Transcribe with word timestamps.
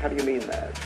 How 0.00 0.06
do 0.06 0.14
you 0.14 0.22
mean 0.22 0.46
that? 0.46 0.78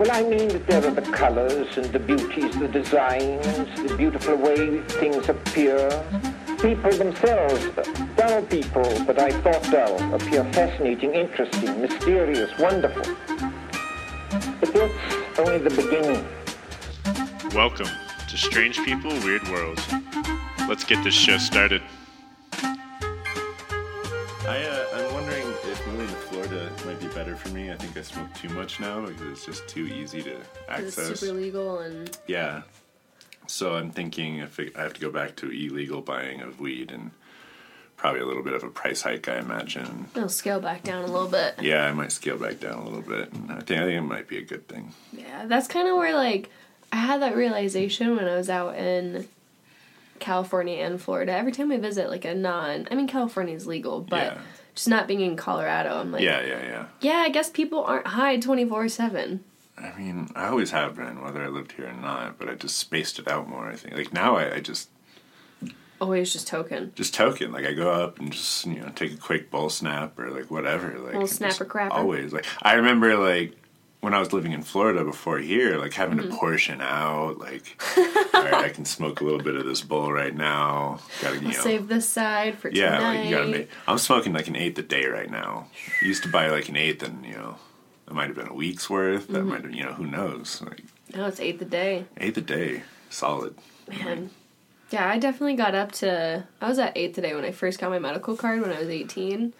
Well, 0.00 0.10
I 0.10 0.22
mean 0.22 0.48
that 0.48 0.66
there 0.66 0.84
are 0.84 0.90
the 0.90 1.02
colors 1.12 1.76
and 1.76 1.86
the 1.86 2.00
beauties, 2.00 2.58
the 2.58 2.66
designs, 2.66 3.46
the 3.88 3.94
beautiful 3.96 4.34
way 4.34 4.80
things 4.82 5.28
appear. 5.28 5.88
People 6.60 6.90
themselves, 6.90 7.68
dull 8.16 8.42
people, 8.42 9.04
but 9.06 9.16
I 9.20 9.30
thought 9.42 9.62
dull, 9.70 10.12
appear 10.12 10.42
fascinating, 10.52 11.14
interesting, 11.14 11.80
mysterious, 11.80 12.50
wonderful. 12.58 13.14
But 14.58 14.72
that's 14.72 15.38
only 15.38 15.58
the 15.58 15.70
beginning. 15.70 16.26
Welcome 17.54 17.86
to 18.28 18.36
Strange 18.36 18.78
People, 18.84 19.12
Weird 19.20 19.46
Worlds. 19.50 19.86
Let's 20.68 20.82
get 20.82 21.04
this 21.04 21.14
show 21.14 21.38
started. 21.38 21.80
Think 27.78 27.96
I 27.96 28.02
smoke 28.02 28.32
too 28.34 28.48
much 28.50 28.80
now 28.80 29.04
because 29.06 29.22
it's 29.32 29.46
just 29.46 29.66
too 29.68 29.86
easy 29.86 30.22
to 30.22 30.36
access. 30.68 30.98
It's 31.10 31.20
super 31.20 31.32
legal 31.32 31.78
and 31.80 32.16
Yeah. 32.26 32.62
So 33.46 33.74
I'm 33.76 33.90
thinking 33.90 34.38
if 34.38 34.60
I 34.60 34.70
have 34.82 34.92
to 34.94 35.00
go 35.00 35.10
back 35.10 35.36
to 35.36 35.46
illegal 35.50 36.02
buying 36.02 36.40
of 36.42 36.60
weed 36.60 36.90
and 36.92 37.12
probably 37.96 38.20
a 38.20 38.26
little 38.26 38.42
bit 38.42 38.52
of 38.52 38.62
a 38.62 38.68
price 38.68 39.02
hike, 39.02 39.26
I 39.28 39.38
imagine. 39.38 40.06
it'll 40.14 40.28
scale 40.28 40.60
back 40.60 40.82
down 40.84 41.02
a 41.02 41.06
little 41.06 41.28
bit. 41.28 41.54
Yeah, 41.62 41.84
I 41.86 41.92
might 41.92 42.12
scale 42.12 42.36
back 42.36 42.60
down 42.60 42.74
a 42.78 42.84
little 42.84 43.00
bit. 43.02 43.32
And 43.32 43.50
I 43.50 43.60
think 43.60 43.80
I 43.80 43.84
think 43.84 43.98
it 43.98 44.00
might 44.02 44.28
be 44.28 44.38
a 44.38 44.42
good 44.44 44.68
thing. 44.68 44.92
Yeah, 45.12 45.46
that's 45.46 45.66
kind 45.66 45.88
of 45.88 45.96
where 45.96 46.14
like 46.14 46.50
I 46.92 46.96
had 46.96 47.22
that 47.22 47.34
realization 47.36 48.16
when 48.16 48.26
I 48.26 48.36
was 48.36 48.50
out 48.50 48.76
in 48.76 49.26
California 50.18 50.84
and 50.84 51.00
Florida. 51.00 51.32
Every 51.32 51.52
time 51.52 51.70
I 51.72 51.78
visit 51.78 52.10
like 52.10 52.24
a 52.24 52.34
non, 52.34 52.86
I 52.90 52.94
mean 52.94 53.06
California 53.08 53.54
is 53.54 53.66
legal, 53.66 54.00
but 54.00 54.34
Yeah. 54.34 54.38
Just 54.78 54.88
not 54.88 55.08
being 55.08 55.20
in 55.22 55.34
Colorado, 55.36 55.98
I'm 55.98 56.12
like, 56.12 56.22
Yeah, 56.22 56.40
yeah, 56.40 56.62
yeah. 56.62 56.84
yeah, 57.00 57.16
I 57.16 57.30
guess 57.30 57.50
people 57.50 57.82
aren't 57.82 58.06
high 58.06 58.36
twenty 58.38 58.64
four 58.64 58.88
seven. 58.88 59.42
I 59.76 59.92
mean, 59.98 60.28
I 60.36 60.46
always 60.46 60.70
have 60.70 60.94
been, 60.96 61.20
whether 61.20 61.42
I 61.42 61.48
lived 61.48 61.72
here 61.72 61.88
or 61.88 61.92
not, 61.92 62.38
but 62.38 62.48
I 62.48 62.54
just 62.54 62.78
spaced 62.78 63.18
it 63.18 63.26
out 63.28 63.48
more. 63.48 63.68
I 63.68 63.74
think, 63.76 63.94
like 63.96 64.12
now, 64.12 64.36
I, 64.36 64.54
I 64.54 64.60
just 64.60 64.88
Always 66.00 66.32
just 66.32 66.46
token. 66.46 66.92
just 66.94 67.12
token. 67.12 67.50
Like 67.50 67.64
I 67.66 67.72
go 67.72 67.90
up 67.90 68.20
and 68.20 68.32
just 68.32 68.64
you 68.66 68.78
know 68.80 68.88
take 68.94 69.12
a 69.12 69.16
quick 69.16 69.50
bowl 69.50 69.68
snap 69.68 70.16
or 70.16 70.30
like 70.30 70.48
whatever. 70.48 70.96
Like 70.96 71.26
snapper 71.26 71.64
crapper. 71.64 71.90
Always 71.90 72.32
like 72.32 72.46
I 72.62 72.74
remember 72.74 73.16
like 73.16 73.56
when 74.00 74.14
I 74.14 74.18
was 74.20 74.32
living 74.32 74.52
in 74.52 74.62
Florida 74.62 75.04
before 75.04 75.38
here, 75.38 75.76
like 75.78 75.92
having 75.94 76.18
Mm-hmm. 76.18 76.30
to 76.30 76.36
portion 76.36 76.80
out. 76.80 77.38
Like, 77.38 77.80
all 77.96 78.42
right, 78.44 78.54
I 78.54 78.68
can 78.68 78.84
smoke 78.84 79.20
a 79.20 79.24
little 79.24 79.40
bit 79.42 79.56
of 79.56 79.64
this 79.66 79.80
bowl 79.80 80.12
right 80.12 80.34
now. 80.34 81.00
Got 81.20 81.30
to 81.30 81.36
you 81.36 81.48
know. 81.48 81.50
Save 81.52 81.88
this 81.88 82.08
side 82.08 82.58
for 82.58 82.68
yeah, 82.70 82.96
tonight. 82.98 83.16
like 83.16 83.24
you 83.28 83.36
gotta 83.36 83.48
make. 83.48 83.68
I'm 83.86 83.98
smoking 83.98 84.32
like 84.32 84.48
an 84.48 84.56
eighth 84.56 84.78
a 84.78 84.82
day 84.82 85.06
right 85.06 85.30
now. 85.30 85.66
Used 86.02 86.22
to 86.22 86.28
buy 86.28 86.48
like 86.50 86.68
an 86.68 86.76
eighth, 86.76 87.02
and 87.02 87.24
you 87.26 87.32
know, 87.34 87.56
it 88.06 88.12
might 88.14 88.28
have 88.28 88.36
been 88.36 88.48
a 88.48 88.54
week's 88.54 88.88
worth. 88.88 89.26
That 89.28 89.38
Mm-hmm. 89.40 89.48
might 89.48 89.62
have, 89.62 89.74
you 89.74 89.84
know, 89.84 89.92
who 89.94 90.06
knows? 90.06 90.62
Like 90.62 90.82
Now 91.14 91.26
it's 91.26 91.40
eighth 91.40 91.60
a 91.62 91.64
day. 91.66 92.04
eighth 92.18 92.36
a 92.38 92.42
day, 92.42 92.82
solid. 93.10 93.54
Man. 93.88 94.30
Yeah, 94.90 95.06
I 95.06 95.18
definitely 95.18 95.56
got 95.56 95.74
up 95.74 95.92
to. 95.92 96.44
I 96.62 96.68
was 96.68 96.78
at 96.78 96.96
eight 96.96 97.14
today 97.14 97.34
when 97.34 97.44
I 97.44 97.50
first 97.52 97.78
got 97.78 97.90
my 97.90 97.98
medical 97.98 98.36
card 98.36 98.60
when 98.62 98.72
I 98.72 98.78
was 98.80 98.88
18. 98.88 99.52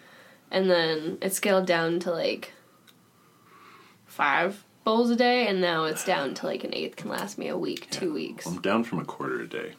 And 0.50 0.70
then 0.70 1.18
it 1.20 1.34
scaled 1.34 1.66
down 1.66 1.98
to 2.00 2.10
like 2.10 2.52
five 4.08 4.64
bowls 4.84 5.10
a 5.10 5.16
day. 5.16 5.46
And 5.46 5.60
now 5.60 5.84
it's 5.84 6.04
down 6.04 6.34
to 6.34 6.46
like 6.46 6.64
an 6.64 6.74
eighth 6.74 6.96
can 6.96 7.10
last 7.10 7.38
me 7.38 7.48
a 7.48 7.56
week, 7.56 7.88
two 7.90 8.12
weeks. 8.12 8.46
I'm 8.46 8.60
down 8.60 8.84
from 8.84 8.98
a 8.98 9.04
quarter 9.04 9.40
a 9.40 9.48
day. 9.48 9.74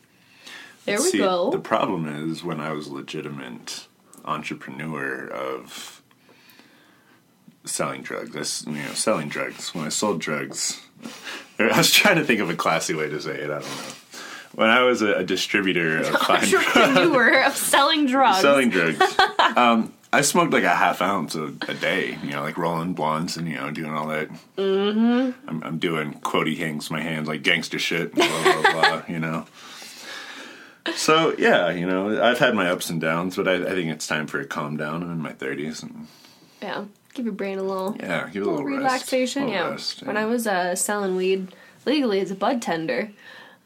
There 0.86 0.98
we 0.98 1.10
See, 1.10 1.18
go. 1.18 1.52
The 1.52 1.60
problem 1.60 2.08
is 2.08 2.44
when 2.44 2.60
I 2.60 2.72
was 2.72 2.88
a 2.88 2.94
legitimate 2.94 3.88
entrepreneur 4.26 5.28
of 5.28 6.02
selling 7.66 8.02
drugs. 8.02 8.66
I, 8.66 8.72
you 8.72 8.78
know, 8.78 8.94
selling 8.94 9.30
drugs. 9.30 9.74
When 9.76 9.86
I 9.86 9.90
sold 9.90 10.20
drugs, 10.22 10.80
I 11.60 11.78
was 11.78 11.92
trying 11.92 12.16
to 12.16 12.24
think 12.24 12.40
of 12.40 12.50
a 12.50 12.56
classy 12.56 12.94
way 12.94 13.10
to 13.10 13.22
say 13.22 13.36
it. 13.36 13.50
I 13.50 13.60
don't 13.60 13.62
know. 13.62 13.94
When 14.56 14.70
I 14.70 14.82
was 14.82 15.02
a, 15.02 15.16
a 15.16 15.24
distributor 15.24 16.00
of 16.00 16.08
fine 16.22 16.48
drugs, 16.48 17.48
of 17.48 17.56
selling 17.56 18.08
drugs. 18.08 18.42
selling 18.42 18.70
drugs, 18.70 19.00
um, 19.56 19.94
I 20.12 20.22
smoked 20.22 20.52
like 20.54 20.64
a 20.64 20.76
half 20.76 21.02
ounce 21.02 21.36
a, 21.36 21.54
a 21.68 21.74
day. 21.74 22.18
You 22.24 22.32
know, 22.32 22.42
like 22.42 22.58
rolling 22.58 22.94
blunts 22.94 23.38
and 23.38 23.48
you 23.48 23.56
know 23.56 23.70
doing 23.72 23.94
all 23.94 24.08
that. 24.08 24.30
Mm-hmm. 24.58 25.50
I'm, 25.50 25.64
I'm 25.64 25.78
doing 25.80 26.14
quotey 26.22 26.58
hangs 26.58 26.90
my 26.90 27.02
hands 27.02 27.28
like 27.28 27.44
gangster 27.44 27.80
shit. 27.80 28.16
Blah 28.16 28.44
blah 28.44 28.62
blah. 28.62 29.04
You 29.08 29.20
know. 29.20 29.46
So 30.96 31.36
yeah, 31.38 31.70
you 31.70 31.86
know, 31.86 32.22
I've 32.24 32.40
had 32.40 32.56
my 32.56 32.70
ups 32.70 32.90
and 32.90 33.00
downs, 33.00 33.36
but 33.36 33.48
I, 33.48 33.56
I 33.56 33.70
think 33.76 33.92
it's 33.92 34.08
time 34.08 34.26
for 34.28 34.40
a 34.40 34.46
calm 34.46 34.78
down. 34.78 35.04
I'm 35.04 35.12
in 35.12 35.22
my 35.22 35.34
30s, 35.34 35.84
and 35.84 36.08
Yeah. 36.62 36.86
Give 37.14 37.26
your 37.26 37.34
brain 37.34 37.58
a 37.58 37.64
little. 37.64 37.96
yeah, 38.00 38.30
give 38.32 38.44
it 38.44 38.48
a 38.48 38.50
little 38.50 38.64
little 38.64 38.78
relaxation. 38.78 39.44
Rest, 39.46 39.52
a 39.52 39.54
yeah. 39.54 39.62
little 39.62 39.72
rest, 39.74 40.04
When 40.04 40.18
I 40.18 40.26
was 40.26 40.48
uh, 40.48 40.76
selling 40.76 41.16
weed 41.16 41.54
legally 41.86 42.20
as 42.20 42.32
a 42.32 42.36
bud 42.36 42.62
tender, 42.62 43.12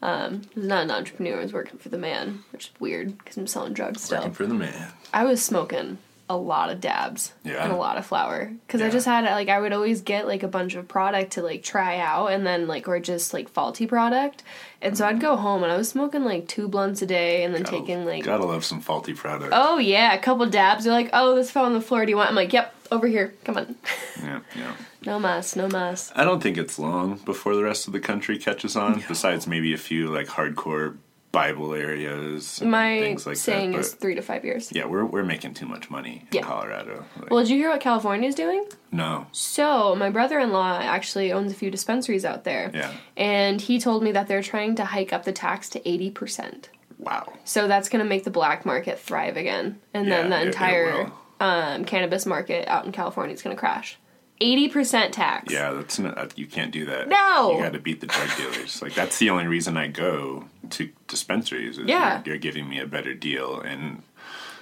um, 0.02 0.42
I 0.56 0.60
was 0.60 0.66
not 0.66 0.82
an 0.84 0.90
entrepreneur. 0.90 1.38
I 1.38 1.42
was 1.42 1.52
working 1.52 1.78
for 1.78 1.88
the 1.90 1.98
man, 1.98 2.42
which 2.52 2.66
is 2.66 2.80
weird 2.80 3.16
because 3.18 3.36
I'm 3.36 3.46
selling 3.46 3.74
drugs 3.74 4.02
still. 4.02 4.18
working 4.18 4.32
for 4.32 4.46
the 4.46 4.54
man. 4.54 4.92
I 5.12 5.24
was 5.24 5.42
smoking 5.42 5.98
a 6.28 6.36
lot 6.36 6.70
of 6.70 6.80
dabs 6.80 7.32
Yeah. 7.44 7.62
and 7.62 7.70
a 7.72 7.76
lot 7.76 7.98
of 7.98 8.06
flour 8.06 8.50
because 8.66 8.80
I 8.80 8.88
just 8.88 9.04
had 9.04 9.24
like 9.24 9.48
I 9.50 9.60
would 9.60 9.74
always 9.74 10.00
get 10.00 10.26
like 10.26 10.42
a 10.42 10.48
bunch 10.48 10.74
of 10.74 10.88
product 10.88 11.32
to 11.32 11.42
like 11.42 11.62
try 11.62 11.98
out 11.98 12.28
and 12.28 12.46
then 12.46 12.66
like 12.66 12.88
or 12.88 12.98
just 12.98 13.34
like 13.34 13.48
faulty 13.50 13.86
product, 13.86 14.42
and 14.80 14.96
so 14.96 15.06
I'd 15.06 15.20
go 15.20 15.36
home 15.36 15.62
and 15.62 15.70
I 15.70 15.76
was 15.76 15.88
smoking 15.90 16.24
like 16.24 16.48
two 16.48 16.66
blunts 16.66 17.02
a 17.02 17.06
day 17.06 17.44
and 17.44 17.54
then 17.54 17.62
Gotta- 17.62 17.78
taking 17.80 18.06
like 18.06 18.24
gotta 18.24 18.44
love 18.46 18.64
some 18.64 18.80
faulty 18.80 19.12
product. 19.12 19.52
oh 19.54 19.76
yeah 19.78 20.14
a 20.14 20.18
couple 20.18 20.46
dabs. 20.46 20.86
You're 20.86 20.94
like 20.94 21.10
oh 21.12 21.34
this 21.34 21.50
fell 21.50 21.66
on 21.66 21.74
the 21.74 21.80
floor. 21.82 22.06
Do 22.06 22.10
you 22.10 22.16
want? 22.16 22.30
I'm 22.30 22.36
like 22.36 22.52
yep 22.54 22.74
over 22.90 23.06
here. 23.06 23.34
Come 23.44 23.56
on. 23.58 23.76
Yeah, 24.22 24.40
yeah. 24.56 24.72
no 25.04 25.18
mas, 25.18 25.56
no 25.56 25.68
mas. 25.68 26.10
I 26.16 26.24
don't 26.24 26.42
think 26.42 26.56
it's 26.56 26.78
long 26.78 27.16
before 27.26 27.54
the 27.54 27.62
rest 27.64 27.86
of 27.86 27.92
the 27.92 28.00
country 28.00 28.38
catches 28.38 28.76
on. 28.76 29.02
Besides 29.08 29.46
maybe 29.46 29.74
a 29.74 29.78
few 29.78 30.08
like 30.08 30.28
hardcore 30.28 30.96
Bible 31.34 31.74
areas, 31.74 32.60
and 32.62 32.70
My 32.70 33.00
things 33.00 33.26
like 33.26 33.36
saying 33.36 33.72
that. 33.72 33.80
is 33.80 33.92
three 33.92 34.14
to 34.14 34.22
five 34.22 34.44
years. 34.44 34.70
yeah, 34.72 34.86
we're 34.86 35.04
we're 35.04 35.24
making 35.24 35.54
too 35.54 35.66
much 35.66 35.90
money 35.90 36.22
in 36.30 36.36
Yeah. 36.38 36.42
Colorado. 36.42 37.04
Like, 37.20 37.30
Well, 37.30 37.40
did 37.40 37.50
you 37.50 37.56
hear 37.58 37.70
what 37.70 37.80
California's 37.80 38.34
doing? 38.34 38.64
no, 38.92 39.26
So, 39.32 39.94
my 39.96 40.10
brother 40.10 40.38
in 40.38 40.52
law 40.52 40.78
actually 40.80 41.32
owns 41.32 41.52
a 41.52 41.54
few 41.54 41.70
dispensaries 41.70 42.24
out 42.24 42.44
there. 42.44 42.70
Yeah. 42.72 42.92
And 43.16 43.60
he 43.60 43.78
told 43.80 44.02
me 44.02 44.12
that 44.12 44.28
they're 44.28 44.42
trying 44.42 44.76
to 44.76 44.84
hike 44.84 45.12
up 45.12 45.24
the 45.24 45.32
tax 45.32 45.68
to 45.70 45.80
80%. 45.80 46.68
wow. 46.98 47.32
So, 47.44 47.66
that's 47.68 47.88
going 47.88 48.02
to 48.04 48.08
make 48.08 48.24
the 48.24 48.30
black 48.30 48.64
market 48.64 48.98
thrive 48.98 49.36
again. 49.36 49.80
And 49.92 50.06
Yeah, 50.06 50.22
then 50.22 50.30
the 50.30 50.36
it- 50.38 50.42
it 50.42 50.46
entire 50.46 51.10
um, 51.40 51.84
cannabis 51.84 52.24
market 52.26 52.66
out 52.68 52.86
in 52.86 52.92
California 52.92 53.34
is 53.34 53.42
going 53.42 53.54
to 53.56 53.60
crash. 53.60 53.98
80% 54.40 55.12
tax. 55.12 55.52
Yeah, 55.52 55.72
that's 55.72 55.98
not, 55.98 56.36
you 56.38 56.46
can't 56.46 56.72
do 56.72 56.86
that. 56.86 57.08
No! 57.08 57.52
you 57.56 57.62
got 57.62 57.72
to 57.72 57.78
beat 57.78 58.00
the 58.00 58.06
drug 58.06 58.36
dealers. 58.36 58.82
like 58.82 58.94
that's 58.94 59.18
the 59.18 59.30
only 59.30 59.46
reason 59.46 59.76
I 59.76 59.86
go 59.86 60.46
to 60.70 60.90
dispensaries. 61.06 61.78
Is 61.78 61.86
Yeah. 61.86 62.16
you're, 62.24 62.34
you're 62.34 62.38
giving 62.38 62.68
me 62.68 62.80
a 62.80 62.86
better 62.86 63.14
deal 63.14 63.60
and 63.60 64.02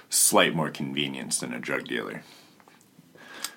slight 0.09 0.55
more 0.55 0.69
convenience 0.69 1.39
than 1.39 1.53
a 1.53 1.59
drug 1.59 1.85
dealer. 1.85 2.23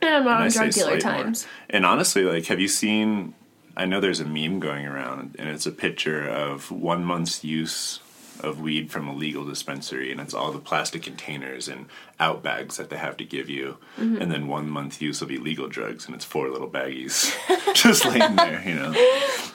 And 0.01 0.15
I'm 0.15 0.25
not 0.25 0.37
And 0.37 0.45
on 0.45 0.51
say 0.51 0.59
drug 0.59 0.73
dealer 0.73 1.01
slight 1.01 1.03
more. 1.25 1.33
And 1.71 1.87
honestly, 1.87 2.23
like, 2.23 2.47
have 2.47 2.61
you 2.61 2.69
seen? 2.69 3.35
I 3.77 3.85
know 3.85 4.01
there's 4.01 4.21
a 4.21 4.25
meme 4.25 4.59
going 4.59 4.87
around, 4.87 5.37
and 5.39 5.51
it's 5.51 5.67
a 5.67 5.71
picture 5.73 6.27
of 6.27 6.71
one 6.71 7.05
month's 7.05 7.45
use 7.45 8.01
of 8.41 8.61
weed 8.61 8.91
from 8.91 9.09
a 9.09 9.15
legal 9.15 9.45
dispensary, 9.45 10.11
and 10.13 10.21
it's 10.21 10.35
all 10.35 10.53
the 10.53 10.59
plastic 10.59 11.03
containers 11.03 11.69
and 11.69 11.87
out 12.19 12.43
bags 12.43 12.77
that 12.79 12.89
they 12.91 12.97
have 12.97 13.17
to 13.19 13.25
give 13.25 13.49
you, 13.51 13.77
Mm-hmm. 13.99 14.21
and 14.23 14.31
then 14.33 14.47
one 14.49 14.69
month 14.69 15.01
use 15.03 15.23
of 15.23 15.31
illegal 15.31 15.69
drugs, 15.69 16.07
and 16.07 16.15
it's 16.15 16.25
four 16.25 16.49
little 16.51 16.69
baggies 16.69 17.35
just 17.75 18.05
laying 18.05 18.37
there, 18.37 18.63
you 18.67 18.75
know. 18.75 18.93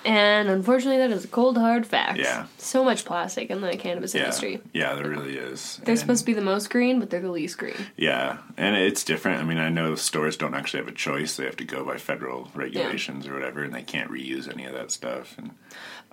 And 0.06 0.50
unfortunately, 0.50 0.98
that 0.98 1.12
is 1.12 1.26
a 1.26 1.28
cold, 1.28 1.58
hard 1.58 1.86
fact. 1.86 2.18
Yeah. 2.20 2.48
So 2.58 2.84
much 2.84 3.06
plastic 3.06 3.50
in 3.52 3.62
the 3.62 3.78
cannabis 3.78 4.16
Yeah, 4.16 4.22
industry. 4.22 4.62
yeah, 4.74 4.96
there 4.96 5.08
really 5.10 5.38
is. 5.38 5.80
They're 5.84 5.94
And- 5.94 6.00
supposed 6.00 6.22
to 6.22 6.26
be 6.26 6.34
the 6.34 6.42
most 6.42 6.70
green, 6.70 7.00
but 7.00 7.10
they're 7.10 7.20
the 7.22 7.30
least 7.32 7.58
green. 7.58 7.76
Yeah, 7.98 8.38
and 8.58 8.76
it's 8.76 9.04
different. 9.04 9.42
I 9.42 9.44
mean, 9.44 9.58
I 9.60 9.70
know 9.70 9.94
stores 9.96 10.38
don't 10.38 10.56
actually 10.56 10.80
have 10.80 10.88
a 10.88 10.92
choice; 10.96 11.36
they 11.38 11.46
have 11.46 11.58
to 11.58 11.66
go 11.66 11.84
by 11.86 11.98
federal 11.98 12.50
regulations 12.56 13.28
or 13.28 13.34
whatever, 13.34 13.64
and 13.64 13.74
they 13.74 13.84
can't 13.84 14.10
reuse 14.12 14.52
any 14.52 14.66
of 14.66 14.74
that 14.74 14.92
stuff. 14.92 15.36
And 15.38 15.52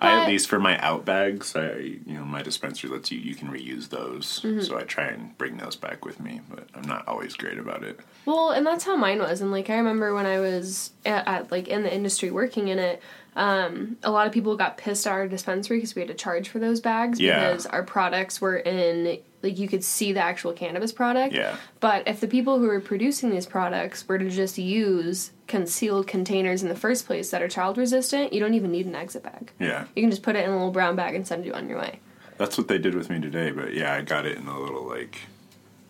I, 0.00 0.20
at 0.22 0.28
least 0.28 0.48
for 0.48 0.58
my 0.60 0.78
out 0.78 1.04
bags, 1.04 1.56
I 1.56 1.72
you 1.78 2.14
know 2.14 2.24
my 2.24 2.42
dispensary 2.42 2.88
lets 2.90 3.10
you 3.10 3.18
you 3.18 3.34
can 3.34 3.48
reuse 3.48 3.88
those, 3.88 4.40
Mm-hmm. 4.42 4.60
so 4.60 4.78
I 4.78 4.82
try 4.82 5.06
and 5.06 5.36
bring 5.38 5.56
those 5.56 5.74
back 5.76 6.04
with 6.04 6.20
me. 6.20 6.40
But 6.48 6.68
I'm 6.74 6.82
not 6.88 7.06
always 7.08 7.34
great 7.34 7.58
about 7.58 7.82
it. 7.82 7.98
Well, 8.24 8.50
and 8.50 8.64
that's 8.66 8.84
how 8.84 8.96
mine 8.96 9.18
was. 9.18 9.40
And 9.40 9.50
like 9.50 9.70
I 9.70 9.76
remember 9.76 10.14
when 10.14 10.26
I 10.26 10.38
was 10.40 10.92
at, 11.04 11.26
at 11.26 11.50
like 11.50 11.66
in 11.68 11.82
the 11.82 11.92
industry 11.92 12.30
working 12.30 12.68
in 12.68 12.78
it, 12.78 13.02
um, 13.36 13.96
a 14.02 14.10
lot 14.10 14.26
of 14.26 14.32
people 14.32 14.56
got 14.56 14.76
pissed 14.76 15.06
at 15.06 15.12
our 15.12 15.26
dispensary 15.28 15.78
because 15.78 15.94
we 15.94 16.02
had 16.02 16.08
to 16.08 16.14
charge 16.14 16.48
for 16.48 16.58
those 16.58 16.80
bags 16.80 17.18
Yeah. 17.20 17.48
because 17.50 17.66
our 17.66 17.82
products 17.82 18.40
were 18.40 18.56
in 18.56 19.18
like 19.42 19.58
you 19.58 19.68
could 19.68 19.84
see 19.84 20.12
the 20.12 20.20
actual 20.20 20.52
cannabis 20.52 20.92
product. 20.92 21.34
Yeah. 21.34 21.56
But 21.80 22.06
if 22.08 22.20
the 22.20 22.26
people 22.26 22.58
who 22.58 22.68
are 22.68 22.80
producing 22.80 23.30
these 23.30 23.46
products 23.46 24.06
were 24.08 24.18
to 24.18 24.28
just 24.30 24.58
use 24.58 25.30
concealed 25.46 26.06
containers 26.06 26.62
in 26.62 26.68
the 26.68 26.74
first 26.74 27.06
place 27.06 27.30
that 27.30 27.40
are 27.42 27.48
child 27.48 27.78
resistant, 27.78 28.32
you 28.32 28.40
don't 28.40 28.54
even 28.54 28.72
need 28.72 28.86
an 28.86 28.94
exit 28.94 29.22
bag. 29.22 29.52
Yeah, 29.60 29.84
You 29.94 30.02
can 30.02 30.10
just 30.10 30.22
put 30.22 30.34
it 30.36 30.44
in 30.44 30.50
a 30.50 30.54
little 30.54 30.72
brown 30.72 30.96
bag 30.96 31.14
and 31.14 31.26
send 31.26 31.44
you 31.44 31.52
on 31.54 31.68
your 31.68 31.78
way. 31.78 32.00
that's 32.36 32.56
what 32.58 32.68
they 32.68 32.78
did 32.78 32.94
with 32.94 33.10
me 33.10 33.20
today. 33.20 33.50
But 33.50 33.74
yeah, 33.74 33.94
I 33.94 34.02
got 34.02 34.26
it 34.26 34.36
in 34.38 34.46
a 34.46 34.58
little 34.58 34.86
like 34.86 35.18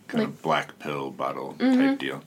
kind 0.07 0.23
Like- 0.23 0.33
of 0.33 0.41
black 0.41 0.79
pill 0.79 1.11
bottle 1.11 1.55
Mm-hmm. 1.59 1.79
type 1.81 1.99
deal. 1.99 2.23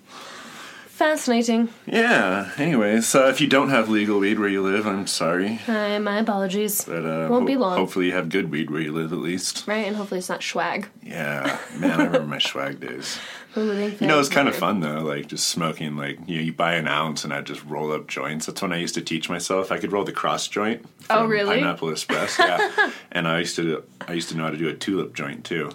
Fascinating. 1.03 1.69
Yeah. 1.85 2.53
Anyway, 2.59 3.01
so 3.01 3.27
if 3.29 3.41
you 3.41 3.49
don't 3.49 3.71
have 3.71 3.89
legal 3.89 4.21
weed 4.21 4.39
where 4.39 4.49
you 4.49 4.63
live, 4.63 4.87
I'm 4.87 5.09
sorry. 5.09 5.57
Hi, 5.67 5.99
my 5.99 6.19
apologies. 6.19 6.85
But 6.85 7.05
uh, 7.05 7.27
Won't 7.29 7.45
be 7.45 7.57
long. 7.57 7.77
Hopefully, 7.77 8.07
you 8.07 8.13
have 8.13 8.29
good 8.29 8.53
weed 8.53 8.71
where 8.71 8.81
you 8.81 8.93
live 8.93 9.13
at 9.13 9.19
least. 9.19 9.65
Right, 9.67 9.85
and 9.85 9.97
hopefully 9.97 10.19
it's 10.19 10.29
not 10.29 10.45
swag. 10.45 10.89
Yeah, 11.03 11.59
man, 11.77 12.01
I 12.01 12.05
remember 12.05 12.29
my 12.29 12.39
swag 12.39 12.79
days. 12.79 13.19
Ooh, 13.57 13.93
You 14.01 14.07
know, 14.07 14.21
it's 14.21 14.29
kind 14.29 14.49
of 14.49 14.55
fun 14.55 14.79
though, 14.79 15.01
like 15.01 15.27
just 15.27 15.49
smoking. 15.49 15.97
Like 15.97 16.19
you 16.27 16.37
know, 16.37 16.43
you 16.43 16.53
buy 16.53 16.75
an 16.75 16.87
ounce 16.87 17.25
and 17.25 17.35
I 17.35 17.41
just 17.41 17.65
roll 17.65 17.93
up 17.93 18.07
joints. 18.07 18.47
That's 18.47 18.63
when 18.63 18.73
I 18.73 18.77
used 18.79 18.95
to 18.95 19.03
teach 19.03 19.29
myself. 19.29 19.73
I 19.73 19.79
could 19.79 19.91
roll 19.93 20.05
the 20.05 20.13
cross 20.13 20.47
joint. 20.47 20.87
Oh, 21.11 21.27
really? 21.27 21.57
Pineapple 21.57 21.91
Express, 21.91 22.39
yeah. 22.39 22.93
and 23.13 23.27
I 23.27 23.41
used 23.41 23.57
to, 23.57 23.83
I 24.07 24.13
used 24.13 24.29
to 24.29 24.37
know 24.37 24.45
how 24.45 24.51
to 24.51 24.57
do 24.57 24.69
a 24.69 24.75
tulip 24.75 25.15
joint 25.15 25.45
too. 25.45 25.73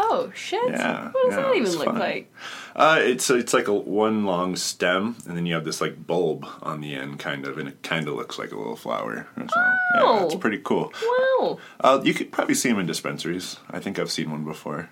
Oh 0.00 0.30
shit! 0.34 0.70
Yeah, 0.70 1.10
What 1.10 1.24
does 1.30 1.36
yeah, 1.38 1.42
that 1.42 1.54
even 1.56 1.72
look 1.72 1.84
fun. 1.86 1.98
like? 1.98 2.32
Uh, 2.76 2.98
it's 3.00 3.28
it's 3.30 3.52
like 3.52 3.66
a 3.66 3.74
one 3.74 4.24
long 4.24 4.54
stem, 4.54 5.16
and 5.26 5.36
then 5.36 5.44
you 5.44 5.54
have 5.54 5.64
this 5.64 5.80
like 5.80 6.06
bulb 6.06 6.46
on 6.62 6.80
the 6.80 6.94
end, 6.94 7.18
kind 7.18 7.44
of, 7.46 7.58
and 7.58 7.68
it 7.68 7.82
kind 7.82 8.06
of 8.06 8.14
looks 8.14 8.38
like 8.38 8.52
a 8.52 8.56
little 8.56 8.76
flower. 8.76 9.26
So, 9.36 9.42
yeah, 9.56 10.00
Oh. 10.02 10.26
it's 10.26 10.36
pretty 10.36 10.58
cool. 10.58 10.92
Wow. 11.40 11.58
Uh, 11.80 12.00
you 12.04 12.14
could 12.14 12.30
probably 12.30 12.54
see 12.54 12.68
them 12.68 12.78
in 12.78 12.86
dispensaries. 12.86 13.56
I 13.70 13.80
think 13.80 13.98
I've 13.98 14.10
seen 14.12 14.30
one 14.30 14.44
before. 14.44 14.90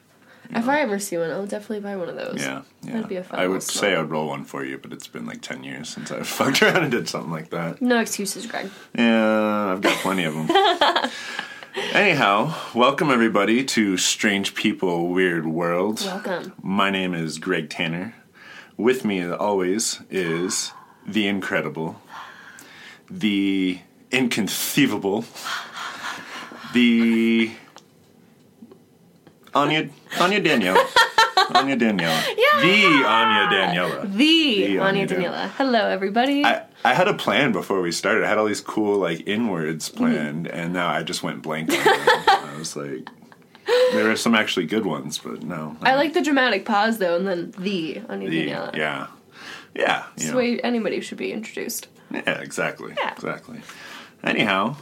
If 0.50 0.68
I 0.68 0.80
ever 0.80 0.98
see 1.00 1.18
one, 1.18 1.30
I'll 1.30 1.44
definitely 1.46 1.80
buy 1.80 1.96
one 1.96 2.08
of 2.08 2.14
those. 2.16 2.40
Yeah, 2.40 2.62
yeah. 2.82 2.92
That'd 2.94 3.08
be 3.08 3.16
a 3.16 3.24
fun 3.24 3.38
I 3.40 3.48
would 3.48 3.62
say. 3.64 3.96
I'd 3.96 4.10
roll 4.10 4.28
one 4.28 4.44
for 4.44 4.64
you, 4.64 4.78
but 4.78 4.92
it's 4.92 5.08
been 5.08 5.26
like 5.26 5.40
ten 5.40 5.62
years 5.64 5.88
since 5.88 6.10
I 6.10 6.22
fucked 6.24 6.62
around 6.62 6.82
and 6.82 6.90
did 6.90 7.08
something 7.08 7.32
like 7.32 7.50
that. 7.50 7.80
No 7.80 7.98
excuses, 8.00 8.46
Greg. 8.46 8.70
Yeah, 8.96 9.72
I've 9.72 9.80
got 9.80 9.96
plenty 9.98 10.24
of 10.24 10.34
them. 10.34 10.48
Anyhow, 11.76 12.54
welcome 12.74 13.10
everybody 13.10 13.62
to 13.62 13.98
Strange 13.98 14.54
People 14.54 15.08
Weird 15.08 15.46
World. 15.46 16.00
Welcome. 16.00 16.54
My 16.62 16.88
name 16.88 17.12
is 17.12 17.36
Greg 17.38 17.68
Tanner. 17.68 18.14
With 18.78 19.04
me, 19.04 19.20
as 19.20 19.32
always, 19.32 20.00
is 20.08 20.72
the 21.06 21.28
incredible, 21.28 22.00
the 23.10 23.80
inconceivable, 24.10 25.26
the 26.72 27.52
Anya 29.54 29.90
Anya 30.18 30.40
Daniela. 30.40 30.82
Anya 31.54 31.76
Daniela. 31.76 32.22
The 32.60 33.04
Anya 33.06 33.46
Daniela. 33.50 34.02
The, 34.12 34.16
The 34.66 34.78
Anya 34.78 34.82
Anya 34.82 35.06
Daniela. 35.06 35.48
Hello, 35.50 35.86
everybody. 35.88 36.44
I, 36.44 36.62
I 36.84 36.94
had 36.94 37.08
a 37.08 37.14
plan 37.14 37.52
before 37.52 37.80
we 37.80 37.92
started. 37.92 38.24
I 38.24 38.28
had 38.28 38.38
all 38.38 38.46
these 38.46 38.60
cool 38.60 38.98
like 38.98 39.26
inwards 39.28 39.88
planned, 39.88 40.46
and 40.46 40.72
now 40.72 40.88
I 40.88 41.02
just 41.02 41.22
went 41.22 41.42
blank 41.42 41.70
on 41.70 41.76
them. 41.76 41.84
I 42.28 42.54
was 42.58 42.76
like, 42.76 43.08
there 43.92 44.10
are 44.10 44.16
some 44.16 44.34
actually 44.34 44.66
good 44.66 44.86
ones, 44.86 45.18
but 45.18 45.42
no. 45.42 45.76
I 45.82 45.94
like 45.96 46.14
the 46.14 46.22
dramatic 46.22 46.64
pause 46.64 46.98
though, 46.98 47.16
and 47.16 47.26
then 47.26 47.52
the 47.58 48.00
Anya 48.08 48.30
the 48.30 48.46
Daniela. 48.48 48.74
yeah, 48.76 49.06
yeah, 49.74 50.06
It's 50.16 50.30
the 50.30 50.36
way 50.36 50.60
anybody 50.60 51.00
should 51.00 51.18
be 51.18 51.32
introduced. 51.32 51.88
yeah, 52.10 52.40
exactly, 52.40 52.94
Yeah. 52.96 53.12
exactly. 53.12 53.60
Anyhow, 54.24 54.76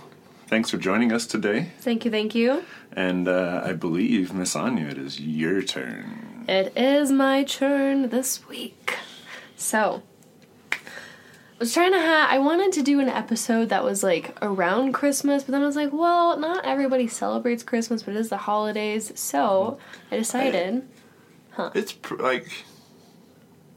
thanks 0.46 0.70
for 0.70 0.76
joining 0.78 1.12
us 1.12 1.26
today, 1.26 1.70
Thank 1.80 2.04
you, 2.04 2.10
thank 2.10 2.34
you. 2.34 2.62
and 2.92 3.26
uh, 3.26 3.62
I 3.64 3.72
believe 3.72 4.32
Miss 4.32 4.54
Anya, 4.54 4.86
it 4.88 4.98
is 4.98 5.20
your 5.20 5.62
turn. 5.62 6.33
It 6.46 6.72
is 6.76 7.10
my 7.10 7.44
turn 7.44 8.10
this 8.10 8.46
week. 8.48 8.96
So, 9.56 10.02
I 10.72 10.76
was 11.58 11.72
trying 11.72 11.92
to 11.92 11.98
have. 12.00 12.30
I 12.30 12.38
wanted 12.38 12.72
to 12.72 12.82
do 12.82 13.00
an 13.00 13.08
episode 13.08 13.68
that 13.70 13.82
was 13.84 14.02
like 14.02 14.36
around 14.42 14.92
Christmas, 14.92 15.42
but 15.44 15.52
then 15.52 15.62
I 15.62 15.66
was 15.66 15.76
like, 15.76 15.92
well, 15.92 16.38
not 16.38 16.64
everybody 16.64 17.06
celebrates 17.06 17.62
Christmas, 17.62 18.02
but 18.02 18.14
it 18.14 18.18
is 18.20 18.28
the 18.28 18.36
holidays. 18.36 19.12
So, 19.18 19.78
I 20.10 20.16
decided, 20.16 20.86
It's 21.74 21.92
pr- 21.92 22.16
like 22.16 22.64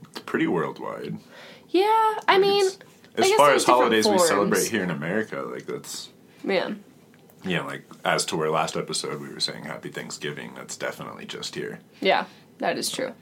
it's 0.09 0.19
pretty 0.21 0.47
worldwide. 0.47 1.17
yeah, 1.69 2.15
I 2.27 2.37
mean, 2.39 2.65
It's- 2.65 2.77
I 3.19 3.21
as 3.21 3.31
far 3.33 3.53
as 3.53 3.63
holidays 3.63 4.07
we 4.07 4.17
celebrate 4.19 4.67
here 4.67 4.83
in 4.83 4.91
America, 4.91 5.41
like 5.41 5.65
that's 5.65 6.09
yeah. 6.43 6.71
Yeah, 7.45 7.61
like 7.61 7.83
as 8.03 8.25
to 8.25 8.35
where 8.35 8.49
last 8.51 8.75
episode 8.75 9.21
we 9.21 9.29
were 9.29 9.39
saying 9.39 9.63
Happy 9.63 9.89
Thanksgiving, 9.89 10.53
that's 10.55 10.75
definitely 10.75 11.25
just 11.25 11.55
here. 11.55 11.79
Yeah, 12.01 12.25
that 12.59 12.77
is 12.77 12.89
true. 12.89 13.13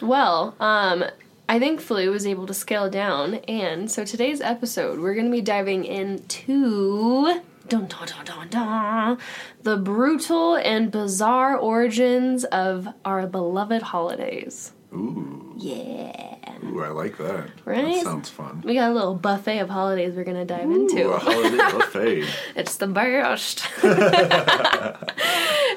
Well, 0.00 0.54
um, 0.60 1.04
I 1.48 1.58
thankfully 1.58 2.08
was 2.08 2.26
able 2.26 2.46
to 2.46 2.54
scale 2.54 2.88
down, 2.88 3.34
and 3.46 3.90
so 3.90 4.04
today's 4.04 4.40
episode 4.40 5.00
we're 5.00 5.14
going 5.14 5.26
to 5.26 5.32
be 5.32 5.40
diving 5.40 5.84
into 5.84 7.40
dun, 7.68 7.86
dun, 7.86 8.06
dun, 8.06 8.24
dun, 8.24 8.48
dun, 8.48 9.18
the 9.62 9.76
brutal 9.76 10.56
and 10.56 10.90
bizarre 10.90 11.56
origins 11.56 12.44
of 12.44 12.88
our 13.04 13.26
beloved 13.26 13.82
holidays. 13.82 14.72
Ooh, 14.92 15.54
Yeah, 15.56 16.36
ooh, 16.64 16.82
I 16.82 16.88
like 16.88 17.16
that. 17.18 17.48
Right? 17.64 17.94
That 17.94 18.02
sounds 18.02 18.28
fun. 18.28 18.62
we 18.64 18.74
got 18.74 18.90
a 18.90 18.94
little 18.94 19.14
buffet 19.14 19.60
of 19.60 19.70
holidays 19.70 20.14
we're 20.16 20.24
going 20.24 20.36
to 20.36 20.44
dive 20.44 20.66
Ooh, 20.66 20.88
into. 20.88 21.10
a 21.10 21.18
holiday 21.18 21.56
buffet. 21.78 22.24
It's 22.56 22.76
the 22.76 22.88
best. 22.88 23.62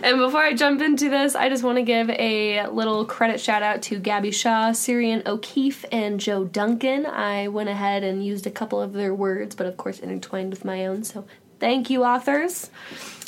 and 0.03 0.17
before 0.19 0.41
I 0.41 0.53
jump 0.55 0.81
into 0.81 1.09
this, 1.09 1.35
I 1.35 1.49
just 1.49 1.63
want 1.63 1.77
to 1.77 1.83
give 1.83 2.09
a 2.09 2.65
little 2.67 3.05
credit 3.05 3.39
shout 3.39 3.61
out 3.63 3.81
to 3.83 3.99
Gabby 3.99 4.31
Shaw, 4.31 4.71
Syrian 4.71 5.21
O'Keefe, 5.25 5.85
and 5.91 6.19
Joe 6.19 6.43
Duncan. 6.45 7.05
I 7.05 7.47
went 7.49 7.69
ahead 7.69 8.03
and 8.03 8.25
used 8.25 8.47
a 8.47 8.51
couple 8.51 8.81
of 8.81 8.93
their 8.93 9.13
words, 9.13 9.55
but 9.55 9.67
of 9.67 9.77
course 9.77 9.99
intertwined 9.99 10.49
with 10.49 10.65
my 10.65 10.85
own. 10.87 11.03
So 11.03 11.25
thank 11.59 11.89
you, 11.89 12.03
authors. 12.03 12.69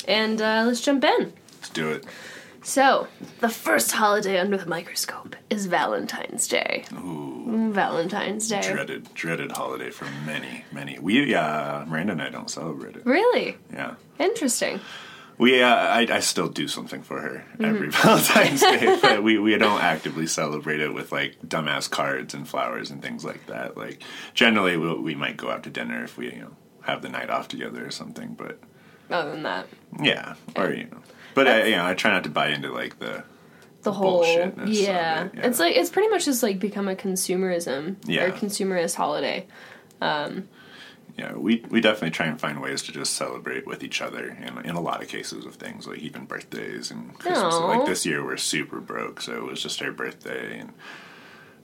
And 0.08 0.40
uh, 0.40 0.64
let's 0.66 0.80
jump 0.80 1.04
in. 1.04 1.32
Let's 1.54 1.68
do 1.70 1.90
it. 1.90 2.04
So, 2.66 3.06
the 3.38 3.48
first 3.48 3.92
holiday 3.92 4.40
under 4.40 4.56
the 4.56 4.66
microscope 4.66 5.36
is 5.48 5.66
Valentine's 5.66 6.48
Day. 6.48 6.84
Ooh, 6.94 7.70
Valentine's 7.72 8.48
Day. 8.48 8.60
dreaded, 8.60 9.14
dreaded 9.14 9.52
holiday 9.52 9.90
for 9.90 10.06
many, 10.26 10.64
many. 10.72 10.98
We, 10.98 11.32
uh, 11.32 11.84
Miranda 11.84 12.14
and 12.14 12.22
I 12.22 12.28
don't 12.28 12.50
celebrate 12.50 12.96
it. 12.96 13.06
Really? 13.06 13.56
Yeah. 13.72 13.94
Interesting. 14.18 14.80
We, 15.38 15.62
uh, 15.62 15.68
I, 15.68 16.08
I 16.10 16.18
still 16.18 16.48
do 16.48 16.66
something 16.66 17.02
for 17.04 17.20
her 17.20 17.44
Mm-hmm. 17.52 17.64
every 17.64 17.88
Valentine's 17.90 18.60
Day, 18.60 18.98
but 19.02 19.22
we, 19.22 19.38
we 19.38 19.56
don't 19.56 19.80
actively 19.80 20.26
celebrate 20.26 20.80
it 20.80 20.92
with 20.92 21.12
like 21.12 21.36
dumbass 21.46 21.88
cards 21.88 22.34
and 22.34 22.48
flowers 22.48 22.90
and 22.90 23.00
things 23.00 23.24
like 23.24 23.46
that. 23.46 23.76
Like 23.76 24.02
generally, 24.34 24.76
we 24.76 24.92
we 24.98 25.14
might 25.14 25.36
go 25.36 25.50
out 25.52 25.62
to 25.62 25.70
dinner 25.70 26.02
if 26.02 26.18
we 26.18 26.32
you 26.32 26.40
know 26.40 26.56
have 26.82 27.00
the 27.02 27.10
night 27.10 27.30
off 27.30 27.46
together 27.46 27.86
or 27.86 27.92
something. 27.92 28.34
But 28.34 28.58
Other 29.08 29.30
than 29.30 29.44
that, 29.44 29.68
yeah, 30.02 30.34
or 30.56 30.72
you 30.72 30.84
know, 30.84 31.00
but 31.36 31.46
I, 31.46 31.66
you 31.66 31.76
know, 31.76 31.86
I 31.86 31.94
try 31.94 32.10
not 32.10 32.24
to 32.24 32.30
buy 32.30 32.48
into 32.48 32.72
like 32.72 32.98
the 32.98 33.22
the 33.82 33.92
whole 33.92 34.24
bullshitness 34.24 34.62
of 34.64 34.68
yeah. 34.68 35.26
it, 35.26 35.32
yeah. 35.34 35.46
it's 35.46 35.60
like 35.60 35.76
it's 35.76 35.90
pretty 35.90 36.08
much 36.08 36.24
just 36.24 36.42
like 36.42 36.58
become 36.58 36.88
a 36.88 36.96
consumerism 36.96 37.94
Yeah. 38.04 38.24
or 38.24 38.32
consumerist 38.32 38.96
holiday 38.96 39.46
Um, 40.00 40.48
yeah. 41.16 41.34
We 41.34 41.64
we 41.70 41.80
definitely 41.80 42.10
try 42.10 42.26
and 42.26 42.40
find 42.40 42.60
ways 42.60 42.82
to 42.82 42.92
just 42.92 43.12
celebrate 43.14 43.64
with 43.64 43.84
each 43.84 44.02
other 44.02 44.36
in 44.44 44.58
in 44.64 44.74
a 44.74 44.80
lot 44.80 45.02
of 45.02 45.08
cases 45.08 45.46
of 45.46 45.54
things 45.54 45.86
like 45.86 46.00
even 46.00 46.24
birthdays 46.24 46.90
and 46.90 47.16
Christmas. 47.16 47.54
Like 47.54 47.86
this 47.86 48.04
year, 48.04 48.24
we're 48.24 48.36
super 48.38 48.80
broke, 48.80 49.20
so 49.20 49.32
it 49.36 49.44
was 49.44 49.62
just 49.62 49.78
her 49.80 49.92
birthday 49.92 50.58
and. 50.58 50.72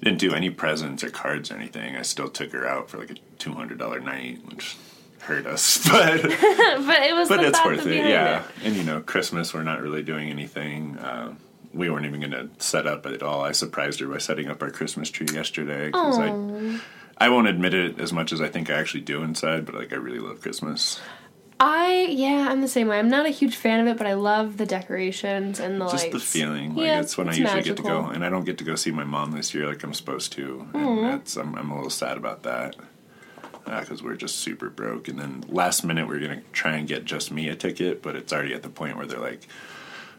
Didn't 0.05 0.19
do 0.19 0.35
any 0.35 0.50
presents 0.50 1.05
or 1.05 1.11
cards 1.11 1.52
or 1.52 1.55
anything. 1.55 1.95
I 1.95 2.02
still 2.02 2.29
took 2.29 2.50
her 2.50 2.67
out 2.67 2.91
for 2.91 2.99
like 2.99 3.11
a 3.12 3.14
two 3.38 3.52
hundred 3.52 3.79
dollar 3.79 4.00
night, 4.00 4.41
which 4.47 4.76
hurt 5.23 5.47
us, 5.47 5.79
but 5.91 6.23
but 6.23 7.02
it 7.02 7.14
was 7.14 7.29
but 7.29 7.41
the 7.41 7.49
it's 7.49 7.64
worth 7.64 7.87
it. 7.87 8.07
Yeah, 8.07 8.43
it. 8.43 8.67
and 8.67 8.76
you 8.76 8.85
know, 8.85 9.00
Christmas 9.00 9.52
we're 9.55 9.62
not 9.62 9.81
really 9.81 10.02
doing 10.02 10.29
anything. 10.31 10.99
Uh, 10.99 11.35
we 11.75 11.88
weren't 11.88 12.05
even 12.05 12.21
going 12.21 12.33
to 12.33 12.50
set 12.62 12.87
up 12.87 13.07
at 13.07 13.23
all. 13.23 13.43
I 13.43 13.52
surprised 13.52 14.00
her 14.00 14.07
by 14.07 14.19
setting 14.19 14.49
up 14.49 14.62
our 14.62 14.71
Christmas 14.71 15.11
tree 15.11 15.29
yesterday 15.33 15.87
because 15.87 16.19
I 16.19 16.81
I 17.19 17.29
won't 17.29 17.47
admit 17.49 17.73
it 17.75 17.99
as 17.99 18.12
much 18.12 18.33
as 18.33 18.41
I 18.41 18.49
think 18.49 18.69
I 18.71 18.75
actually 18.75 19.00
do 19.02 19.23
inside, 19.23 19.64
but 19.64 19.75
like 19.75 19.93
I 19.93 19.97
really 19.97 20.19
love 20.19 20.41
Christmas. 20.43 21.00
I 21.61 22.09
yeah, 22.11 22.49
I'm 22.50 22.61
the 22.61 22.67
same 22.69 22.88
way. 22.88 22.99
I'm 22.99 23.09
not 23.09 23.25
a 23.25 23.29
huge 23.31 23.55
fan 23.55 23.79
of 23.81 23.87
it, 23.87 23.97
but 23.97 24.07
I 24.07 24.14
love 24.14 24.57
the 24.57 24.67
decorations 24.67 25.61
and 25.61 25.81
the 25.81 25.87
Just 25.88 26.07
lights. 26.07 26.14
the 26.14 26.21
feeling, 26.21 26.75
like 26.75 26.87
Yeah, 26.87 27.00
it's 27.00 27.17
when 27.17 27.29
it's 27.29 27.37
I 27.38 27.41
usually 27.41 27.62
get 27.62 27.76
to 27.76 27.83
go, 27.85 28.07
and 28.07 28.25
I 28.25 28.29
don't 28.31 28.45
get 28.45 28.59
to 28.59 28.64
go 28.64 28.75
see 28.75 28.91
my 28.91 29.05
mom 29.05 29.31
this 29.31 29.55
year 29.55 29.69
like 29.69 29.83
I'm 29.85 29.95
supposed 29.95 30.33
to, 30.33 30.67
and 30.75 30.83
Mm-hmm. 30.83 31.07
that's 31.07 31.37
I'm, 31.37 31.55
I'm 31.55 31.71
a 31.71 31.75
little 31.76 31.91
sad 31.91 32.17
about 32.17 32.43
that 32.43 32.75
because 33.64 34.02
we're 34.02 34.16
just 34.16 34.37
super 34.37 34.69
broke. 34.71 35.09
And 35.09 35.19
then 35.19 35.45
last 35.49 35.85
minute 35.85 36.09
we're 36.09 36.21
gonna 36.21 36.42
try 36.52 36.76
and 36.76 36.87
get 36.88 37.04
just 37.04 37.31
me 37.31 37.49
a 37.49 37.54
ticket, 37.57 38.02
but 38.02 38.16
it's 38.16 38.33
already 38.33 38.54
at 38.54 38.62
the 38.62 38.69
point 38.69 38.97
where 38.97 39.07
they're 39.07 39.19
like 39.21 39.47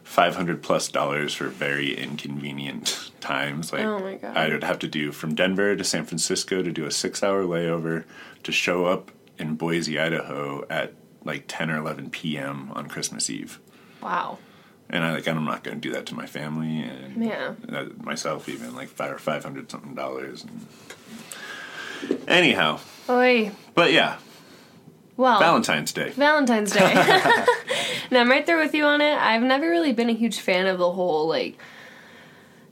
five 0.02 0.36
hundred 0.36 0.62
plus 0.62 0.88
dollars 0.88 1.34
for 1.34 1.48
very 1.48 1.94
inconvenient 1.96 3.10
times. 3.20 3.72
Like 3.72 3.84
Oh 3.84 3.98
my 3.98 4.14
God. 4.16 4.36
I 4.36 4.48
would 4.48 4.64
have 4.64 4.78
to 4.80 4.88
do 4.88 5.12
from 5.12 5.34
Denver 5.34 5.74
to 5.76 5.84
San 5.84 6.04
Francisco 6.04 6.62
to 6.62 6.70
do 6.72 6.84
a 6.84 6.90
six 6.90 7.22
hour 7.22 7.44
layover 7.44 8.04
to 8.42 8.52
show 8.52 8.86
up 8.86 9.10
in 9.38 9.54
Boise, 9.56 9.98
Idaho 9.98 10.64
at 10.70 10.92
like 11.24 11.44
ten 11.48 11.70
or 11.70 11.78
eleven 11.78 12.10
p.m. 12.10 12.70
on 12.72 12.86
Christmas 12.88 13.30
Eve. 13.30 13.58
Wow. 14.02 14.38
And 14.90 15.02
I 15.02 15.12
like 15.12 15.26
I'm 15.26 15.44
not 15.46 15.64
going 15.64 15.80
to 15.80 15.80
do 15.80 15.94
that 15.94 16.04
to 16.06 16.14
my 16.14 16.26
family 16.26 16.80
and 16.82 17.24
Yeah. 17.24 17.54
uh, 17.72 17.86
myself 18.02 18.48
even 18.50 18.74
like 18.76 18.88
five 18.88 19.10
or 19.10 19.18
five 19.18 19.42
hundred 19.42 19.70
something 19.70 19.94
dollars. 19.94 20.44
And... 20.44 20.66
Anyhow, 22.26 22.80
Oi. 23.08 23.50
but 23.74 23.92
yeah, 23.92 24.16
Well, 25.16 25.38
Valentine's 25.38 25.92
Day. 25.92 26.10
Valentine's 26.10 26.72
Day. 26.72 26.80
and 28.10 28.18
I'm 28.18 28.30
right 28.30 28.44
there 28.46 28.58
with 28.58 28.74
you 28.74 28.84
on 28.84 29.00
it. 29.00 29.14
I've 29.14 29.42
never 29.42 29.68
really 29.68 29.92
been 29.92 30.10
a 30.10 30.14
huge 30.14 30.40
fan 30.40 30.66
of 30.66 30.78
the 30.78 30.90
whole 30.92 31.28
like 31.28 31.58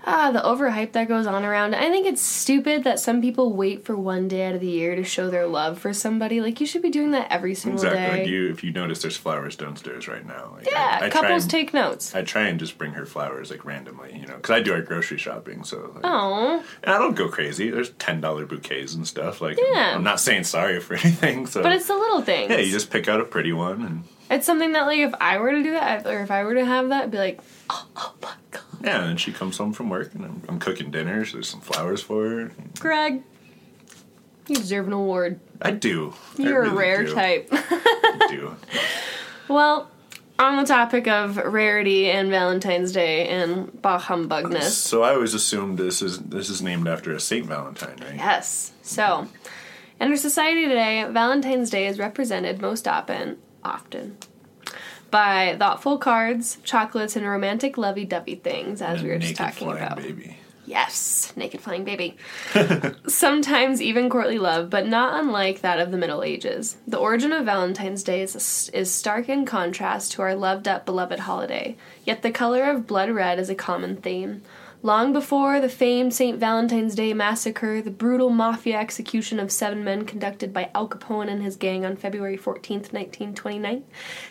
ah, 0.04 0.30
the 0.32 0.40
overhype 0.40 0.92
that 0.92 1.08
goes 1.08 1.26
on 1.26 1.44
around. 1.44 1.74
I 1.74 1.88
think 1.90 2.06
it's 2.06 2.22
stupid 2.22 2.84
that 2.84 2.98
some 3.00 3.20
people 3.20 3.52
wait 3.52 3.84
for 3.84 3.96
one 3.96 4.28
day 4.28 4.46
out 4.46 4.54
of 4.54 4.60
the 4.60 4.66
year 4.68 4.94
to 4.96 5.04
show 5.04 5.30
their 5.30 5.46
love 5.46 5.78
for 5.78 5.92
somebody. 5.92 6.40
Like 6.40 6.60
you 6.60 6.66
should 6.66 6.82
be 6.82 6.90
doing 6.90 7.12
that 7.12 7.28
every 7.30 7.54
single 7.54 7.82
Exactly. 7.82 8.00
day. 8.16 8.18
Like 8.22 8.28
you, 8.28 8.48
if 8.50 8.64
you 8.64 8.72
notice, 8.72 9.02
there's 9.02 9.16
flowers 9.16 9.56
downstairs 9.56 10.08
right 10.08 10.26
now. 10.26 10.52
Like, 10.56 10.70
yeah, 10.70 10.98
I, 11.02 11.06
I 11.06 11.10
couples 11.10 11.42
and- 11.44 11.50
take 11.50 11.72
notes. 11.74 12.14
I 12.14 12.22
try 12.22 12.48
and 12.48 12.58
just 12.58 12.78
bring 12.78 12.92
her 12.92 13.06
flowers 13.06 13.50
like 13.50 13.64
randomly, 13.64 14.14
you 14.18 14.26
know, 14.26 14.36
because 14.36 14.50
I 14.50 14.60
do 14.60 14.72
our 14.72 14.82
grocery 14.82 15.18
shopping. 15.18 15.64
So, 15.64 15.92
like, 15.94 16.04
Oh, 16.04 16.64
and 16.82 16.92
I 16.94 16.98
don't 16.98 17.14
go 17.16 17.28
crazy. 17.28 17.70
There's 17.70 17.90
ten 17.90 18.20
dollar 18.20 18.46
bouquets 18.46 18.94
and 18.94 19.06
stuff. 19.06 19.40
Like, 19.40 19.58
Yeah. 19.72 19.94
I'm 19.94 20.02
not 20.04 20.20
saying 20.20 20.44
sorry 20.44 20.80
for 20.80 20.94
anything. 21.02 21.46
So, 21.46 21.62
but 21.62 21.72
it's 21.72 21.86
the 21.86 21.94
little 21.94 22.22
things. 22.22 22.50
yeah, 22.50 22.58
you 22.58 22.70
just 22.70 22.90
pick 22.90 23.08
out 23.08 23.20
a 23.20 23.24
pretty 23.24 23.52
one, 23.52 23.82
and 23.82 24.04
It's 24.30 24.46
something 24.46 24.72
that 24.72 24.86
like 24.86 24.98
if 24.98 25.14
I 25.20 25.38
were 25.38 25.52
to 25.52 25.62
do 25.62 25.72
that, 25.72 26.06
or 26.06 26.22
if 26.22 26.30
I 26.30 26.44
were 26.44 26.54
to 26.54 26.64
have 26.64 26.88
that, 26.88 27.04
I'd 27.04 27.10
be 27.10 27.18
like, 27.18 27.40
oh, 27.70 27.86
oh 27.96 28.14
god, 28.20 28.34
yeah, 28.82 29.04
and 29.04 29.20
she 29.20 29.32
comes 29.32 29.58
home 29.58 29.72
from 29.72 29.88
work, 29.88 30.14
and 30.14 30.24
I'm, 30.24 30.42
I'm 30.48 30.58
cooking 30.58 30.90
dinner. 30.90 31.24
So 31.24 31.34
there's 31.34 31.48
some 31.48 31.60
flowers 31.60 32.02
for 32.02 32.28
her. 32.28 32.52
Greg, 32.78 33.22
you 34.48 34.56
deserve 34.56 34.86
an 34.86 34.92
award. 34.92 35.40
I 35.60 35.70
do. 35.70 36.14
You're 36.36 36.62
a 36.62 36.64
really 36.64 36.76
rare 36.76 37.04
do. 37.04 37.14
type. 37.14 37.48
I 37.52 38.26
do. 38.28 38.56
well, 39.48 39.90
on 40.38 40.56
the 40.56 40.64
topic 40.64 41.06
of 41.06 41.36
rarity 41.36 42.10
and 42.10 42.30
Valentine's 42.30 42.92
Day 42.92 43.28
and 43.28 43.80
bah 43.80 44.00
humbugness. 44.00 44.70
So 44.70 45.02
I 45.02 45.14
always 45.14 45.34
assumed 45.34 45.78
this 45.78 46.02
is 46.02 46.18
this 46.18 46.50
is 46.50 46.60
named 46.60 46.88
after 46.88 47.12
a 47.12 47.20
Saint 47.20 47.46
Valentine, 47.46 47.96
right? 48.00 48.16
Yes. 48.16 48.72
So, 48.82 49.28
in 50.00 50.10
our 50.10 50.16
society 50.16 50.62
today, 50.62 51.06
Valentine's 51.08 51.70
Day 51.70 51.86
is 51.86 51.98
represented 51.98 52.60
most 52.60 52.88
often, 52.88 53.38
often, 53.62 54.18
by 55.12 55.54
thoughtful 55.56 55.98
cards, 55.98 56.58
chocolates, 56.64 57.14
and 57.14 57.24
romantic 57.24 57.78
lovey-dovey 57.78 58.36
things, 58.36 58.82
as 58.82 58.98
And 58.98 59.02
we 59.04 59.14
were 59.14 59.20
just 59.20 59.36
talking 59.36 59.68
flying 59.68 59.84
about. 59.84 59.98
baby. 59.98 60.38
Yes, 60.64 61.32
naked 61.36 61.60
flying 61.60 61.84
baby. 61.84 62.16
Sometimes 63.06 63.82
even 63.82 64.08
courtly 64.08 64.38
love, 64.38 64.70
but 64.70 64.86
not 64.86 65.20
unlike 65.22 65.60
that 65.60 65.80
of 65.80 65.90
the 65.90 65.98
Middle 65.98 66.22
Ages. 66.22 66.76
The 66.86 66.98
origin 66.98 67.32
of 67.32 67.44
Valentine's 67.44 68.02
Day 68.02 68.22
is, 68.22 68.70
is 68.72 68.92
stark 68.92 69.28
in 69.28 69.44
contrast 69.44 70.12
to 70.12 70.22
our 70.22 70.34
loved 70.34 70.68
up, 70.68 70.86
beloved 70.86 71.20
holiday. 71.20 71.76
Yet 72.04 72.22
the 72.22 72.30
color 72.30 72.64
of 72.70 72.86
blood 72.86 73.10
red 73.10 73.38
is 73.38 73.50
a 73.50 73.54
common 73.54 73.96
theme. 73.96 74.42
Long 74.84 75.12
before 75.12 75.60
the 75.60 75.68
famed 75.68 76.12
St. 76.12 76.38
Valentine's 76.40 76.96
Day 76.96 77.12
massacre, 77.14 77.80
the 77.80 77.90
brutal 77.92 78.30
mafia 78.30 78.76
execution 78.80 79.38
of 79.38 79.52
seven 79.52 79.84
men 79.84 80.04
conducted 80.04 80.52
by 80.52 80.70
Al 80.74 80.88
Capone 80.88 81.28
and 81.30 81.40
his 81.40 81.54
gang 81.54 81.84
on 81.86 81.94
February 81.94 82.36
14th, 82.36 82.92
1929, 82.92 83.84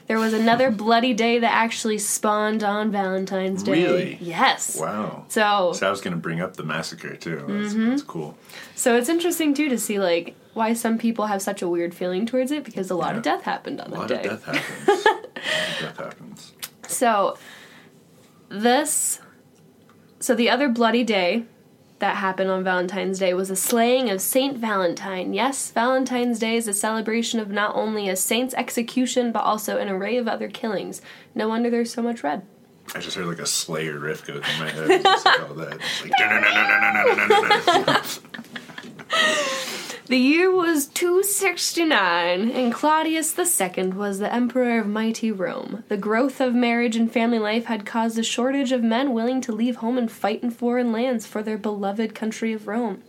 there 0.08 0.20
was 0.20 0.34
another 0.34 0.70
bloody 0.86 1.14
day 1.14 1.40
that 1.40 1.54
actually 1.54 1.98
spawned 1.98 2.64
on 2.66 2.92
Valentine's 2.92 3.64
Day. 3.64 3.72
Really? 3.72 4.18
Yes. 4.20 4.78
Wow. 4.78 5.24
So, 5.30 5.72
So 5.74 5.88
I 5.88 5.90
was 5.90 6.02
going 6.02 6.16
to 6.16 6.20
bring 6.20 6.42
up 6.42 6.58
the 6.58 6.64
massacre 6.66 7.16
too. 7.16 7.38
That's, 7.38 7.74
Mm-hmm. 7.74 7.90
that's 7.92 8.04
cool. 8.04 8.38
So 8.76 8.98
it's 8.98 9.08
interesting 9.08 9.54
too 9.54 9.70
to 9.70 9.78
see 9.78 10.00
like 10.00 10.36
why 10.54 10.74
some 10.74 10.98
people 10.98 11.28
have 11.28 11.42
such 11.42 11.62
a 11.62 11.68
weird 11.70 11.96
feeling 11.96 12.26
towards 12.26 12.52
it 12.52 12.66
because 12.66 12.90
a 12.92 12.96
lot 12.96 13.16
of 13.16 13.24
death 13.24 13.44
happened 13.44 13.80
on 13.80 13.88
A 13.88 13.92
that 13.92 13.98
lot 14.00 14.08
day. 14.10 14.16
of 14.16 14.24
death 14.24 14.44
happens. 14.46 15.06
a 15.06 15.10
lot 15.10 15.16
of 15.16 15.80
death 15.80 15.98
happens. 15.98 16.54
So 16.90 17.38
this 18.50 19.22
so 20.22 20.34
the 20.36 20.50
other 20.50 20.70
bloody 20.70 21.04
day 21.04 21.46
that 22.00 22.16
happened 22.16 22.50
on 22.50 22.64
Valentine's 22.64 23.20
Day 23.20 23.34
was 23.34 23.50
a 23.50 23.56
slaying 23.56 24.10
of 24.10 24.22
Saint 24.22 24.58
Valentine. 24.58 25.34
Yes, 25.34 25.72
Valentine's 25.72 26.40
Day 26.40 26.56
is 26.56 26.68
a 26.68 26.74
celebration 26.74 27.40
of 27.40 27.50
not 27.50 27.76
only 27.76 28.10
a 28.10 28.16
saint's 28.16 28.54
execution 28.56 29.32
but 29.32 29.44
also 29.44 29.78
an 29.78 29.90
array 29.90 30.18
of 30.18 30.28
other 30.28 30.50
killings. 30.50 31.02
No 31.36 31.48
wonder 31.48 31.70
there's 31.70 31.94
so 31.94 32.02
much 32.02 32.24
red. 32.24 32.42
I 32.96 33.00
just 33.00 33.16
heard 33.16 33.28
like 33.28 33.40
a 33.40 33.46
Slayer 33.46 34.00
riff 34.00 34.26
go 34.26 34.42
through 34.42 34.66
my 34.66 34.70
head. 34.70 34.90
It's 34.90 35.26
like 35.26 35.50
all 35.50 35.56
that. 35.56 35.80
It's 35.80 36.18
like. 39.12 39.72
The 40.12 40.18
year 40.18 40.54
was 40.54 40.88
269, 40.88 42.52
and 42.52 42.74
Claudius 42.74 43.34
II 43.40 43.92
was 43.92 44.20
the 44.20 44.34
emperor 44.34 44.80
of 44.80 44.88
mighty 44.88 45.32
Rome. 45.32 45.86
The 45.88 45.96
growth 45.96 46.42
of 46.42 46.54
marriage 46.54 46.98
and 46.98 47.10
family 47.10 47.40
life 47.40 47.64
had 47.64 47.86
caused 47.86 48.20
a 48.20 48.24
shortage 48.24 48.74
of 48.74 48.84
men 48.84 49.14
willing 49.14 49.40
to 49.40 49.54
leave 49.54 49.78
home 49.78 49.98
and 49.98 50.12
fight 50.12 50.44
in 50.44 50.52
foreign 50.52 50.92
lands 50.92 51.26
for 51.26 51.42
their 51.42 51.58
beloved 51.58 52.14
country 52.14 52.52
of 52.52 52.68
Rome. 52.68 53.04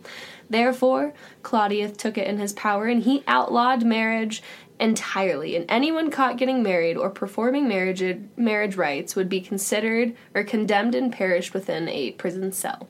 Therefore, 0.49 1.13
Claudius 1.41 1.97
took 1.97 2.17
it 2.17 2.25
in 2.25 2.37
his 2.37 2.53
power 2.53 2.85
and 2.85 3.03
he 3.03 3.25
outlawed 3.27 3.83
marriage 3.83 4.41
entirely, 4.79 5.57
and 5.57 5.65
anyone 5.67 6.09
caught 6.09 6.37
getting 6.37 6.63
married 6.63 6.95
or 6.95 7.09
performing 7.09 7.67
marriage, 7.67 8.01
marriage 8.37 8.77
rites 8.77 9.13
would 9.13 9.27
be 9.27 9.41
considered 9.41 10.15
or 10.33 10.45
condemned 10.45 10.95
and 10.95 11.11
perished 11.11 11.53
within 11.53 11.89
a 11.89 12.11
prison 12.13 12.53
cell. 12.53 12.87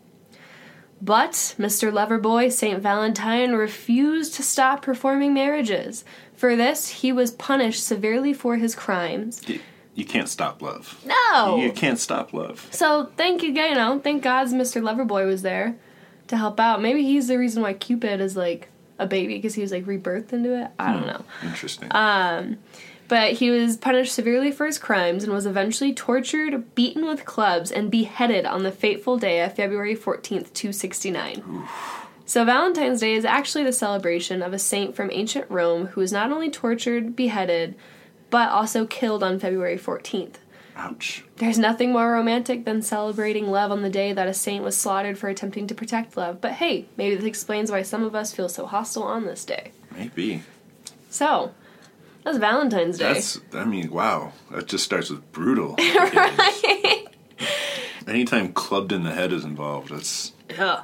But 1.04 1.32
Mr. 1.60 1.92
Loverboy 1.92 2.50
St. 2.50 2.80
Valentine 2.80 3.52
refused 3.52 4.36
to 4.36 4.44
stop 4.44 4.82
performing 4.82 5.34
marriages. 5.34 6.06
For 6.34 6.56
this, 6.56 6.88
he 6.88 7.12
was 7.12 7.32
punished 7.32 7.86
severely 7.86 8.34
for 8.34 8.56
his 8.56 8.74
crimes. 8.74 9.42
You- 9.48 9.60
You 9.96 10.06
can't 10.06 10.30
stop 10.30 10.62
love. 10.62 11.04
No! 11.06 11.58
You 11.58 11.72
can't 11.72 12.00
stop 12.00 12.34
love. 12.34 12.68
So 12.72 13.12
thank 13.18 13.44
you, 13.44 13.50
you 13.50 13.76
know, 13.76 14.00
thank 14.00 14.24
God's 14.24 14.54
Mr. 14.54 14.82
Loverboy 14.82 15.28
was 15.28 15.42
there 15.42 15.76
to 16.30 16.38
help 16.38 16.60
out. 16.60 16.82
Maybe 16.82 17.04
he's 17.04 17.28
the 17.28 17.38
reason 17.38 17.62
why 17.62 17.74
Cupid 17.74 18.20
is 18.22 18.36
like 18.38 18.70
a 18.98 19.06
baby 19.06 19.36
because 19.36 19.54
he 19.56 19.62
was 19.62 19.72
like 19.72 19.86
rebirthed 19.86 20.32
into 20.34 20.60
it. 20.60 20.72
I 20.80 20.94
don't 20.94 21.02
hmm, 21.02 21.08
know. 21.10 21.26
Interesting. 21.44 21.90
Um, 21.92 22.58
But 23.08 23.34
he 23.34 23.50
was 23.50 23.78
punished 23.78 24.14
severely 24.14 24.52
for 24.52 24.66
his 24.66 24.80
crimes 24.80 25.24
and 25.24 25.34
was 25.34 25.46
eventually 25.46 25.94
tortured, 25.94 26.74
beaten 26.74 27.06
with 27.06 27.26
clubs, 27.26 27.72
and 27.72 27.92
beheaded 27.92 28.46
on 28.46 28.64
the 28.64 28.72
fateful 28.72 29.18
day 29.18 29.42
of 29.42 29.56
February 29.56 29.96
14th, 29.96 30.54
269. 30.54 31.68
So, 32.26 32.46
Valentine's 32.46 33.02
Day 33.02 33.14
is 33.14 33.26
actually 33.26 33.66
the 33.66 33.74
celebration 33.74 34.42
of 34.42 34.54
a 34.54 34.60
saint 34.60 34.96
from 34.96 35.12
ancient 35.12 35.50
Rome 35.50 35.88
who 35.88 36.02
was 36.02 36.14
not 36.14 36.32
only 36.32 36.50
tortured, 36.50 37.16
beheaded, 37.16 37.76
but 38.30 38.50
also 38.50 38.86
killed 38.86 39.24
on 39.24 39.40
February 39.40 39.78
14th. 39.78 40.36
Ouch. 40.76 41.24
There's 41.36 41.60
nothing 41.60 41.92
more 41.92 42.12
romantic 42.12 42.66
than 42.66 42.82
celebrating 42.82 43.52
love 43.52 43.72
on 43.72 43.84
the 43.84 43.90
day 43.90 44.14
that 44.14 44.28
a 44.28 44.34
saint 44.34 44.64
was 44.64 44.76
slaughtered 44.76 45.18
for 45.18 45.30
attempting 45.30 45.68
to 45.68 45.76
protect 45.76 46.18
love. 46.18 46.42
But 46.42 46.54
hey, 46.54 46.88
maybe 46.98 47.16
this 47.16 47.26
explains 47.26 47.70
why 47.70 47.84
some 47.84 48.04
of 48.04 48.16
us 48.16 48.34
feel 48.34 48.50
so 48.50 48.66
hostile 48.66 49.04
on 49.04 49.26
this 49.26 49.46
day. 49.46 49.72
Maybe. 49.96 50.42
So, 51.10 51.54
that's 52.24 52.38
Valentine's 52.38 52.98
Day. 52.98 53.14
That's. 53.14 53.40
I 53.54 53.66
mean, 53.66 53.92
wow. 53.92 54.32
That 54.52 54.68
just 54.68 54.84
starts 54.84 55.10
with 55.10 55.30
brutal. 55.32 55.76
right. 55.80 57.06
Anytime 58.08 58.52
clubbed 58.54 58.92
in 58.92 59.04
the 59.04 59.12
head 59.14 59.32
is 59.32 59.44
involved, 59.46 59.90
that's 59.90 60.34
Ugh. 60.58 60.84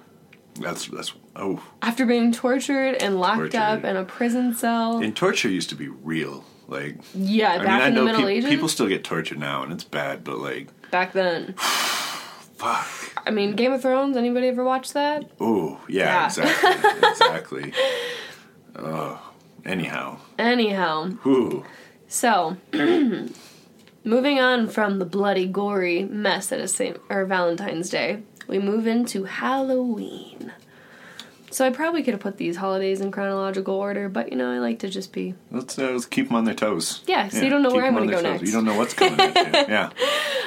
that's 0.59 0.87
that's 0.87 1.13
oh. 1.35 1.61
After 1.81 2.05
being 2.05 2.31
tortured 2.31 2.95
and 2.95 3.19
locked 3.19 3.37
Tortured. 3.37 3.57
up 3.57 3.83
in 3.83 3.97
a 3.97 4.05
prison 4.05 4.55
cell. 4.55 4.99
And 4.99 5.15
torture 5.15 5.49
used 5.49 5.69
to 5.69 5.75
be 5.75 5.89
real. 5.89 6.45
Like 6.67 6.97
yeah, 7.15 7.53
I 7.53 7.57
back 7.57 7.65
mean, 7.65 7.81
I 7.81 7.87
in 7.87 7.95
the 7.95 8.03
Middle 8.05 8.21
peop- 8.21 8.29
Ages. 8.29 8.49
people 8.49 8.67
still 8.69 8.87
get 8.87 9.03
tortured 9.03 9.39
now, 9.39 9.63
and 9.63 9.73
it's 9.73 9.83
bad. 9.83 10.23
But 10.23 10.37
like, 10.37 10.69
back 10.91 11.11
then. 11.13 11.53
fuck. 11.57 12.87
I 13.25 13.31
mean, 13.31 13.55
Game 13.55 13.73
of 13.73 13.81
Thrones. 13.81 14.15
Anybody 14.15 14.47
ever 14.49 14.63
watch 14.63 14.93
that? 14.93 15.29
Oh 15.41 15.81
yeah, 15.89 16.03
Yeah. 16.05 16.25
exactly, 16.27 17.09
exactly. 17.09 17.73
Oh, 18.75 19.28
anyhow, 19.69 20.17
Anyhow, 20.37 21.11
Ooh. 21.25 21.63
so 22.07 22.57
moving 24.03 24.39
on 24.39 24.67
from 24.67 24.99
the 24.99 25.05
bloody, 25.05 25.45
gory 25.47 26.03
mess 26.03 26.47
that 26.47 26.59
is 26.59 26.73
Saint 26.73 26.97
or 27.09 27.25
Valentine's 27.25 27.89
Day, 27.89 28.21
we 28.47 28.59
move 28.59 28.87
into 28.87 29.23
Halloween. 29.25 30.51
So 31.51 31.65
I 31.65 31.71
probably 31.71 32.03
could 32.03 32.13
have 32.13 32.21
put 32.21 32.37
these 32.37 32.57
holidays 32.57 33.01
in 33.01 33.09
chronological 33.09 33.73
order, 33.73 34.07
but 34.07 34.29
you 34.31 34.37
know 34.37 34.51
I 34.51 34.59
like 34.59 34.77
to 34.79 34.87
just 34.89 35.11
be 35.11 35.33
Let's 35.49 35.79
uh, 35.79 35.89
let's 35.91 36.05
keep 36.05 36.27
them 36.27 36.35
on 36.35 36.45
their 36.45 36.53
toes. 36.53 37.01
Yeah, 37.07 37.27
so 37.29 37.41
you 37.41 37.49
don't 37.49 37.63
know 37.63 37.71
where 37.71 37.85
I'm 37.87 37.97
'em 37.97 38.05
gonna 38.05 38.11
go 38.11 38.21
toes. 38.21 38.23
next. 38.23 38.43
You 38.45 38.51
don't 38.51 38.65
know 38.65 38.77
what's 38.77 38.93
coming 38.93 39.19
at 39.19 39.35
you. 39.35 39.65
Yeah. 39.73 39.89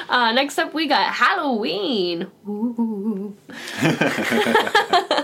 Uh, 0.07 0.31
next 0.31 0.57
up, 0.59 0.73
we 0.73 0.87
got 0.87 1.13
Halloween. 1.13 2.27
Ooh. 2.47 2.75
Ooh. 2.79 3.35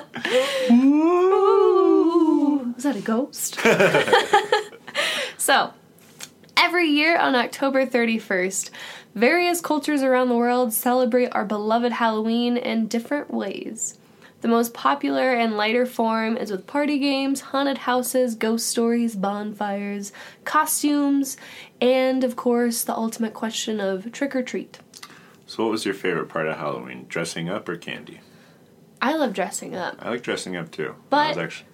Was 2.79 2.85
that 2.85 2.95
a 2.95 3.01
ghost? 3.01 3.59
so, 5.37 5.73
every 6.55 6.87
year 6.87 7.17
on 7.17 7.35
October 7.35 7.85
31st, 7.85 8.69
various 9.13 9.59
cultures 9.59 10.01
around 10.01 10.29
the 10.29 10.37
world 10.37 10.71
celebrate 10.71 11.27
our 11.33 11.43
beloved 11.43 11.91
Halloween 11.91 12.55
in 12.55 12.87
different 12.87 13.33
ways. 13.33 13.97
The 14.39 14.47
most 14.47 14.73
popular 14.73 15.33
and 15.33 15.57
lighter 15.57 15.85
form 15.85 16.37
is 16.37 16.51
with 16.51 16.67
party 16.67 16.99
games, 16.99 17.41
haunted 17.41 17.79
houses, 17.79 18.35
ghost 18.35 18.69
stories, 18.69 19.13
bonfires, 19.13 20.13
costumes, 20.45 21.35
and 21.81 22.23
of 22.23 22.37
course, 22.37 22.85
the 22.85 22.95
ultimate 22.95 23.33
question 23.33 23.81
of 23.81 24.09
trick 24.13 24.33
or 24.33 24.41
treat. 24.41 24.79
So, 25.47 25.65
what 25.65 25.71
was 25.71 25.83
your 25.83 25.95
favorite 25.95 26.29
part 26.29 26.47
of 26.47 26.55
Halloween? 26.55 27.07
Dressing 27.09 27.49
up 27.49 27.67
or 27.67 27.75
candy? 27.75 28.21
I 29.01 29.17
love 29.17 29.33
dressing 29.33 29.75
up. 29.75 29.97
I 29.99 30.11
like 30.11 30.23
dressing 30.23 30.55
up 30.55 30.71
too. 30.71 30.95
But- 31.09 31.37
actually, 31.37 31.68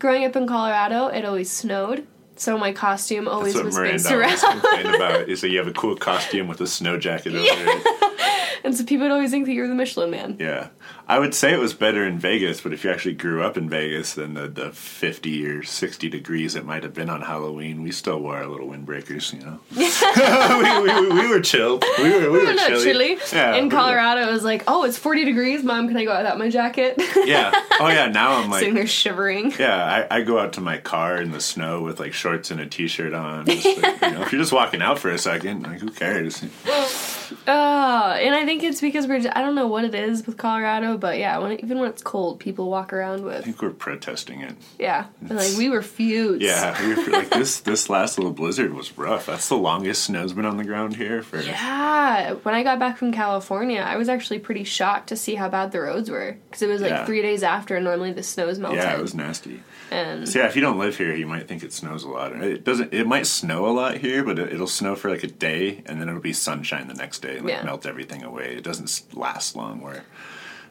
Growing 0.00 0.24
up 0.24 0.34
in 0.34 0.46
Colorado, 0.46 1.08
it 1.08 1.26
always 1.26 1.50
snowed, 1.50 2.06
so 2.40 2.56
my 2.58 2.72
costume 2.72 3.28
always 3.28 3.52
that's 3.54 3.62
what 3.62 3.66
was 3.66 3.76
Miranda 3.76 3.94
based 3.94 4.10
around. 4.44 4.60
complained 4.60 4.94
about. 4.96 5.28
Is 5.28 5.40
that 5.42 5.50
you 5.50 5.58
have 5.58 5.66
a 5.68 5.72
cool 5.72 5.96
costume 5.96 6.48
with 6.48 6.60
a 6.60 6.66
snow 6.66 6.98
jacket 6.98 7.34
over 7.34 7.44
it. 7.46 8.60
and 8.64 8.74
so 8.76 8.84
people 8.84 9.04
would 9.06 9.12
always 9.12 9.30
think 9.30 9.46
that 9.46 9.52
you 9.52 9.62
were 9.62 9.68
the 9.68 9.74
Michelin 9.74 10.10
Man. 10.10 10.36
Yeah. 10.40 10.68
I 11.06 11.18
would 11.18 11.34
say 11.34 11.52
it 11.52 11.58
was 11.58 11.74
better 11.74 12.04
in 12.06 12.18
Vegas, 12.20 12.60
but 12.60 12.72
if 12.72 12.84
you 12.84 12.90
actually 12.90 13.14
grew 13.14 13.42
up 13.42 13.56
in 13.56 13.68
Vegas, 13.68 14.14
then 14.14 14.34
the, 14.34 14.46
the 14.46 14.70
50 14.70 15.44
or 15.48 15.62
60 15.64 16.08
degrees 16.08 16.54
it 16.54 16.64
might 16.64 16.84
have 16.84 16.94
been 16.94 17.10
on 17.10 17.20
Halloween, 17.22 17.82
we 17.82 17.90
still 17.90 18.20
wore 18.20 18.36
our 18.36 18.46
little 18.46 18.68
windbreakers, 18.68 19.32
you 19.32 19.40
know? 19.40 19.58
we, 19.76 21.08
we, 21.08 21.20
we 21.22 21.26
were 21.28 21.40
chill. 21.40 21.80
We 21.98 22.10
were, 22.12 22.20
we 22.20 22.28
We 22.28 22.38
were 22.38 22.44
were 22.46 22.52
not 22.54 22.68
chilly. 22.68 22.84
chilly. 22.84 23.18
Yeah, 23.32 23.56
In 23.56 23.64
we 23.64 23.70
were- 23.74 23.80
Colorado, 23.80 24.28
it 24.28 24.32
was 24.32 24.44
like, 24.44 24.62
oh, 24.68 24.84
it's 24.84 24.98
40 24.98 25.24
degrees. 25.24 25.64
Mom, 25.64 25.88
can 25.88 25.96
I 25.96 26.04
go 26.04 26.12
out 26.12 26.18
without 26.22 26.38
my 26.38 26.48
jacket? 26.48 26.94
Yeah. 27.16 27.50
Oh, 27.80 27.88
yeah. 27.88 28.06
Now 28.06 28.36
I'm 28.36 28.50
like 28.50 28.60
Sitting 28.60 28.74
there 28.74 28.86
shivering. 28.86 29.52
yeah, 29.58 30.06
I, 30.10 30.18
I 30.18 30.22
go 30.22 30.38
out 30.38 30.52
to 30.54 30.60
my 30.60 30.78
car 30.78 31.20
in 31.20 31.32
the 31.32 31.40
snow 31.40 31.82
with 31.82 31.98
like 31.98 32.12
shorts 32.30 32.50
and 32.50 32.60
a 32.60 32.66
t 32.66 32.86
shirt 32.88 33.12
on. 33.12 33.46
Just 33.46 33.64
like, 33.82 34.02
you 34.02 34.10
know, 34.12 34.22
if 34.22 34.32
you're 34.32 34.40
just 34.40 34.52
walking 34.52 34.82
out 34.82 34.98
for 34.98 35.10
a 35.10 35.18
second, 35.18 35.62
like, 35.64 35.80
who 35.80 35.90
cares? 35.90 36.42
Oh, 37.46 38.12
and 38.12 38.34
I 38.34 38.44
think 38.44 38.62
it's 38.62 38.80
because 38.80 39.06
we're, 39.06 39.16
I 39.32 39.40
don't 39.40 39.54
know 39.54 39.66
what 39.68 39.84
it 39.84 39.94
is 39.94 40.26
with 40.26 40.36
Colorado, 40.36 40.98
but 40.98 41.18
yeah, 41.18 41.38
when 41.38 41.52
even 41.60 41.78
when 41.78 41.88
it's 41.88 42.02
cold, 42.02 42.40
people 42.40 42.68
walk 42.70 42.92
around 42.92 43.24
with. 43.24 43.36
I 43.36 43.40
think 43.42 43.62
we're 43.62 43.70
protesting 43.70 44.40
it. 44.42 44.54
yeah. 44.78 45.06
And 45.28 45.36
like, 45.38 45.56
we 45.56 45.68
were 45.68 45.78
refuse. 45.80 46.42
Yeah, 46.42 46.78
we 46.86 46.94
were, 46.94 47.10
like 47.10 47.30
this 47.30 47.60
this 47.70 47.88
last 47.88 48.18
little 48.18 48.32
blizzard 48.32 48.74
was 48.74 48.96
rough. 48.98 49.26
That's 49.26 49.48
the 49.48 49.56
longest 49.56 50.04
snow's 50.04 50.32
been 50.34 50.44
on 50.44 50.56
the 50.58 50.64
ground 50.64 50.96
here 50.96 51.22
for 51.22 51.40
Yeah, 51.40 52.34
when 52.34 52.54
I 52.54 52.62
got 52.62 52.78
back 52.78 52.98
from 52.98 53.12
California, 53.12 53.80
I 53.80 53.96
was 53.96 54.08
actually 54.08 54.40
pretty 54.40 54.64
shocked 54.64 55.08
to 55.08 55.16
see 55.16 55.36
how 55.36 55.48
bad 55.48 55.72
the 55.72 55.80
roads 55.80 56.10
were 56.10 56.36
because 56.48 56.62
it 56.62 56.68
was 56.68 56.82
like 56.82 56.90
Yeah. 56.90 57.06
three 57.06 57.22
days 57.22 57.42
after 57.42 57.76
and 57.76 57.84
normally 57.84 58.12
the 58.12 58.22
snow's 58.22 58.58
melted. 58.58 58.80
Yeah, 58.82 58.96
it 58.96 59.00
was 59.02 59.14
nasty. 59.14 59.62
and 59.90 60.28
So 60.28 60.40
yeah, 60.40 60.46
if 60.46 60.54
you 60.56 60.60
don't 60.62 60.78
live 60.78 60.98
here, 60.98 61.14
you 61.14 61.26
might 61.26 61.48
think 61.48 61.62
it 61.62 61.72
snows 61.72 62.04
a 62.04 62.08
lot. 62.10 62.32
It 62.42 62.64
doesn't. 62.64 62.92
It 62.92 63.06
might 63.06 63.26
snow 63.26 63.66
a 63.66 63.70
lot 63.72 63.96
here, 63.98 64.22
but 64.24 64.38
it, 64.38 64.52
it'll 64.52 64.66
snow 64.66 64.94
for 64.96 65.10
like 65.10 65.22
a 65.24 65.28
day, 65.28 65.82
and 65.86 66.00
then 66.00 66.08
it'll 66.08 66.20
be 66.20 66.32
sunshine 66.32 66.88
the 66.88 66.94
next 66.94 67.20
day 67.22 67.36
and 67.38 67.46
like 67.46 67.54
Yeah. 67.54 67.62
melt 67.64 67.86
everything 67.86 68.22
away. 68.22 68.54
It 68.56 68.64
doesn't 68.64 69.14
last 69.16 69.56
long. 69.56 69.80
We're 69.80 70.02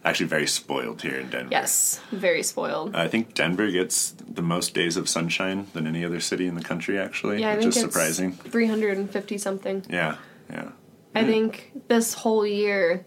actually 0.06 0.28
very 0.28 0.48
spoiled 0.48 1.02
here 1.02 1.20
in 1.20 1.30
Denver. 1.30 1.50
yes, 1.52 2.00
very 2.12 2.42
spoiled. 2.44 2.96
I 2.96 3.08
think 3.10 3.34
Denver 3.34 3.70
gets 3.70 4.12
the 4.12 4.42
most 4.42 4.74
days 4.74 4.96
of 4.96 5.10
sunshine 5.10 5.68
than 5.74 5.86
any 5.88 6.06
other 6.06 6.20
city 6.22 6.48
in 6.48 6.56
the 6.56 6.64
country, 6.64 6.98
actually, 6.98 7.42
yeah, 7.42 7.52
I 7.52 7.56
which 7.58 7.66
is 7.66 7.76
surprising. 7.80 8.32
350 8.34 9.38
something. 9.38 9.86
Yeah, 9.90 10.16
yeah. 10.50 10.70
I 11.16 11.26
think 11.26 11.72
this 11.90 12.14
whole 12.14 12.46
year, 12.48 13.06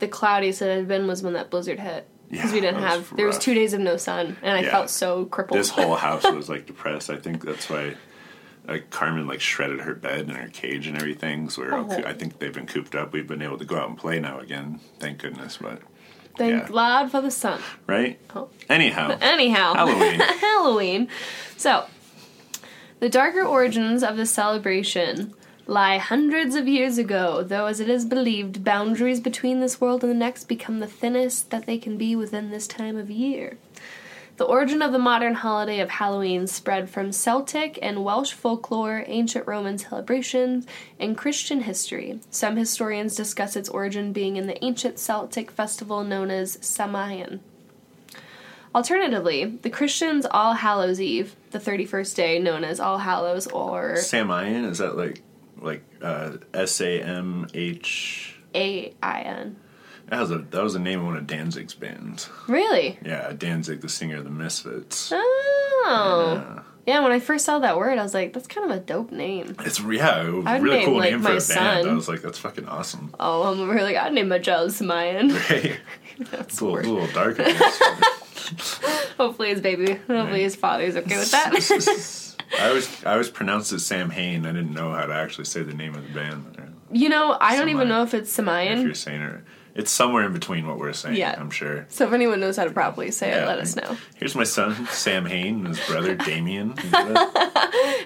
the 0.00 0.08
cloudiest 0.08 0.62
it 0.62 0.74
had 0.76 0.88
been 0.88 1.06
was 1.06 1.22
when 1.22 1.34
that 1.34 1.48
blizzard 1.50 1.78
hit. 1.78 2.08
Because 2.32 2.50
Yeah, 2.50 2.54
we 2.54 2.60
didn't 2.62 2.80
have, 2.82 3.14
there 3.14 3.26
was 3.26 3.38
two 3.38 3.52
days 3.54 3.74
of 3.74 3.80
no 3.80 3.96
sun, 3.98 4.36
and 4.42 4.56
I 4.56 4.62
Yeah. 4.62 4.70
felt 4.70 4.88
so 4.90 5.26
crippled. 5.26 5.60
This 5.60 5.68
whole 5.68 5.94
house 6.08 6.24
was 6.24 6.48
like 6.48 6.66
depressed. 6.66 7.10
I 7.10 7.16
think 7.16 7.44
that's 7.44 7.68
why. 7.70 7.94
Like 8.66 8.90
Carmen 8.90 9.26
like 9.26 9.40
shredded 9.40 9.80
her 9.80 9.94
bed 9.94 10.20
and 10.28 10.36
her 10.36 10.48
cage 10.48 10.86
and 10.86 10.96
everything. 10.96 11.50
So 11.50 11.62
we're 11.62 11.74
all, 11.74 11.86
Oh. 11.92 12.02
I 12.06 12.12
think 12.14 12.38
they've 12.38 12.52
been 12.54 12.66
cooped 12.68 12.94
up. 12.94 13.12
We've 13.12 13.26
been 13.26 13.42
able 13.42 13.58
to 13.58 13.64
go 13.64 13.76
out 13.76 13.88
and 13.88 13.98
play 13.98 14.20
now 14.20 14.38
again. 14.38 14.78
Thank 15.00 15.18
goodness. 15.18 15.58
But 15.60 15.82
Thank 16.38 16.52
yeah. 16.62 16.68
God 16.68 17.10
for 17.10 17.20
the 17.20 17.30
sun. 17.32 17.60
right. 17.88 18.20
Oh. 18.36 18.48
Anyhow, 18.70 19.18
Anyhow, 19.20 19.74
Halloween. 19.74 20.20
Halloween. 20.40 21.08
So, 21.56 21.86
the 23.00 23.08
darker 23.08 23.42
origins 23.42 24.04
of 24.04 24.16
the 24.16 24.26
celebration 24.26 25.34
lie 25.66 25.98
hundreds 25.98 26.54
of 26.54 26.68
years 26.68 26.98
ago, 26.98 27.42
though, 27.42 27.66
as 27.66 27.80
it 27.80 27.88
is 27.88 28.04
believed, 28.04 28.64
boundaries 28.64 29.20
between 29.20 29.60
this 29.60 29.80
world 29.80 30.02
and 30.02 30.10
the 30.10 30.16
next 30.16 30.44
become 30.44 30.80
the 30.80 30.86
thinnest 30.86 31.50
that 31.50 31.66
they 31.66 31.78
can 31.78 31.96
be 31.96 32.16
within 32.16 32.50
this 32.50 32.66
time 32.66 32.96
of 32.96 33.10
year. 33.10 33.58
The 34.38 34.44
origin 34.44 34.80
of 34.82 34.92
the 34.92 34.98
modern 34.98 35.34
holiday 35.34 35.78
of 35.80 35.90
Halloween 35.90 36.46
spread 36.46 36.88
from 36.88 37.12
Celtic 37.12 37.78
and 37.82 38.02
Welsh 38.02 38.32
folklore, 38.32 39.04
ancient 39.06 39.46
Roman 39.46 39.78
celebrations, 39.78 40.66
and 40.98 41.16
Christian 41.16 41.60
history. 41.60 42.18
Some 42.30 42.56
historians 42.56 43.14
discuss 43.14 43.56
its 43.56 43.68
origin 43.68 44.12
being 44.12 44.36
in 44.36 44.46
the 44.46 44.64
ancient 44.64 44.98
Celtic 44.98 45.50
festival 45.50 46.02
known 46.02 46.30
as 46.30 46.56
Samayan. 46.56 47.40
Alternatively, 48.74 49.44
the 49.44 49.68
Christians' 49.68 50.26
All 50.30 50.54
Hallows 50.54 50.98
Eve, 50.98 51.36
the 51.50 51.58
31st 51.58 52.14
day 52.14 52.38
known 52.38 52.64
as 52.64 52.80
All 52.80 52.98
Hallows 52.98 53.46
or 53.48 53.96
Samian 53.96 54.64
is 54.64 54.78
that 54.78 54.96
like 54.96 55.22
like 55.62 55.84
uh, 56.02 56.36
S 56.52 56.80
A 56.80 57.00
M 57.00 57.46
H? 57.54 58.36
A 58.54 58.94
I 59.02 59.20
N. 59.20 59.56
That 60.08 60.20
was 60.20 60.30
a 60.30 60.38
that 60.38 60.62
was 60.62 60.74
the 60.74 60.78
name 60.78 61.00
of 61.00 61.06
one 61.06 61.16
of 61.16 61.26
Danzig's 61.26 61.74
bands. 61.74 62.28
Really? 62.48 62.98
Yeah, 63.04 63.32
Danzig, 63.32 63.80
the 63.80 63.88
singer 63.88 64.18
of 64.18 64.24
the 64.24 64.30
Misfits. 64.30 65.10
Oh. 65.14 66.34
Yeah. 66.36 66.62
Yeah, 66.84 67.00
when 67.00 67.12
I 67.12 67.20
first 67.20 67.44
saw 67.44 67.60
that 67.60 67.76
word, 67.76 67.96
I 67.96 68.02
was 68.02 68.12
like, 68.12 68.32
that's 68.32 68.48
kind 68.48 68.68
of 68.68 68.76
a 68.76 68.80
dope 68.80 69.12
name. 69.12 69.54
It's 69.60 69.78
yeah, 69.78 70.26
it 70.26 70.32
was 70.32 70.44
a 70.46 70.60
really 70.60 70.78
name, 70.78 70.86
cool 70.86 70.98
like, 70.98 71.12
name 71.12 71.22
for 71.22 71.28
a 71.28 71.32
band. 71.34 71.42
son. 71.42 71.88
I 71.88 71.92
was 71.92 72.08
like, 72.08 72.22
that's 72.22 72.38
fucking 72.38 72.66
awesome. 72.66 73.14
Oh, 73.20 73.44
I'm 73.44 73.58
here 73.58 73.82
like, 73.82 73.96
I'd 73.96 74.12
name 74.12 74.28
my 74.28 74.40
child 74.40 74.70
Samayan. 74.70 75.30
Hey, 75.30 75.76
that's 76.18 76.54
it's 76.54 76.60
a 76.60 76.64
little, 76.64 76.94
little 76.94 77.14
dark. 77.14 77.38
Hopefully 79.16 79.50
his 79.50 79.60
baby, 79.60 79.94
hopefully 79.94 80.42
his 80.42 80.56
father's 80.56 80.96
okay 80.96 81.16
with 81.16 81.30
that. 81.30 82.18
I 82.58 82.68
always 82.68 83.04
I 83.04 83.12
always 83.12 83.30
pronounced 83.30 83.72
it 83.72 83.80
Sam 83.80 84.10
Hain. 84.10 84.46
I 84.46 84.52
didn't 84.52 84.74
know 84.74 84.92
how 84.92 85.06
to 85.06 85.14
actually 85.14 85.44
say 85.46 85.62
the 85.62 85.74
name 85.74 85.94
of 85.94 86.02
the 86.02 86.12
band. 86.12 86.72
you 86.90 87.08
know, 87.08 87.36
I 87.40 87.56
don't 87.56 87.68
even 87.70 87.88
know 87.88 88.02
if 88.02 88.14
it's 88.14 88.38
If 88.38 88.46
you're 88.46 88.94
saying 88.94 89.22
it, 89.22 89.40
it's 89.74 89.90
somewhere 89.90 90.24
in 90.26 90.32
between 90.32 90.66
what 90.66 90.78
we're 90.78 90.92
saying. 90.92 91.16
Yeah. 91.16 91.34
I'm 91.38 91.50
sure. 91.50 91.86
So 91.88 92.06
if 92.06 92.12
anyone 92.12 92.40
knows 92.40 92.56
how 92.56 92.64
to 92.64 92.70
properly 92.70 93.10
say 93.10 93.30
it, 93.32 93.46
let 93.46 93.58
us 93.58 93.74
know. 93.74 93.96
Here's 94.16 94.34
my 94.34 94.44
son 94.44 94.86
Sam 94.88 95.24
Hain 95.24 95.64
and 95.64 95.68
his 95.68 95.80
brother 95.86 96.14
Damien. 96.26 96.74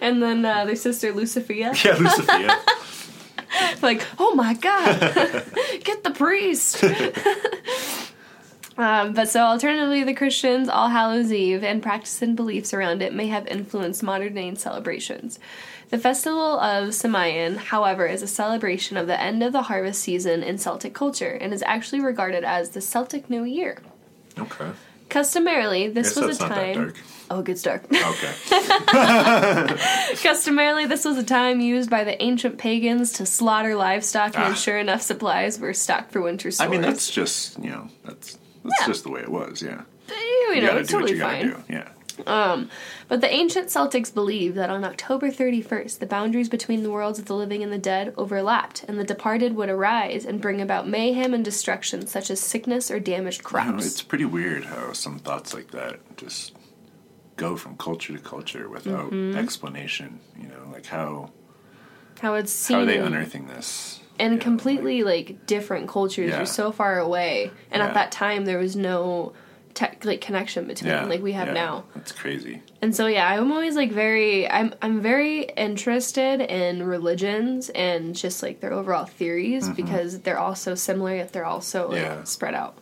And 0.00 0.22
then 0.22 0.44
uh, 0.44 0.64
their 0.66 0.76
sister 0.76 1.12
Lucifia. 1.12 1.72
yeah, 1.84 1.96
Lucifia. 1.96 3.82
like, 3.82 4.06
oh 4.18 4.34
my 4.34 4.54
god, 4.54 5.00
get 5.82 6.04
the 6.04 6.10
priest. 6.14 6.84
Um, 8.78 9.12
but 9.14 9.28
so, 9.28 9.40
alternatively, 9.40 10.04
the 10.04 10.14
Christians' 10.14 10.68
All 10.68 10.88
Hallows 10.88 11.32
Eve 11.32 11.64
and 11.64 11.82
practice 11.82 12.20
and 12.22 12.36
beliefs 12.36 12.74
around 12.74 13.02
it 13.02 13.14
may 13.14 13.28
have 13.28 13.46
influenced 13.46 14.02
modern 14.02 14.34
day 14.34 14.54
celebrations. 14.54 15.38
The 15.90 15.98
festival 15.98 16.58
of 16.58 16.88
Samayan, 16.88 17.56
however, 17.56 18.06
is 18.06 18.20
a 18.22 18.26
celebration 18.26 18.96
of 18.96 19.06
the 19.06 19.20
end 19.20 19.42
of 19.42 19.52
the 19.52 19.62
harvest 19.62 20.02
season 20.02 20.42
in 20.42 20.58
Celtic 20.58 20.94
culture 20.94 21.30
and 21.30 21.54
is 21.54 21.62
actually 21.62 22.00
regarded 22.00 22.42
as 22.44 22.70
the 22.70 22.80
Celtic 22.80 23.30
New 23.30 23.44
Year. 23.44 23.78
Okay. 24.38 24.70
Customarily, 25.08 25.88
this 25.88 26.16
was 26.16 26.40
a 26.40 26.48
time. 26.48 26.74
dark. 26.74 26.96
Oh, 27.30 27.40
good 27.42 27.58
start. 27.58 27.84
Okay. 27.90 28.32
Customarily, 30.22 30.86
this 30.86 31.04
was 31.04 31.16
a 31.16 31.22
time 31.24 31.60
used 31.60 31.88
by 31.90 32.04
the 32.04 32.20
ancient 32.22 32.58
pagans 32.58 33.12
to 33.14 33.26
slaughter 33.26 33.74
livestock 33.76 34.34
and 34.34 34.44
Ah. 34.44 34.48
ensure 34.50 34.78
enough 34.78 35.02
supplies 35.02 35.58
were 35.58 35.72
stocked 35.74 36.12
for 36.12 36.20
winter 36.20 36.50
I 36.60 36.68
mean, 36.68 36.80
that's 36.82 37.10
just 37.10 37.58
you 37.62 37.70
know 37.70 37.88
that's 38.04 38.38
that's 38.68 38.80
Yeah. 38.82 38.86
just 38.86 39.04
the 39.04 39.10
way 39.10 39.20
it 39.20 39.30
was. 39.30 39.62
Yeah. 39.62 39.82
you 40.08 40.54
You 40.54 40.60
know, 40.62 40.66
gotta 40.68 40.80
it's 40.80 40.90
do 40.90 40.96
what 40.96 41.00
totally 41.00 41.12
you 41.12 41.18
gotta 41.18 41.36
fine. 41.36 41.64
do. 41.68 41.72
Yeah. 41.72 41.88
Um, 42.26 42.70
but 43.08 43.20
the 43.20 43.30
ancient 43.30 43.68
Celtics 43.68 44.12
believed 44.14 44.56
that 44.56 44.70
on 44.70 44.84
October 44.84 45.28
31st, 45.30 45.98
the 45.98 46.06
boundaries 46.06 46.48
between 46.48 46.82
the 46.82 46.90
worlds 46.90 47.18
of 47.18 47.26
the 47.26 47.34
living 47.34 47.62
and 47.62 47.70
the 47.70 47.76
dead 47.78 48.14
overlapped, 48.16 48.84
and 48.88 48.98
the 48.98 49.04
departed 49.04 49.54
would 49.54 49.68
arise 49.68 50.24
and 50.24 50.40
bring 50.40 50.62
about 50.62 50.88
mayhem 50.88 51.34
and 51.34 51.44
destruction, 51.44 52.06
such 52.06 52.30
as 52.30 52.40
sickness 52.40 52.90
or 52.90 52.98
damaged 53.00 53.42
I 53.44 53.50
don't 53.50 53.66
know, 53.66 53.72
crops. 53.74 53.86
it's 53.86 54.02
pretty 54.02 54.24
weird 54.24 54.64
how 54.64 54.92
some 54.94 55.18
thoughts 55.18 55.52
like 55.52 55.72
that 55.72 56.00
just 56.16 56.54
go 57.36 57.54
from 57.54 57.76
culture 57.76 58.14
to 58.14 58.18
culture 58.18 58.66
without 58.70 59.10
Mm-hmm. 59.10 59.36
explanation. 59.36 60.20
You 60.40 60.48
know, 60.48 60.70
like 60.72 60.86
how 60.86 61.32
how 62.22 62.32
it's 62.34 62.50
seen 62.52 62.76
how 62.78 62.82
are 62.84 62.86
they 62.86 62.96
unearthing 62.96 63.46
this? 63.48 64.00
And 64.18 64.34
know, 64.36 64.40
completely 64.42 65.02
like, 65.02 65.46
different 65.46 65.88
cultures 65.88 66.30
Yeah. 66.30 66.42
are 66.42 66.46
so 66.46 66.72
far 66.72 66.98
away, 66.98 67.50
and 67.70 67.80
Yeah. 67.80 67.88
at 67.88 67.94
that 67.94 68.12
time 68.12 68.44
there 68.44 68.58
was 68.58 68.76
no 68.76 69.32
tech 69.74 70.06
like 70.06 70.22
connection 70.22 70.66
between 70.66 70.90
yeah, 70.90 71.04
like 71.04 71.22
we 71.22 71.32
have 71.32 71.48
yeah, 71.48 71.52
now. 71.52 71.84
That's 71.94 72.10
crazy. 72.12 72.62
And 72.80 72.96
so 72.96 73.06
yeah, 73.08 73.28
I'm 73.28 73.52
always 73.52 73.76
like 73.76 73.92
very 73.92 74.50
I'm 74.50 74.74
I'm 74.80 75.02
very 75.02 75.42
interested 75.42 76.40
in 76.40 76.82
religions 76.82 77.68
and 77.74 78.14
just 78.16 78.42
like 78.42 78.60
their 78.60 78.72
overall 78.72 79.04
theories 79.04 79.68
because 79.68 80.20
they're 80.20 80.38
all 80.38 80.54
so 80.54 80.74
similar 80.74 81.16
yet 81.16 81.34
they're 81.34 81.44
also 81.44 81.90
like 81.90 82.02
Mm-hmm. 82.02 82.24
Spread 82.24 82.54
out. 82.54 82.78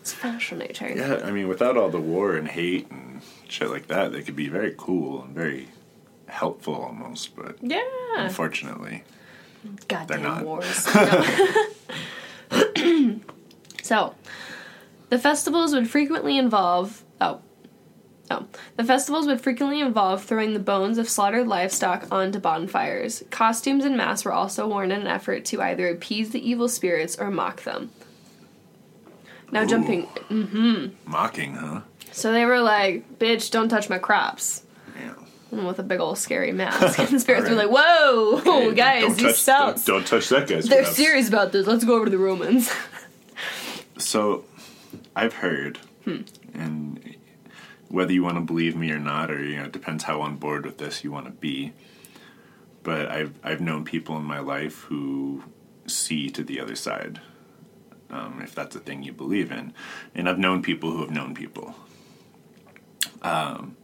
It's 0.00 0.12
fascinating. 0.14 0.96
Yeah, 0.96 1.20
I 1.22 1.30
mean, 1.30 1.48
without 1.48 1.76
all 1.76 1.90
the 1.90 2.00
war 2.00 2.34
and 2.34 2.48
hate 2.48 2.90
and 2.90 3.20
shit 3.48 3.68
like 3.70 3.86
that, 3.88 4.12
they 4.12 4.22
could 4.22 4.34
be 4.34 4.48
very 4.48 4.74
cool 4.78 5.22
and 5.22 5.34
very 5.34 5.68
helpful 6.28 6.74
almost. 6.74 7.36
But 7.36 7.56
Yeah. 7.60 7.82
unfortunately, 8.16 9.04
Goddamn 9.88 10.22
not. 10.22 10.44
wars. 10.44 10.86
So, 13.82 14.14
the 15.10 15.18
festivals 15.18 15.74
would 15.74 15.90
frequently 15.90 16.38
involve. 16.38 17.02
Oh. 17.20 17.40
Oh. 18.30 18.46
The 18.76 18.84
festivals 18.84 19.26
would 19.26 19.40
frequently 19.40 19.80
involve 19.80 20.24
throwing 20.24 20.54
the 20.54 20.60
bones 20.60 20.96
of 20.96 21.08
slaughtered 21.08 21.46
livestock 21.46 22.06
onto 22.10 22.38
bonfires. 22.38 23.22
Costumes 23.30 23.84
and 23.84 23.96
masks 23.96 24.24
were 24.24 24.32
also 24.32 24.66
worn 24.66 24.92
in 24.92 25.02
an 25.02 25.06
effort 25.06 25.44
to 25.46 25.60
either 25.60 25.88
appease 25.88 26.30
the 26.30 26.48
evil 26.48 26.68
spirits 26.68 27.18
or 27.18 27.30
mock 27.30 27.64
them. 27.64 27.90
Now, 29.50 29.64
Ooh. 29.64 29.66
jumping. 29.66 30.06
Mm-hmm. 30.06 31.10
Mocking, 31.10 31.56
huh? 31.56 31.80
So 32.12 32.32
they 32.32 32.46
were 32.46 32.60
like, 32.60 33.18
bitch, 33.18 33.50
don't 33.50 33.68
touch 33.68 33.90
my 33.90 33.98
crops. 33.98 34.62
And 35.52 35.66
with 35.66 35.78
a 35.78 35.82
big 35.82 36.00
old 36.00 36.16
scary 36.18 36.50
mask. 36.50 36.98
and 36.98 37.08
the 37.10 37.20
spirits 37.20 37.48
were 37.48 37.54
like, 37.54 37.68
"Whoa, 37.70 38.38
Hey, 38.38 38.74
guys, 38.74 39.02
don't 39.02 39.16
these 39.18 39.44
touch, 39.44 39.84
Don't, 39.84 39.86
don't 39.86 40.06
touch 40.06 40.28
that 40.30 40.48
guy's 40.48 40.66
they're 40.66 40.82
breath. 40.82 40.94
serious 40.94 41.28
about 41.28 41.52
this. 41.52 41.66
Let's 41.66 41.84
go 41.84 41.94
over 41.94 42.06
to 42.06 42.10
the 42.10 42.18
Romans." 42.18 42.72
So, 43.98 44.44
I've 45.14 45.34
heard, 45.34 45.78
Hmm. 46.04 46.22
and 46.54 47.16
whether 47.88 48.12
you 48.12 48.22
want 48.24 48.36
to 48.36 48.40
believe 48.40 48.74
me 48.74 48.90
or 48.90 48.98
not, 48.98 49.30
or 49.30 49.44
you 49.44 49.56
know, 49.58 49.64
it 49.64 49.72
depends 49.72 50.04
how 50.04 50.22
on 50.22 50.36
board 50.36 50.64
with 50.64 50.78
this 50.78 51.04
you 51.04 51.12
want 51.12 51.26
to 51.26 51.32
be. 51.32 51.72
But 52.82 53.10
I've 53.10 53.38
I've 53.44 53.60
known 53.60 53.84
people 53.84 54.16
in 54.16 54.24
my 54.24 54.40
life 54.40 54.80
who 54.84 55.44
see 55.86 56.30
to 56.30 56.42
the 56.42 56.58
other 56.60 56.74
side, 56.74 57.20
um, 58.10 58.40
if 58.42 58.54
that's 58.54 58.74
a 58.74 58.80
thing 58.80 59.02
you 59.02 59.12
believe 59.12 59.52
in, 59.52 59.74
and 60.14 60.28
I've 60.28 60.38
known 60.38 60.62
people 60.62 60.90
who 60.90 61.00
have 61.02 61.10
known 61.10 61.34
people. 61.34 61.74
Um, 63.20 63.76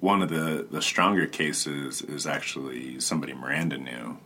one 0.00 0.22
of 0.22 0.28
the 0.28 0.66
the 0.70 0.82
stronger 0.82 1.26
cases 1.26 2.02
is 2.02 2.26
actually 2.26 3.00
somebody 3.00 3.32
Miranda 3.34 3.78
knew, 3.78 4.18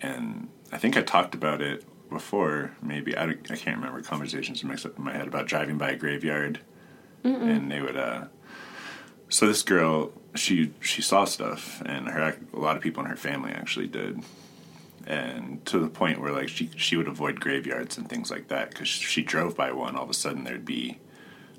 and 0.00 0.48
I 0.72 0.78
think 0.78 0.96
I 0.96 1.02
talked 1.02 1.34
about 1.34 1.60
it 1.62 1.84
before. 2.10 2.72
Maybe 2.82 3.16
I, 3.16 3.26
don't- 3.26 3.50
I 3.50 3.56
can't 3.56 3.76
remember 3.78 4.02
conversations 4.02 4.62
mixed 4.64 4.86
up 4.86 4.98
in 4.98 5.04
my 5.04 5.12
head 5.12 5.26
about 5.28 5.46
driving 5.46 5.78
by 5.78 5.90
a 5.90 5.96
graveyard, 5.96 6.60
and 7.24 7.70
they 7.70 7.80
would. 7.80 7.96
Uh, 7.96 8.24
so 9.28 9.46
this 9.46 9.62
girl, 9.62 10.12
she 10.34 10.72
she 10.80 11.02
saw 11.02 11.24
stuff, 11.24 11.82
and 11.84 12.08
her 12.08 12.36
a 12.52 12.58
lot 12.58 12.76
of 12.76 12.82
people 12.82 13.02
in 13.04 13.10
her 13.10 13.16
family 13.16 13.52
actually 13.52 13.88
did, 13.88 14.22
and 15.06 15.64
to 15.66 15.78
the 15.78 15.88
point 15.88 16.20
where 16.20 16.32
like 16.32 16.48
she 16.48 16.70
she 16.76 16.96
would 16.96 17.08
avoid 17.08 17.40
graveyards 17.40 17.98
and 17.98 18.08
things 18.08 18.30
like 18.30 18.48
that 18.48 18.70
because 18.70 18.88
she 18.88 19.22
drove 19.22 19.56
by 19.56 19.72
one, 19.72 19.96
all 19.96 20.04
of 20.04 20.10
a 20.10 20.14
sudden 20.14 20.44
there'd 20.44 20.64
be 20.64 20.98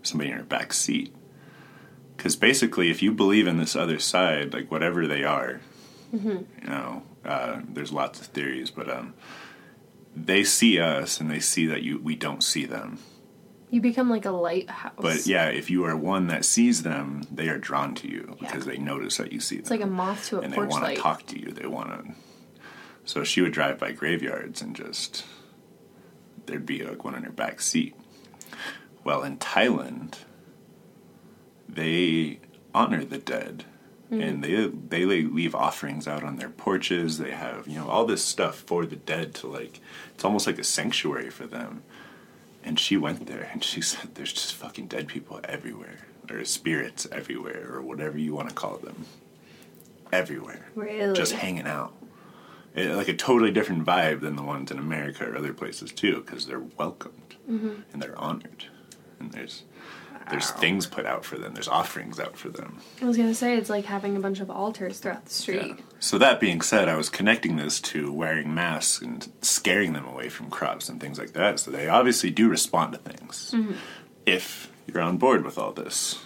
somebody 0.03 0.29
in 0.31 0.37
her 0.37 0.43
back 0.43 0.71
seat. 0.73 1.13
Because 2.17 2.35
basically, 2.35 2.89
if 2.89 3.01
you 3.03 3.11
believe 3.11 3.47
in 3.47 3.57
this 3.57 3.75
other 3.75 3.99
side, 3.99 4.51
like 4.53 4.69
whatever 4.71 5.05
they 5.07 5.23
are, 5.23 5.61
you 6.11 6.47
know, 6.65 7.03
uh, 7.23 7.61
there's 7.69 7.93
lots 7.93 8.19
of 8.19 8.27
theories, 8.27 8.71
but 8.71 8.89
um, 8.89 9.13
they 10.15 10.43
see 10.43 10.79
us 10.79 11.19
and 11.21 11.29
they 11.29 11.39
see 11.39 11.67
that 11.67 11.83
you 11.83 11.99
we 11.99 12.15
don't 12.15 12.43
see 12.43 12.65
them. 12.65 12.97
You 13.69 13.81
become 13.81 14.09
like 14.09 14.25
a 14.25 14.31
lighthouse. 14.31 14.93
But 14.97 15.27
yeah, 15.27 15.49
if 15.49 15.69
you 15.69 15.83
are 15.85 15.95
one 15.95 16.27
that 16.27 16.45
sees 16.45 16.83
them, 16.83 17.23
they 17.31 17.49
are 17.49 17.57
drawn 17.57 17.93
to 17.95 18.07
you 18.09 18.35
Yeah. 18.41 18.47
because 18.49 18.65
they 18.65 18.77
notice 18.77 19.17
that 19.17 19.31
you 19.33 19.39
see 19.41 19.57
it's 19.57 19.69
them. 19.69 19.79
like 19.79 19.87
a 19.87 19.91
moth 19.91 20.27
to 20.29 20.37
a 20.37 20.41
and 20.41 20.53
they 20.53 20.57
want 20.57 20.85
to 20.85 20.95
talk 20.95 21.25
to 21.27 21.39
you. 21.39 21.51
They 21.51 21.67
want 21.67 21.89
to. 21.89 22.13
So 23.03 23.23
she 23.25 23.41
would 23.41 23.51
drive 23.51 23.77
by 23.77 23.91
graveyards 23.91 24.61
and 24.61 24.75
just 24.75 25.25
there'd 26.45 26.65
be 26.65 26.83
like 26.83 27.03
one 27.03 27.13
in 27.15 27.23
her 27.23 27.31
back 27.31 27.61
seat. 27.61 27.93
Well, 29.03 29.23
in 29.23 29.37
Thailand, 29.37 30.15
they 31.67 32.39
honor 32.73 33.03
the 33.03 33.17
dead, 33.17 33.65
Hmm. 34.09 34.21
and 34.21 34.43
they 34.43 34.67
they 34.67 35.03
leave 35.05 35.53
offerings 35.53 36.07
out 36.07 36.23
on 36.23 36.37
their 36.37 36.49
porches. 36.49 37.17
They 37.17 37.31
have 37.31 37.67
you 37.67 37.75
know 37.75 37.89
all 37.89 38.05
this 38.05 38.23
stuff 38.23 38.55
for 38.59 38.85
the 38.85 38.95
dead 38.95 39.33
to 39.35 39.47
like. 39.47 39.79
It's 40.15 40.23
almost 40.23 40.47
like 40.47 40.59
a 40.59 40.63
sanctuary 40.63 41.29
for 41.29 41.45
them. 41.45 41.83
And 42.63 42.79
she 42.79 42.95
went 42.97 43.27
there 43.27 43.49
and 43.51 43.63
she 43.63 43.81
said, 43.91 44.15
"There's 44.15 44.31
just 44.33 44.53
fucking 44.55 44.87
dead 44.87 45.07
people 45.09 45.39
everywhere, 45.43 46.07
or 46.29 46.43
spirits 46.45 47.05
everywhere, 47.11 47.69
or 47.73 47.81
whatever 47.81 48.17
you 48.17 48.33
want 48.33 48.47
to 48.49 48.55
call 48.55 48.77
them, 48.77 49.05
everywhere, 50.11 50.67
Really? 50.75 51.13
just 51.15 51.33
hanging 51.33 51.67
out." 51.67 51.93
It, 52.75 52.91
like 52.95 53.07
a 53.07 53.13
totally 53.15 53.51
different 53.51 53.85
vibe 53.85 54.21
than 54.21 54.35
the 54.35 54.43
ones 54.43 54.69
in 54.71 54.77
America 54.77 55.27
or 55.27 55.35
other 55.35 55.53
places 55.53 55.91
too, 55.91 56.21
because 56.25 56.45
they're 56.45 56.59
welcomed 56.77 57.35
Mm-hmm. 57.49 57.81
and 57.93 58.01
they're 58.01 58.17
honored, 58.19 58.65
and 59.19 59.31
there's 59.31 59.63
there's 60.29 60.51
things 60.51 60.85
put 60.85 61.05
out 61.05 61.23
for 61.25 61.37
them. 61.37 61.53
There's 61.53 61.67
offerings 61.67 62.19
out 62.19 62.37
for 62.37 62.49
them. 62.49 62.79
I 63.01 63.05
was 63.05 63.17
gonna 63.17 63.33
say 63.33 63.57
it's 63.57 63.69
like 63.69 63.85
having 63.85 64.15
a 64.15 64.19
bunch 64.19 64.39
of 64.39 64.49
altars 64.49 64.99
throughout 64.99 65.25
the 65.25 65.33
street. 65.33 65.75
Yeah. 65.77 65.83
So 65.99 66.17
that 66.17 66.39
being 66.39 66.61
said, 66.61 66.89
I 66.89 66.95
was 66.95 67.09
connecting 67.09 67.57
this 67.57 67.79
to 67.81 68.11
wearing 68.11 68.53
masks 68.53 69.01
and 69.01 69.31
scaring 69.41 69.93
them 69.93 70.05
away 70.05 70.29
from 70.29 70.49
crops 70.49 70.89
and 70.89 70.99
things 70.99 71.17
like 71.17 71.33
that. 71.33 71.59
So 71.59 71.71
they 71.71 71.87
obviously 71.87 72.29
do 72.29 72.49
respond 72.49 72.93
to 72.93 72.99
things 72.99 73.55
if 74.25 74.71
you're 74.85 75.01
on 75.01 75.17
board 75.17 75.43
with 75.43 75.57
all 75.57 75.71
this. 75.71 76.19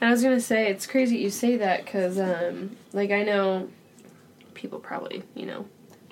And 0.00 0.08
I 0.08 0.12
was 0.12 0.22
gonna 0.22 0.40
say 0.40 0.68
it's 0.68 0.86
crazy 0.86 1.18
you 1.18 1.30
say 1.30 1.56
that 1.58 1.84
because, 1.84 2.18
um, 2.18 2.76
like, 2.92 3.10
I 3.10 3.22
know 3.22 3.68
people 4.54 4.78
probably, 4.78 5.22
you 5.34 5.46
know, 5.46 5.66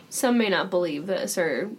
some 0.08 0.38
may 0.38 0.48
not 0.48 0.70
believe 0.70 1.06
this 1.06 1.38
or 1.38 1.70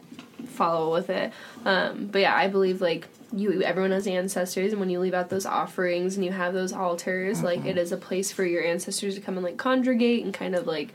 follow 0.47 0.91
with 0.91 1.09
it, 1.09 1.31
um, 1.65 2.07
but 2.07 2.19
yeah, 2.19 2.35
I 2.35 2.47
believe 2.47 2.81
like 2.81 3.07
you, 3.33 3.61
everyone 3.63 3.91
has 3.91 4.07
ancestors, 4.07 4.71
and 4.71 4.79
when 4.79 4.89
you 4.89 4.99
leave 4.99 5.13
out 5.13 5.29
those 5.29 5.45
offerings 5.45 6.15
and 6.15 6.25
you 6.25 6.31
have 6.31 6.53
those 6.53 6.73
altars, 6.73 7.41
like 7.43 7.65
it 7.65 7.77
is 7.77 7.91
a 7.91 7.97
place 7.97 8.31
for 8.31 8.43
your 8.45 8.63
ancestors 8.63 9.15
to 9.15 9.21
come 9.21 9.35
and 9.37 9.43
like 9.43 9.57
congregate 9.57 10.23
and 10.25 10.33
kind 10.33 10.55
of 10.55 10.67
like 10.67 10.93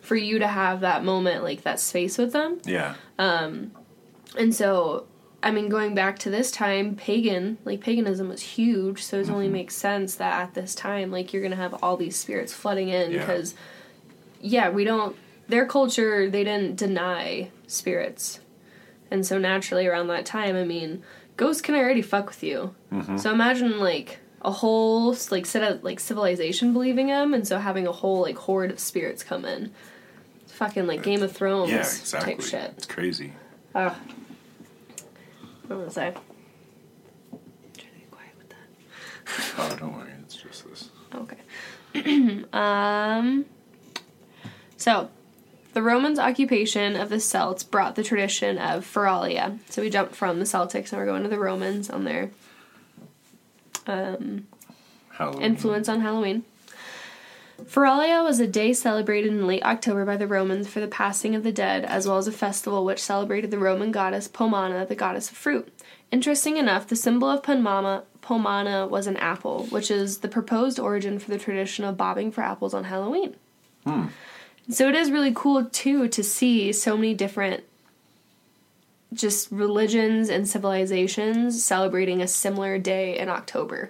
for 0.00 0.16
you 0.16 0.38
to 0.38 0.46
have 0.46 0.80
that 0.80 1.04
moment, 1.04 1.42
like 1.42 1.62
that 1.62 1.80
space 1.80 2.18
with 2.18 2.32
them. 2.32 2.60
Yeah. 2.64 2.94
Um 3.18 3.72
and 4.36 4.54
so, 4.54 5.06
I 5.42 5.50
mean, 5.52 5.68
going 5.68 5.94
back 5.94 6.18
to 6.20 6.30
this 6.30 6.50
time, 6.50 6.96
pagan, 6.96 7.58
like 7.64 7.80
paganism 7.80 8.28
was 8.28 8.42
huge, 8.42 9.02
so 9.02 9.20
it 9.20 9.30
only 9.30 9.48
makes 9.48 9.76
sense 9.76 10.16
that 10.16 10.40
at 10.40 10.54
this 10.54 10.74
time, 10.74 11.10
like, 11.12 11.32
you're 11.32 11.42
gonna 11.42 11.56
have 11.56 11.74
all 11.82 11.96
these 11.96 12.16
spirits 12.16 12.52
flooding 12.52 12.88
in 12.88 13.12
Yeah. 13.12 13.18
because, 13.20 13.54
yeah, 14.40 14.68
we 14.70 14.84
don't, 14.84 15.14
their 15.48 15.64
culture, 15.66 16.28
they 16.28 16.42
didn't 16.42 16.76
deny 16.76 17.50
spirits. 17.68 18.40
And 19.10 19.24
so, 19.24 19.38
naturally, 19.38 19.86
around 19.86 20.08
that 20.08 20.26
time, 20.26 20.56
I 20.56 20.64
mean, 20.64 21.02
ghosts 21.36 21.62
can 21.62 21.74
already 21.74 22.02
fuck 22.02 22.26
with 22.28 22.42
you. 22.42 22.74
So, 23.16 23.32
imagine, 23.32 23.78
like, 23.78 24.18
a 24.42 24.50
whole, 24.50 25.14
like, 25.30 25.44
set 25.46 25.62
of, 25.70 25.82
like, 25.84 26.00
civilization 26.00 26.72
believing 26.72 27.08
them, 27.08 27.34
and 27.34 27.46
so 27.46 27.58
having 27.58 27.86
a 27.86 27.92
whole, 27.92 28.20
like, 28.22 28.36
horde 28.36 28.70
of 28.70 28.78
spirits 28.78 29.22
come 29.22 29.44
in. 29.44 29.72
It's 30.42 30.52
fucking, 30.52 30.86
like, 30.86 31.02
Game 31.02 31.22
of 31.22 31.32
Thrones 31.32 31.70
Yeah, 31.70 31.78
exactly. 31.78 32.34
type 32.36 32.42
shit. 32.44 32.72
It's 32.76 32.86
crazy. 32.86 33.32
Oh. 33.74 33.94
What 35.66 35.78
was 35.84 35.98
I? 35.98 36.10
Try 36.12 36.20
to 37.30 37.84
be 37.94 38.06
quiet 38.10 38.30
with 38.38 38.48
that. 38.50 39.54
Oh, 39.58 39.76
don't 39.78 39.94
worry. 39.96 40.12
It's 40.22 40.36
just 40.36 40.64
this. 40.68 40.90
Okay. 41.14 42.44
um. 42.52 43.44
So, 44.76 45.10
the 45.76 45.82
Romans' 45.82 46.18
occupation 46.18 46.96
of 46.96 47.10
the 47.10 47.20
Celts 47.20 47.62
brought 47.62 47.96
the 47.96 48.02
tradition 48.02 48.56
of 48.56 48.82
Feralia. 48.82 49.58
So 49.68 49.82
we 49.82 49.90
jumped 49.90 50.14
from 50.14 50.38
the 50.38 50.46
Celtics 50.46 50.90
and 50.90 50.92
we're 50.92 51.04
going 51.04 51.22
to 51.22 51.28
the 51.28 51.38
Romans 51.38 51.90
on 51.90 52.04
their 52.04 52.30
um, 53.86 54.46
Halloween. 55.10 55.42
influence 55.42 55.86
on 55.90 56.00
Halloween. 56.00 56.44
Feralia 57.62 58.24
was 58.24 58.40
a 58.40 58.46
day 58.46 58.72
celebrated 58.72 59.30
in 59.30 59.46
late 59.46 59.62
October 59.64 60.06
by 60.06 60.16
the 60.16 60.26
Romans 60.26 60.66
for 60.66 60.80
the 60.80 60.88
passing 60.88 61.34
of 61.34 61.42
the 61.42 61.52
dead, 61.52 61.84
as 61.84 62.08
well 62.08 62.16
as 62.16 62.26
a 62.26 62.32
festival 62.32 62.82
which 62.86 63.02
celebrated 63.02 63.50
the 63.50 63.58
Roman 63.58 63.92
goddess 63.92 64.28
Pomona, 64.28 64.86
the 64.86 64.94
goddess 64.94 65.30
of 65.30 65.36
fruit. 65.36 65.68
Interesting 66.10 66.56
enough, 66.56 66.86
the 66.86 66.96
symbol 66.96 67.28
of 67.28 67.42
Pomona, 67.42 68.04
Pomona 68.22 68.86
was 68.86 69.06
an 69.06 69.18
apple, 69.18 69.66
which 69.66 69.90
is 69.90 70.20
the 70.20 70.28
proposed 70.28 70.80
origin 70.80 71.18
for 71.18 71.30
the 71.30 71.38
tradition 71.38 71.84
of 71.84 71.98
bobbing 71.98 72.32
for 72.32 72.40
apples 72.40 72.72
on 72.72 72.84
Halloween. 72.84 73.36
Hmm. 73.84 74.06
So 74.68 74.88
it 74.88 74.94
is 74.94 75.10
really 75.10 75.32
cool 75.34 75.64
too 75.64 76.08
to 76.08 76.22
see 76.22 76.72
so 76.72 76.96
many 76.96 77.14
different 77.14 77.64
just 79.12 79.50
religions 79.50 80.28
and 80.28 80.48
civilizations 80.48 81.62
celebrating 81.62 82.20
a 82.20 82.26
similar 82.26 82.78
day 82.78 83.18
in 83.18 83.28
October. 83.28 83.88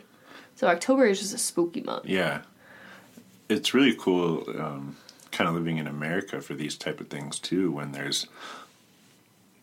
So 0.56 0.68
October 0.68 1.06
is 1.06 1.20
just 1.20 1.34
a 1.34 1.38
spooky 1.38 1.80
month. 1.80 2.06
Yeah. 2.06 2.42
It's 3.48 3.74
really 3.74 3.94
cool 3.94 4.44
um, 4.58 4.96
kind 5.30 5.48
of 5.48 5.54
living 5.54 5.78
in 5.78 5.86
America 5.86 6.40
for 6.40 6.54
these 6.54 6.76
type 6.76 7.00
of 7.00 7.08
things 7.08 7.38
too 7.38 7.70
when 7.70 7.92
there's 7.92 8.26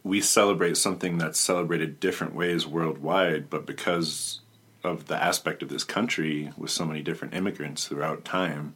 we 0.03 0.19
celebrate 0.19 0.75
something 0.75 1.17
that's 1.17 1.39
celebrated 1.39 1.99
different 1.99 2.35
ways 2.35 2.67
worldwide, 2.67 3.49
but 3.49 3.65
because 3.65 4.41
of 4.83 5.07
the 5.07 5.21
aspect 5.21 5.63
of 5.63 5.69
this 5.69 5.85
country 5.85 6.51
with 6.57 6.71
so 6.71 6.85
many 6.85 7.01
different 7.01 7.33
immigrants 7.33 7.87
throughout 7.87 8.25
time, 8.25 8.75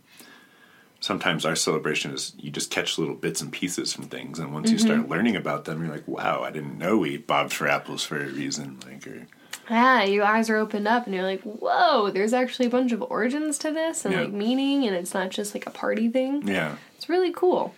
sometimes 1.00 1.46
our 1.46 1.56
celebration 1.56 2.12
is 2.12 2.34
you 2.38 2.52
just 2.52 2.72
catch 2.72 2.98
little 2.98 3.16
bits 3.16 3.42
and 3.42 3.52
pieces 3.52 3.94
from 3.94 4.06
things, 4.06 4.40
and 4.40 4.54
once 4.54 4.72
you 4.72 4.78
mm-hmm. 4.78 4.88
start 4.88 5.10
learning 5.10 5.36
about 5.36 5.66
them, 5.66 5.84
you're 5.84 5.94
like, 5.94 6.08
"Wow, 6.08 6.44
I 6.44 6.52
didn't 6.52 6.78
know 6.78 6.98
we 6.98 7.18
bobbed 7.18 7.54
for 7.54 7.68
apples 7.68 8.04
for 8.04 8.18
a 8.22 8.28
reason." 8.28 8.80
Like, 8.86 9.06
or 9.08 9.28
Yeah, 9.70 10.04
your 10.04 10.26
eyes 10.26 10.50
are 10.50 10.56
opened 10.58 10.88
up 10.88 11.06
and 11.06 11.14
you're 11.14 11.26
like, 11.26 11.42
whoa, 11.42 12.10
there's 12.10 12.34
actually 12.34 12.68
a 12.68 12.70
bunch 12.70 12.94
of 12.94 13.02
origins 13.02 13.58
to 13.60 13.72
this 13.72 14.06
and 14.06 14.14
Yeah. 14.14 14.22
like 14.22 14.32
meaning, 14.32 14.86
and 14.88 14.96
it's 14.96 15.14
not 15.14 15.30
just 15.30 15.54
like 15.54 15.68
a 15.68 15.72
party 15.72 16.10
thing. 16.10 16.48
yeah, 16.48 16.76
It's 16.96 17.10
really 17.10 17.34
cool 17.34 17.76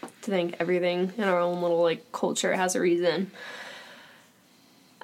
to 0.00 0.30
think 0.30 0.56
everything 0.58 1.12
in 1.16 1.24
our 1.24 1.38
own 1.38 1.62
little 1.62 1.80
like 1.82 2.10
culture 2.12 2.54
has 2.54 2.74
a 2.74 2.80
reason. 2.80 3.30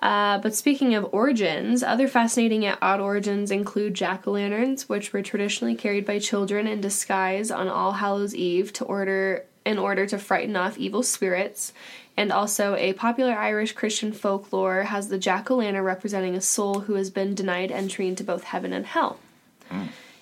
Uh, 0.04 0.36
but 0.36 0.54
speaking 0.54 0.94
of 0.94 1.08
origins, 1.14 1.82
other 1.82 2.06
fascinating 2.06 2.62
yet 2.62 2.76
odd 2.82 3.00
origins 3.00 3.50
include 3.50 3.94
jack 3.94 4.28
o' 4.28 4.32
lanterns, 4.32 4.86
which 4.86 5.14
were 5.14 5.22
traditionally 5.22 5.74
carried 5.74 6.04
by 6.04 6.18
children 6.18 6.66
in 6.66 6.78
disguise 6.82 7.50
on 7.50 7.68
All 7.68 7.92
Hallows 7.92 8.34
Eve 8.34 8.70
to 8.74 8.84
order 8.84 9.46
in 9.64 9.78
order 9.78 10.06
to 10.06 10.18
frighten 10.18 10.56
off 10.56 10.76
evil 10.76 11.02
spirits. 11.02 11.72
And 12.18 12.30
also, 12.30 12.76
a 12.76 12.92
popular 12.92 13.32
Irish 13.32 13.72
Christian 13.72 14.12
folklore 14.12 14.82
has 14.82 15.08
the 15.08 15.18
jack 15.18 15.50
o' 15.50 15.56
lantern 15.56 15.84
representing 15.84 16.34
a 16.34 16.40
soul 16.42 16.80
who 16.80 16.94
has 16.94 17.08
been 17.08 17.34
denied 17.34 17.72
entry 17.72 18.06
into 18.06 18.22
both 18.22 18.44
heaven 18.44 18.74
and 18.74 18.84
hell. 18.84 19.18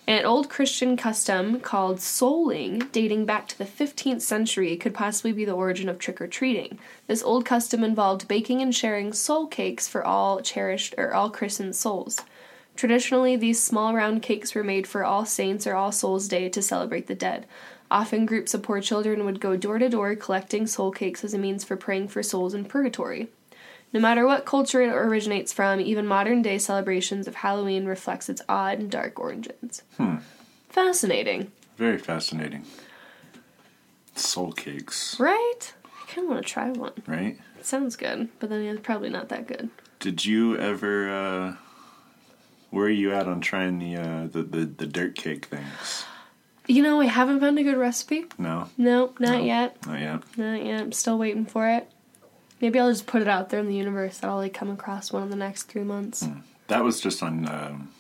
An 0.09 0.25
old 0.25 0.51
Christian 0.51 0.97
custom 0.97 1.61
called 1.61 1.99
souling, 1.99 2.91
dating 2.91 3.25
back 3.25 3.47
to 3.47 3.57
the 3.57 3.65
15th 3.65 4.21
century, 4.21 4.77
could 4.77 4.95
possibly 4.95 5.31
be 5.31 5.45
the 5.45 5.53
origin 5.53 5.89
of 5.89 6.01
trick 6.01 6.21
or 6.21 6.27
treating. 6.27 6.81
This 7.07 7.23
old 7.23 7.45
custom 7.45 7.85
involved 7.85 8.27
baking 8.27 8.61
and 8.61 8.75
sharing 8.75 9.13
soul 9.13 9.47
cakes 9.47 9.87
for 9.87 10.05
all 10.05 10.41
cherished 10.41 10.97
or 10.99 11.15
all 11.15 11.31
christened 11.31 11.77
souls. 11.77 12.21
Traditionally, 12.75 13.37
these 13.37 13.63
small 13.63 13.95
round 13.95 14.23
cakes 14.23 14.57
were 14.57 14.65
made 14.65 14.89
for 14.89 15.05
All 15.05 15.25
Saints 15.25 15.69
or 15.69 15.77
All 15.77 15.93
Souls 15.93 16.27
Day 16.27 16.49
to 16.49 16.61
celebrate 16.63 17.07
the 17.07 17.15
dead. 17.15 17.47
Often, 17.89 18.27
groups 18.27 18.55
of 18.55 18.63
poor 18.63 18.81
children 18.81 19.25
would 19.25 19.39
go 19.39 19.57
door 19.57 19.79
to 19.79 19.89
door 19.89 20.17
collecting 20.17 20.67
soul 20.67 20.91
cakes 20.91 21.23
as 21.23 21.33
a 21.33 21.39
means 21.39 21.63
for 21.63 21.77
praying 21.77 22.09
for 22.09 22.25
souls 22.25 22.55
in 22.55 22.65
purgatory. 22.65 23.29
No 23.93 24.01
matter 24.01 24.27
what 24.27 24.47
culture 24.47 24.81
it 24.81 24.89
originates 24.89 25.53
from, 25.53 25.81
even 25.81 26.07
modern 26.07 26.41
day 26.43 26.59
celebrations 26.59 27.29
of 27.29 27.35
Halloween 27.37 27.85
reflects 27.85 28.29
its 28.31 28.41
odd 28.49 28.79
and 28.79 28.91
dark 28.91 29.19
origins. 29.19 29.83
Hmm. 29.99 30.17
Fascinating, 30.71 31.53
Very 31.77 31.99
fascinating. 31.99 32.65
Soul 34.15 34.53
cakes, 34.53 35.19
right? 35.21 35.75
I 35.85 36.07
kind 36.13 36.27
of 36.27 36.31
want 36.35 36.47
to 36.47 36.53
try 36.53 36.71
one. 36.71 36.93
right? 37.07 37.39
It 37.59 37.67
sounds 37.67 37.97
good, 37.97 38.29
but 38.39 38.49
then 38.51 38.61
it's 38.63 38.81
probably 38.83 39.09
not 39.11 39.29
that 39.31 39.47
good. 39.47 39.71
Did 40.01 40.25
you 40.25 40.57
ever? 40.59 41.09
uh 41.11 41.57
Where 42.71 42.87
are 42.87 42.91
you 42.91 43.13
at 43.13 43.27
on 43.27 43.41
trying 43.41 43.79
the 43.79 43.97
uh 43.97 44.27
the 44.27 44.43
the, 44.43 44.65
the 44.67 44.87
dirt 44.87 45.15
cake 45.15 45.47
things? 45.47 46.05
You 46.69 46.83
know, 46.83 47.01
I 47.01 47.07
haven't 47.07 47.41
found 47.41 47.59
a 47.59 47.63
good 47.63 47.77
recipe. 47.77 48.27
No, 48.39 48.69
No, 48.77 49.13
not 49.19 49.39
No. 49.39 49.45
yet. 49.45 49.87
not 49.87 50.01
yet. 50.01 50.23
Not 50.39 50.65
yet. 50.65 50.81
I'm 50.81 50.93
still 50.93 51.19
waiting 51.19 51.45
for 51.47 51.69
it. 51.69 51.91
Maybe 52.63 52.79
I'll 52.79 52.91
just 52.91 53.07
put 53.07 53.21
it 53.21 53.29
out 53.29 53.51
there 53.51 53.61
in 53.61 53.67
the 53.67 53.75
universe 53.75 54.19
that 54.19 54.31
I'll 54.31 54.37
like 54.37 54.55
come 54.55 54.71
across 54.71 55.13
one 55.13 55.25
in 55.25 55.31
the 55.31 55.37
next 55.37 55.65
three 55.65 55.83
months. 55.83 56.27
That 56.69 56.83
was 56.85 57.01
just 57.01 57.23
on 57.23 57.47
um, 57.49 57.91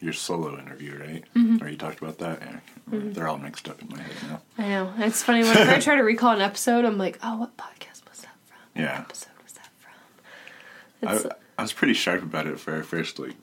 your 0.00 0.14
solo 0.14 0.58
interview, 0.58 0.98
right? 0.98 1.24
Mm-hmm. 1.36 1.62
Or 1.62 1.68
you 1.68 1.76
talked 1.76 2.00
about 2.00 2.18
that? 2.18 2.40
Yeah, 2.40 2.58
they're 2.88 3.28
all 3.28 3.38
mixed 3.38 3.68
up 3.68 3.80
in 3.82 3.88
my 3.90 4.00
head 4.00 4.16
now. 4.28 4.40
I 4.58 4.68
know. 4.68 4.92
It's 4.98 5.22
funny 5.22 5.42
whenever 5.42 5.70
I 5.70 5.78
try 5.80 5.96
to 5.96 6.02
recall 6.02 6.32
an 6.34 6.40
episode, 6.40 6.84
I'm 6.86 6.96
like, 6.98 7.18
oh, 7.22 7.36
what 7.36 7.56
podcast 7.58 8.08
was 8.08 8.22
that 8.22 8.34
from? 8.46 8.56
What 8.72 8.82
Yeah. 8.82 8.98
episode 9.00 9.32
was 9.44 9.52
that 9.52 9.68
from? 9.78 11.30
I, 11.30 11.34
I 11.58 11.62
was 11.62 11.74
pretty 11.74 11.94
sharp 11.94 12.22
about 12.22 12.46
it 12.46 12.58
for 12.58 12.74
our 12.74 12.82
first 12.82 13.18
like 13.18 13.36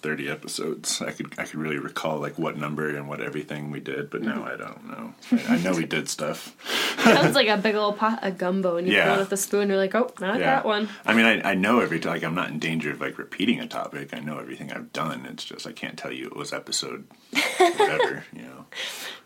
thirty 0.00 0.28
episodes. 0.28 1.00
I 1.00 1.12
could 1.12 1.32
I 1.38 1.44
could 1.44 1.60
really 1.60 1.78
recall 1.78 2.18
like 2.18 2.38
what 2.38 2.56
number 2.58 2.88
and 2.96 3.08
what 3.08 3.20
everything 3.20 3.70
we 3.70 3.80
did, 3.80 4.10
but 4.10 4.22
now 4.22 4.40
mm-hmm. 4.44 4.44
I 4.44 4.56
don't 4.56 4.88
know. 4.88 5.14
I, 5.48 5.54
I 5.54 5.58
know 5.58 5.72
we 5.72 5.84
did 5.86 6.08
stuff. 6.08 6.56
sounds 6.98 7.34
like 7.34 7.48
a 7.48 7.56
big 7.56 7.74
old 7.76 7.96
pot 7.98 8.24
of 8.24 8.38
gumbo, 8.38 8.76
and 8.76 8.86
you 8.88 8.94
Yeah. 8.94 9.06
pull 9.06 9.14
it 9.16 9.18
with 9.20 9.32
a 9.32 9.36
spoon. 9.36 9.68
You're 9.68 9.76
like, 9.78 9.94
oh, 9.94 10.12
not 10.20 10.38
Yeah. 10.40 10.46
that 10.56 10.64
one. 10.64 10.88
I 11.06 11.14
mean, 11.14 11.26
I, 11.26 11.50
I 11.50 11.54
know 11.54 11.80
every 11.80 12.00
like 12.00 12.22
I'm 12.24 12.34
not 12.34 12.50
in 12.50 12.58
danger 12.58 12.90
of 12.90 13.00
like 13.00 13.18
repeating 13.18 13.60
a 13.60 13.66
topic. 13.66 14.14
I 14.14 14.18
know 14.20 14.38
everything 14.38 14.72
I've 14.72 14.92
done. 14.92 15.26
It's 15.26 15.44
just 15.44 15.66
I 15.66 15.72
can't 15.72 15.96
tell 15.98 16.12
you 16.12 16.26
it 16.26 16.36
was 16.36 16.52
episode 16.52 17.06
whatever. 17.58 18.24
You 18.34 18.42
know. 18.42 18.64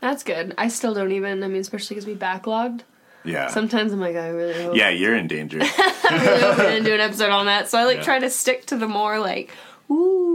That's 0.01 0.23
good. 0.25 0.55
I 0.59 0.69
still 0.69 0.95
don't 0.95 1.13
even. 1.13 1.43
I 1.43 1.49
mean, 1.49 1.61
especially 1.61 1.95
because 1.95 2.07
we 2.07 2.15
backlogged. 2.15 2.81
Yeah. 3.25 3.49
Sometimes 3.49 3.93
I'm 3.93 4.01
like, 4.01 4.17
I 4.17 4.29
really 4.29 4.63
hope. 4.63 4.77
yeah, 4.77 4.91
you're 4.91 5.17
in 5.17 5.29
danger. 5.29 5.59
I 5.63 6.21
really 6.23 6.41
hope 6.43 6.59
we 6.59 6.65
didn't 6.65 6.85
do 6.85 6.93
an 6.95 7.01
episode 7.01 7.31
on 7.31 7.47
that. 7.47 7.69
So 7.71 7.79
I 7.79 7.85
like 7.85 7.99
Yeah. 7.99 8.03
try 8.03 8.19
to 8.19 8.29
stick 8.29 8.67
to 8.67 8.77
the 8.77 8.87
more 8.89 9.19
like, 9.19 9.51
ooh, 9.91 10.34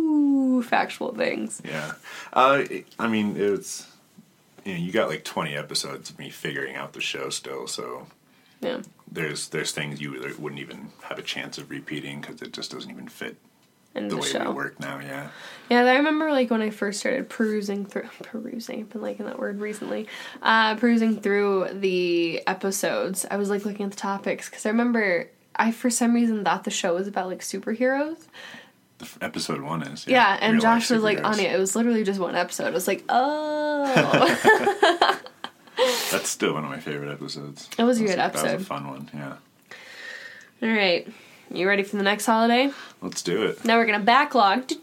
factual 0.62 1.13
things. 1.15 1.62
Yeah. 1.65 1.93
Uh, 2.34 2.63
I 2.98 3.08
mean, 3.08 3.36
it's 3.38 3.88
you 4.65 4.74
know, 4.74 4.80
you 4.80 4.91
got 4.91 5.10
like 5.10 5.24
20 5.24 5.56
episodes 5.56 6.10
of 6.10 6.19
me 6.19 6.30
figuring 6.30 6.76
out 6.76 6.93
the 6.93 7.02
show 7.02 7.30
still, 7.30 7.67
so 7.67 8.08
Yeah. 8.62 8.82
there's 9.12 9.50
there's 9.50 9.72
things 9.72 10.02
you 10.02 10.12
wouldn't 10.38 10.60
even 10.62 10.89
have 11.04 11.17
a 11.17 11.22
chance 11.24 11.58
of 11.58 11.69
repeating 11.69 12.22
because 12.22 12.41
it 12.41 12.52
just 12.54 12.72
doesn't 12.72 12.91
even 12.91 13.08
fit 13.08 13.38
And 13.95 14.12
the, 14.12 14.15
the, 14.15 14.22
way 14.22 14.28
show. 14.28 14.50
we 14.50 14.56
work 14.56 14.80
now. 14.80 15.00
Yeah. 15.00 15.30
Yeah, 15.69 15.86
I 15.86 15.95
remember 15.95 16.30
like 16.32 16.52
when 16.52 16.62
I 16.62 16.69
first 16.72 17.00
started 17.00 17.30
perusing 17.30 17.86
through 17.86 18.10
perusing. 18.24 18.80
I've 18.82 18.89
been 18.89 19.02
liking 19.02 19.26
that 19.28 19.39
word 19.39 19.60
recently. 19.62 20.08
Uh, 20.41 20.76
perusing 20.76 21.22
through 21.22 21.69
the 21.74 22.41
episodes, 22.48 23.26
I 23.32 23.38
was 23.38 23.50
like 23.50 23.65
looking 23.65 23.86
at 23.86 23.91
the 23.91 23.98
topics 23.98 24.50
because 24.50 24.65
I 24.65 24.69
remember 24.69 25.30
I 25.56 25.72
for 25.72 25.89
some 25.89 26.13
reason 26.13 26.43
thought 26.43 26.63
the 26.65 26.69
show 26.72 26.95
was 26.95 27.08
about 27.08 27.28
like 27.28 27.39
superheroes. 27.39 28.17
Episode 29.22 29.62
one 29.62 29.84
is. 29.84 30.06
Yeah, 30.08 30.38
and 30.42 30.60
Josh 30.60 30.90
was 30.90 31.04
like. 31.04 31.24
Anya, 31.24 31.50
it 31.50 31.60
was 31.60 31.76
literally 31.76 32.04
just 32.04 32.20
one 32.20 32.36
episode. 32.36 32.68
I 32.68 32.72
was 32.72 32.88
like, 32.88 33.04
oh. 33.10 33.86
That's 36.12 36.28
still 36.28 36.54
one 36.54 36.66
of 36.66 36.70
my 36.70 36.80
favorite 36.80 37.12
episodes. 37.12 37.70
It 37.78 37.84
was 37.84 38.02
a 38.02 38.06
That 38.06 38.20
episode. 38.20 38.48
That 38.48 38.54
was 38.56 38.64
a 38.64 38.66
fun 38.66 38.88
one. 38.88 39.10
Yeah. 39.14 39.36
All 40.62 40.70
right, 40.70 41.08
you 41.54 41.66
ready 41.68 41.84
for 41.84 41.96
the 41.96 42.04
next 42.04 42.26
holiday? 42.26 42.72
Let's 43.02 43.22
do 43.22 43.44
it. 43.44 43.64
Now 43.64 43.78
we're 43.78 43.86
gonna 43.86 44.04
backlog 44.04 44.68
to 44.68 44.76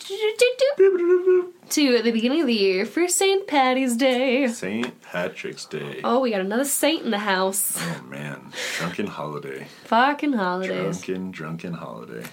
the 2.02 2.10
beginning 2.12 2.40
of 2.40 2.46
the 2.46 2.54
year 2.54 2.86
for 2.86 3.06
St. 3.08 3.46
Patty's 3.46 3.94
Day. 3.94 4.48
St. 4.48 5.02
Patrick's 5.02 5.66
Day. 5.66 6.00
Oh, 6.02 6.20
we 6.20 6.30
got 6.30 6.40
another 6.40 6.64
saint 6.64 7.04
in 7.04 7.10
the 7.10 7.18
house. 7.18 7.76
Oh 7.78 8.02
man, 8.08 8.52
drunken 8.78 9.06
holiday. 9.06 9.66
Fucking 9.84 10.32
holidays. 10.32 11.02
Drunken, 11.02 11.30
drunken 11.30 11.74
holiday. 11.74 12.24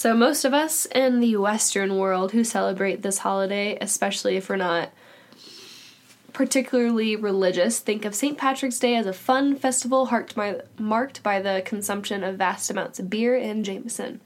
So, 0.00 0.14
most 0.14 0.46
of 0.46 0.54
us 0.54 0.86
in 0.86 1.20
the 1.20 1.36
Western 1.36 1.98
world 1.98 2.32
who 2.32 2.42
celebrate 2.42 3.02
this 3.02 3.18
holiday, 3.18 3.76
especially 3.82 4.38
if 4.38 4.48
we're 4.48 4.56
not 4.56 4.92
particularly 6.32 7.16
religious, 7.16 7.80
think 7.80 8.06
of 8.06 8.14
St. 8.14 8.38
Patrick's 8.38 8.78
Day 8.78 8.96
as 8.96 9.04
a 9.04 9.12
fun 9.12 9.56
festival 9.56 10.10
marked 10.78 11.22
by, 11.22 11.42
the 11.42 11.62
consumption 11.66 12.24
of 12.24 12.38
vast 12.38 12.70
amounts 12.70 12.98
of 12.98 13.10
beer 13.10 13.36
and 13.36 13.62
Jameson. 13.62 14.22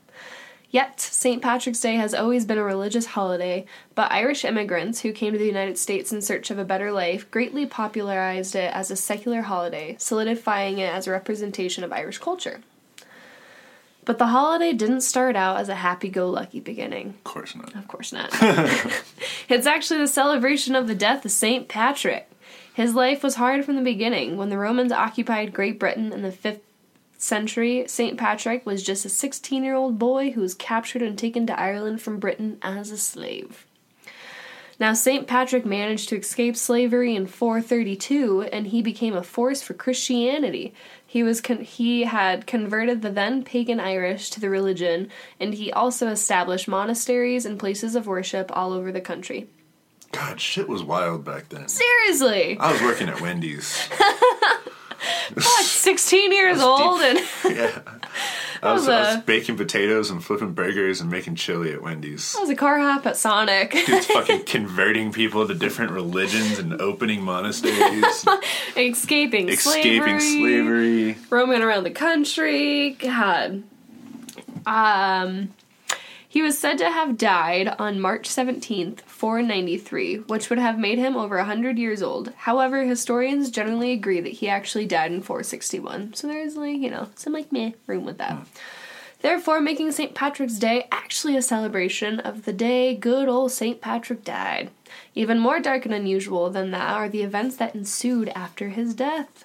Yet, 0.70 1.00
St. 1.00 1.42
Patrick's 1.42 1.80
Day 1.80 1.96
has 1.96 2.14
always 2.14 2.44
been 2.44 2.58
a 2.58 2.62
religious 2.62 3.06
holiday, 3.06 3.66
but 3.96 4.12
Irish 4.12 4.44
immigrants 4.44 5.00
who 5.00 5.10
came 5.10 5.32
to 5.32 5.40
the 5.40 5.44
United 5.44 5.76
States 5.76 6.12
in 6.12 6.22
search 6.22 6.52
of 6.52 6.58
a 6.60 6.64
better 6.64 6.92
life 6.92 7.28
greatly 7.32 7.66
popularized 7.66 8.54
it 8.54 8.72
as 8.72 8.92
a 8.92 8.96
secular 8.96 9.42
holiday, 9.42 9.96
solidifying 9.98 10.78
it 10.78 10.94
as 10.94 11.08
a 11.08 11.10
representation 11.10 11.82
of 11.82 11.92
Irish 11.92 12.18
culture. 12.18 12.60
But 14.04 14.18
the 14.18 14.26
holiday 14.26 14.72
didn't 14.72 15.00
start 15.00 15.36
out 15.36 15.58
as 15.58 15.68
a 15.68 15.74
happy 15.74 16.08
go 16.08 16.28
lucky 16.28 16.60
beginning. 16.60 17.10
Of 17.10 17.24
course 17.24 17.54
not. 17.54 17.74
Of 17.74 17.88
course 17.88 18.12
not. 18.12 18.30
it's 19.48 19.66
actually 19.66 20.00
the 20.00 20.08
celebration 20.08 20.74
of 20.74 20.86
the 20.86 20.94
death 20.94 21.24
of 21.24 21.30
St. 21.30 21.68
Patrick. 21.68 22.30
His 22.74 22.94
life 22.94 23.22
was 23.22 23.36
hard 23.36 23.64
from 23.64 23.76
the 23.76 23.82
beginning. 23.82 24.36
When 24.36 24.50
the 24.50 24.58
Romans 24.58 24.92
occupied 24.92 25.54
Great 25.54 25.78
Britain 25.78 26.12
in 26.12 26.22
the 26.22 26.30
5th 26.30 26.60
century, 27.16 27.84
St. 27.86 28.18
Patrick 28.18 28.66
was 28.66 28.82
just 28.82 29.04
a 29.04 29.08
16 29.08 29.64
year 29.64 29.74
old 29.74 29.98
boy 29.98 30.32
who 30.32 30.40
was 30.40 30.54
captured 30.54 31.02
and 31.02 31.18
taken 31.18 31.46
to 31.46 31.58
Ireland 31.58 32.02
from 32.02 32.18
Britain 32.18 32.58
as 32.62 32.90
a 32.90 32.98
slave. 32.98 33.66
Now, 34.80 34.92
St. 34.92 35.26
Patrick 35.26 35.64
managed 35.64 36.08
to 36.08 36.18
escape 36.18 36.56
slavery 36.56 37.14
in 37.14 37.26
432 37.26 38.48
and 38.52 38.66
he 38.66 38.82
became 38.82 39.14
a 39.14 39.22
force 39.22 39.62
for 39.62 39.72
Christianity. 39.72 40.74
He 41.14 41.22
was 41.22 41.40
con- 41.40 41.60
he 41.60 42.02
had 42.02 42.44
converted 42.44 43.00
the 43.00 43.08
then 43.08 43.44
pagan 43.44 43.78
Irish 43.78 44.30
to 44.30 44.40
the 44.40 44.50
religion 44.50 45.10
and 45.38 45.54
he 45.54 45.70
also 45.70 46.08
established 46.08 46.66
monasteries 46.66 47.46
and 47.46 47.56
places 47.56 47.94
of 47.94 48.08
worship 48.08 48.50
all 48.52 48.72
over 48.72 48.90
the 48.90 49.00
country. 49.00 49.46
God, 50.10 50.40
shit 50.40 50.68
was 50.68 50.82
wild 50.82 51.24
back 51.24 51.50
then. 51.50 51.68
Seriously! 51.68 52.58
I 52.58 52.72
was 52.72 52.82
working 52.82 53.08
at 53.08 53.20
Wendy's. 53.20 53.88
What, 55.34 55.64
16 55.64 56.32
years 56.32 56.60
old 56.60 57.00
and 57.02 57.18
yeah. 57.44 57.80
I 58.64 58.72
was, 58.72 58.82
was 58.82 58.88
I 58.88 59.14
was 59.16 59.24
baking 59.24 59.56
potatoes 59.56 60.10
and 60.10 60.22
flipping 60.24 60.52
burgers 60.52 61.00
and 61.00 61.10
making 61.10 61.34
chili 61.36 61.72
at 61.72 61.82
Wendy's. 61.82 62.34
I 62.36 62.40
was 62.40 62.50
a 62.50 62.54
car 62.56 62.78
hop 62.78 63.06
at 63.06 63.16
Sonic. 63.16 63.72
Dude's 63.72 64.06
fucking 64.12 64.44
converting 64.44 65.12
people 65.12 65.46
to 65.46 65.54
different 65.54 65.92
religions 65.92 66.58
and 66.58 66.80
opening 66.80 67.22
monasteries, 67.22 68.24
Escaping 68.76 69.48
escaping 69.48 70.20
slavery. 70.20 71.12
slavery. 71.14 71.16
roaming 71.30 71.62
around 71.62 71.84
the 71.84 71.90
country. 71.90 72.90
God. 72.92 73.62
Um, 74.66 75.52
he 76.34 76.42
was 76.42 76.58
said 76.58 76.78
to 76.78 76.90
have 76.90 77.16
died 77.16 77.68
on 77.78 78.00
March 78.00 78.28
17th, 78.28 79.02
493, 79.02 80.16
which 80.16 80.50
would 80.50 80.58
have 80.58 80.76
made 80.76 80.98
him 80.98 81.16
over 81.16 81.36
100 81.36 81.78
years 81.78 82.02
old. 82.02 82.32
However, 82.38 82.82
historians 82.82 83.52
generally 83.52 83.92
agree 83.92 84.18
that 84.18 84.32
he 84.32 84.48
actually 84.48 84.86
died 84.86 85.12
in 85.12 85.22
461. 85.22 86.14
So 86.14 86.26
there's, 86.26 86.56
like, 86.56 86.78
you 86.78 86.90
know, 86.90 87.08
some, 87.14 87.32
like, 87.32 87.52
meh 87.52 87.74
room 87.86 88.04
with 88.04 88.18
that. 88.18 88.48
Therefore, 89.20 89.60
making 89.60 89.92
St. 89.92 90.12
Patrick's 90.12 90.58
Day 90.58 90.88
actually 90.90 91.36
a 91.36 91.40
celebration 91.40 92.18
of 92.18 92.46
the 92.46 92.52
day 92.52 92.96
good 92.96 93.28
old 93.28 93.52
St. 93.52 93.80
Patrick 93.80 94.24
died. 94.24 94.70
Even 95.14 95.38
more 95.38 95.60
dark 95.60 95.84
and 95.84 95.94
unusual 95.94 96.50
than 96.50 96.72
that 96.72 96.94
are 96.94 97.08
the 97.08 97.22
events 97.22 97.54
that 97.58 97.76
ensued 97.76 98.28
after 98.30 98.70
his 98.70 98.92
death. 98.92 99.44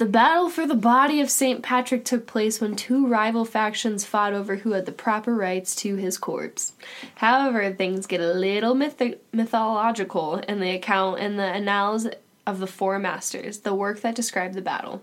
The 0.00 0.06
battle 0.06 0.48
for 0.48 0.66
the 0.66 0.74
body 0.74 1.20
of 1.20 1.28
St. 1.28 1.62
Patrick 1.62 2.06
took 2.06 2.26
place 2.26 2.58
when 2.58 2.74
two 2.74 3.06
rival 3.06 3.44
factions 3.44 4.02
fought 4.02 4.32
over 4.32 4.56
who 4.56 4.72
had 4.72 4.86
the 4.86 4.92
proper 4.92 5.34
rights 5.34 5.76
to 5.76 5.96
his 5.96 6.16
corpse. 6.16 6.72
However, 7.16 7.70
things 7.70 8.06
get 8.06 8.22
a 8.22 8.32
little 8.32 8.74
myth- 8.74 9.18
mythological 9.30 10.36
in 10.36 10.58
the 10.58 10.70
account 10.70 11.20
in 11.20 11.36
the 11.36 11.44
Annals 11.44 12.06
of 12.46 12.60
the 12.60 12.66
Four 12.66 12.98
Masters, 12.98 13.58
the 13.58 13.74
work 13.74 14.00
that 14.00 14.14
described 14.14 14.54
the 14.54 14.62
battle. 14.62 15.02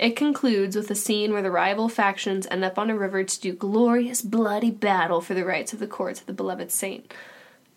It 0.00 0.16
concludes 0.16 0.74
with 0.74 0.90
a 0.90 0.96
scene 0.96 1.32
where 1.32 1.40
the 1.42 1.52
rival 1.52 1.88
factions 1.88 2.48
end 2.50 2.64
up 2.64 2.76
on 2.76 2.90
a 2.90 2.98
river 2.98 3.22
to 3.22 3.40
do 3.40 3.52
glorious 3.52 4.20
bloody 4.20 4.72
battle 4.72 5.20
for 5.20 5.34
the 5.34 5.44
rights 5.44 5.72
of 5.72 5.78
the 5.78 5.86
corpse 5.86 6.18
of 6.18 6.26
the 6.26 6.32
beloved 6.32 6.72
saint. 6.72 7.14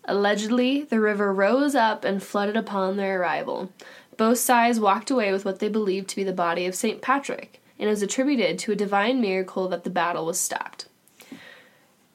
Allegedly, 0.06 0.82
the 0.82 0.98
river 0.98 1.32
rose 1.32 1.76
up 1.76 2.04
and 2.04 2.20
flooded 2.20 2.56
upon 2.56 2.96
their 2.96 3.20
arrival. 3.20 3.70
Both 4.16 4.38
sides 4.38 4.78
walked 4.80 5.10
away 5.10 5.32
with 5.32 5.44
what 5.44 5.58
they 5.58 5.68
believed 5.68 6.08
to 6.10 6.16
be 6.16 6.24
the 6.24 6.32
body 6.32 6.66
of 6.66 6.74
St. 6.74 7.00
Patrick, 7.00 7.60
and 7.78 7.88
it 7.88 7.90
was 7.90 8.02
attributed 8.02 8.58
to 8.60 8.72
a 8.72 8.76
divine 8.76 9.20
miracle 9.20 9.68
that 9.68 9.84
the 9.84 9.90
battle 9.90 10.26
was 10.26 10.38
stopped. 10.38 10.86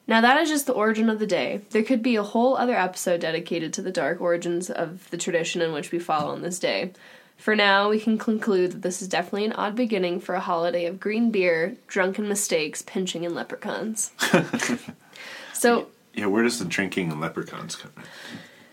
Now, 0.06 0.22
that 0.22 0.40
is 0.40 0.48
just 0.48 0.66
the 0.66 0.72
origin 0.72 1.10
of 1.10 1.18
the 1.18 1.26
day. 1.26 1.60
There 1.70 1.82
could 1.82 2.02
be 2.02 2.16
a 2.16 2.22
whole 2.22 2.56
other 2.56 2.74
episode 2.76 3.20
dedicated 3.20 3.74
to 3.74 3.82
the 3.82 3.90
dark 3.90 4.22
origins 4.22 4.70
of 4.70 5.10
the 5.10 5.18
tradition 5.18 5.60
in 5.60 5.72
which 5.72 5.92
we 5.92 5.98
follow 5.98 6.32
on 6.32 6.40
this 6.40 6.58
day. 6.58 6.92
For 7.36 7.54
now, 7.54 7.90
we 7.90 8.00
can 8.00 8.16
conclude 8.16 8.72
that 8.72 8.82
this 8.82 9.02
is 9.02 9.08
definitely 9.08 9.44
an 9.44 9.52
odd 9.52 9.76
beginning 9.76 10.20
for 10.20 10.34
a 10.34 10.40
holiday 10.40 10.86
of 10.86 10.98
green 10.98 11.30
beer, 11.30 11.76
drunken 11.88 12.26
mistakes, 12.26 12.80
pinching, 12.80 13.26
and 13.26 13.34
leprechauns. 13.34 14.10
so, 15.52 15.88
Yeah, 16.14 16.26
where 16.26 16.42
does 16.42 16.58
the 16.58 16.64
drinking 16.64 17.12
and 17.12 17.20
leprechauns 17.20 17.76
come 17.76 17.92
in? 17.96 18.02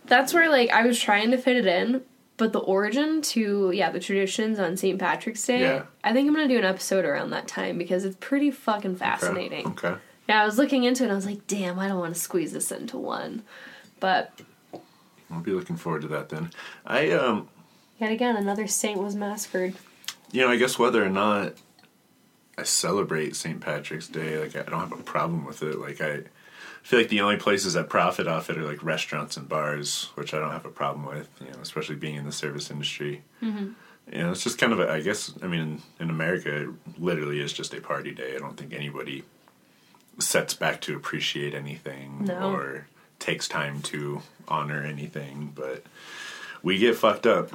that's 0.08 0.34
where 0.34 0.50
like 0.50 0.70
I 0.70 0.86
was 0.86 1.00
trying 1.00 1.32
to 1.32 1.38
fit 1.38 1.58
it 1.58 1.66
in, 1.66 2.02
but 2.38 2.52
the 2.54 2.60
origin 2.60 3.22
to 3.22 3.72
yeah 3.74 3.90
the 3.90 4.00
traditions 4.00 4.60
on 4.60 4.78
St. 4.78 5.00
Patrick's 5.00 5.46
Day. 5.46 5.62
Yeah. 5.62 5.84
I 6.04 6.14
think 6.14 6.28
I'm 6.28 6.34
gonna 6.36 6.48
do 6.48 6.58
an 6.58 6.66
episode 6.66 7.06
around 7.06 7.30
that 7.32 7.48
time 7.48 7.78
because 7.78 8.06
it's 8.06 8.18
pretty 8.20 8.52
fucking 8.52 8.96
fascinating. 8.98 9.68
Okay. 9.68 9.88
okay. 9.90 10.02
Yeah, 10.28 10.42
I 10.42 10.46
was 10.46 10.58
looking 10.58 10.84
into 10.84 11.04
it 11.04 11.06
and 11.06 11.12
I 11.14 11.16
was 11.16 11.26
like, 11.26 11.46
damn, 11.48 11.78
I 11.78 11.88
don't 11.88 12.00
want 12.00 12.16
to 12.16 12.20
squeeze 12.20 12.52
this 12.52 12.72
into 12.72 12.98
one, 12.98 13.44
but 14.00 14.32
I'll 15.32 15.42
be 15.42 15.52
looking 15.52 15.76
forward 15.78 16.02
to 16.04 16.08
that 16.10 16.30
then. 16.30 16.52
I 16.86 17.12
um 17.12 17.48
yet 18.00 18.12
again 18.12 18.36
another 18.36 18.68
saint 18.68 19.00
was 19.00 19.16
massacred. 19.16 19.76
you 20.32 20.42
know, 20.42 20.50
I 20.50 20.58
guess 20.58 20.78
whether 20.80 21.04
or 21.04 21.10
not 21.10 21.54
I 22.58 22.64
celebrate 22.64 23.36
St. 23.36 23.60
Patrick's 23.62 24.08
Day, 24.08 24.38
like 24.38 24.56
I 24.56 24.64
don't 24.70 24.80
have 24.80 24.92
a 24.92 25.04
problem 25.04 25.46
with 25.46 25.62
it. 25.64 25.78
Like 25.80 26.02
I 26.02 26.24
feel 26.86 27.00
like 27.00 27.10
the 27.10 27.22
only 27.22 27.38
places 27.38 27.74
that 27.74 27.90
profit 27.90 28.28
off 28.28 28.50
it 28.50 28.58
are 28.58 28.64
like 28.64 28.84
restaurants 28.84 29.38
and 29.38 29.50
bars, 29.50 30.10
which 30.16 30.34
I 30.34 30.40
don't 30.40 30.52
have 30.52 30.66
a 30.66 30.70
problem 30.70 31.06
with. 31.06 31.30
You 31.42 31.48
know, 31.52 31.60
especially 31.62 31.96
being 31.96 32.16
in 32.16 32.26
the 32.26 32.32
service 32.32 32.70
industry. 32.70 33.24
Mm-hmm. 33.42 33.70
You 34.12 34.18
know, 34.24 34.32
it's 34.32 34.44
just 34.44 34.60
kind 34.60 34.72
of 34.72 34.80
a, 34.80 34.92
I 34.92 35.02
guess 35.02 35.34
I 35.42 35.48
mean 35.48 35.60
in, 35.62 35.82
in 36.00 36.10
America, 36.12 36.64
it 36.64 36.70
literally 37.00 37.42
is 37.42 37.52
just 37.54 37.74
a 37.74 37.82
party 37.82 38.12
day. 38.12 38.36
I 38.36 38.40
don't 38.40 38.56
think 38.56 38.72
anybody 38.74 39.24
sets 40.20 40.54
back 40.54 40.80
to 40.82 40.96
appreciate 40.96 41.54
anything 41.54 42.26
No. 42.26 42.54
or 42.54 42.88
takes 43.20 43.48
time 43.48 43.82
to 43.82 44.22
honor 44.48 44.82
anything, 44.84 45.52
but 45.56 45.84
we 46.62 46.78
get 46.78 46.96
fucked 46.96 47.26
up. 47.26 47.50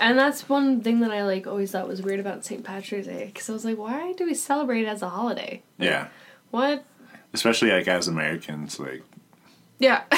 And 0.00 0.18
that's 0.18 0.48
one 0.48 0.80
thing 0.80 0.98
that 1.00 1.12
I 1.12 1.22
like 1.24 1.46
always 1.46 1.70
thought 1.70 1.86
was 1.86 2.02
weird 2.02 2.18
about 2.18 2.44
St. 2.44 2.64
Patrick's 2.64 3.06
Day 3.06 3.26
because 3.26 3.48
I 3.48 3.52
was 3.52 3.64
like, 3.64 3.78
why 3.78 4.12
do 4.14 4.26
we 4.26 4.34
celebrate 4.34 4.82
it 4.82 4.88
as 4.88 5.00
a 5.02 5.08
holiday? 5.08 5.62
Yeah. 5.78 6.08
What? 6.50 6.84
Especially 7.34 7.70
like 7.70 7.86
as 7.88 8.08
Americans, 8.08 8.78
like 8.80 9.02
Yeah. 9.78 10.04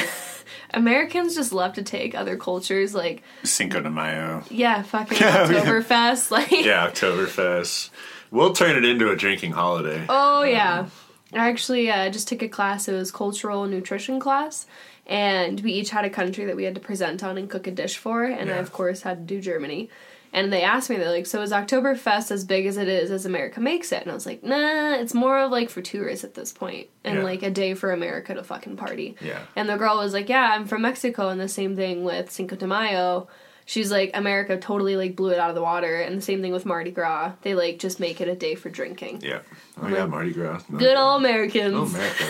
Americans 0.75 1.35
just 1.35 1.53
love 1.53 1.73
to 1.75 1.83
take 1.83 2.15
other 2.15 2.37
cultures 2.37 2.95
like 2.95 3.23
Cinco 3.43 3.81
de 3.81 3.91
Mayo. 3.91 4.45
yeah, 4.51 4.83
fucking 4.83 5.19
Yeah, 5.21 5.51
yeah. 5.51 5.63
Oktoberfest, 5.65 6.31
like 6.31 6.51
Yeah, 6.51 6.91
Oktoberfest. 6.91 7.91
We'll 8.31 8.53
turn 8.53 8.77
it 8.77 8.85
into 8.85 9.11
a 9.11 9.17
drinking 9.17 9.53
holiday. 9.53 10.05
Oh 10.09 10.43
yeah. 10.43 10.89
I 11.33 11.49
actually 11.49 11.91
uh, 11.91 12.11
just 12.11 12.29
took 12.29 12.43
a 12.43 12.49
class. 12.49 12.89
It 12.89 12.93
was 12.93 13.11
cultural 13.11 13.67
nutrition 13.67 14.21
class, 14.21 14.67
and 15.07 15.61
we 15.61 15.73
each 15.73 15.91
had 15.91 16.05
a 16.05 16.11
country 16.11 16.45
that 16.45 16.55
we 16.57 16.65
had 16.65 16.75
to 16.77 16.81
present 16.81 17.23
on 17.25 17.37
and 17.37 17.51
cook 17.51 17.67
a 17.67 17.71
dish 17.73 17.97
for. 17.97 18.25
And 18.25 18.51
I 18.51 18.57
of 18.57 18.73
course 18.73 19.03
had 19.03 19.27
to 19.29 19.35
do 19.35 19.41
Germany. 19.41 19.91
And 20.37 20.53
they 20.53 20.63
asked 20.63 20.91
me, 20.91 20.97
they're 20.97 21.11
like, 21.11 21.27
"So 21.27 21.41
is 21.43 21.51
Oktoberfest 21.51 22.31
as 22.31 22.45
big 22.45 22.67
as 22.67 22.77
it 22.77 22.87
is 22.89 23.11
as 23.11 23.25
America 23.27 23.59
makes 23.59 23.91
it?" 23.91 24.03
And 24.03 24.11
I 24.11 24.15
was 24.15 24.27
like, 24.27 24.45
"Nah, 24.45 24.93
it's 24.95 25.15
more 25.15 25.39
of 25.39 25.51
like 25.51 25.71
for 25.71 25.81
tourists 25.83 26.25
at 26.25 26.35
this 26.35 26.53
point, 26.53 26.89
and 27.05 27.17
Yeah. 27.17 27.23
like 27.25 27.43
a 27.43 27.51
day 27.51 27.73
for 27.75 27.91
America 27.91 28.35
to 28.35 28.45
fucking 28.45 28.77
party." 28.77 29.17
Yeah. 29.23 29.39
And 29.57 29.67
the 29.69 29.77
girl 29.77 29.97
was 29.97 30.13
like, 30.13 30.29
"Yeah, 30.29 30.53
I'm 30.53 30.67
from 30.67 30.83
Mexico," 30.83 31.31
and 31.31 31.41
the 31.41 31.49
same 31.49 31.75
thing 31.75 32.05
with 32.05 32.31
Cinco 32.31 32.55
de 32.55 32.67
Mayo. 32.67 33.29
She's 33.69 33.91
like, 33.91 34.13
America 34.15 34.57
totally 34.59 34.95
like 34.95 35.17
blew 35.17 35.31
it 35.31 35.39
out 35.41 35.49
of 35.49 35.57
the 35.57 35.63
water, 35.63 35.97
and 36.03 36.17
the 36.19 36.23
same 36.23 36.41
thing 36.43 36.53
with 36.53 36.65
Mardi 36.67 36.91
Gras. 36.93 37.33
They 37.43 37.55
like 37.57 37.79
just 37.81 37.99
make 37.99 38.21
it 38.21 38.29
a 38.29 38.37
day 38.37 38.55
for 38.55 38.69
drinking. 38.69 39.23
Yeah. 39.23 39.41
Oh 39.83 39.89
yeah, 39.89 40.05
Mardi 40.07 40.33
Gras. 40.33 40.61
Good 40.71 40.97
old 40.99 41.23
Americans 41.23 41.75
Oh, 41.75 41.85
America. 41.85 42.25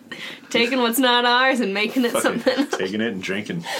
taking 0.50 0.78
what's 0.78 0.98
not 1.00 1.24
ours 1.26 1.58
and 1.60 1.74
making 1.74 2.04
it 2.06 2.12
Fucking 2.12 2.40
something. 2.42 2.66
taking 2.78 3.00
it 3.02 3.12
and 3.12 3.22
drinking. 3.22 3.60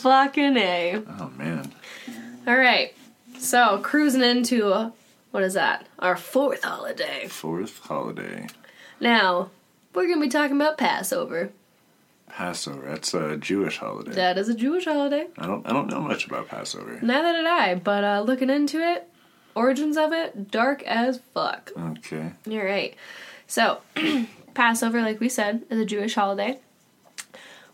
Fucking 0.00 0.56
a. 0.56 1.02
Oh. 1.20 1.30
All 2.46 2.56
right, 2.56 2.94
so 3.38 3.78
cruising 3.82 4.22
into 4.22 4.72
uh, 4.72 4.90
what 5.30 5.42
is 5.42 5.54
that? 5.54 5.86
Our 5.98 6.16
fourth 6.16 6.64
holiday. 6.64 7.28
Fourth 7.28 7.78
holiday. 7.80 8.48
Now 8.98 9.50
we're 9.94 10.08
gonna 10.08 10.20
be 10.20 10.28
talking 10.28 10.56
about 10.56 10.78
Passover. 10.78 11.50
Passover. 12.28 12.88
That's 12.88 13.12
a 13.12 13.36
Jewish 13.36 13.78
holiday. 13.78 14.12
That 14.12 14.38
is 14.38 14.48
a 14.48 14.54
Jewish 14.54 14.84
holiday. 14.86 15.26
I 15.38 15.46
don't 15.46 15.66
I 15.66 15.72
don't 15.72 15.90
know 15.90 16.00
much 16.00 16.26
about 16.26 16.48
Passover. 16.48 16.98
Neither 17.02 17.32
did 17.32 17.46
I, 17.46 17.74
but 17.74 18.04
uh, 18.04 18.22
looking 18.22 18.50
into 18.50 18.78
it, 18.80 19.08
origins 19.54 19.96
of 19.96 20.12
it, 20.12 20.50
dark 20.50 20.82
as 20.84 21.20
fuck. 21.34 21.72
Okay. 21.78 22.32
You're 22.46 22.64
right. 22.64 22.94
So, 23.46 23.80
Passover, 24.54 25.02
like 25.02 25.20
we 25.20 25.28
said, 25.28 25.62
is 25.70 25.78
a 25.78 25.84
Jewish 25.84 26.14
holiday. 26.14 26.58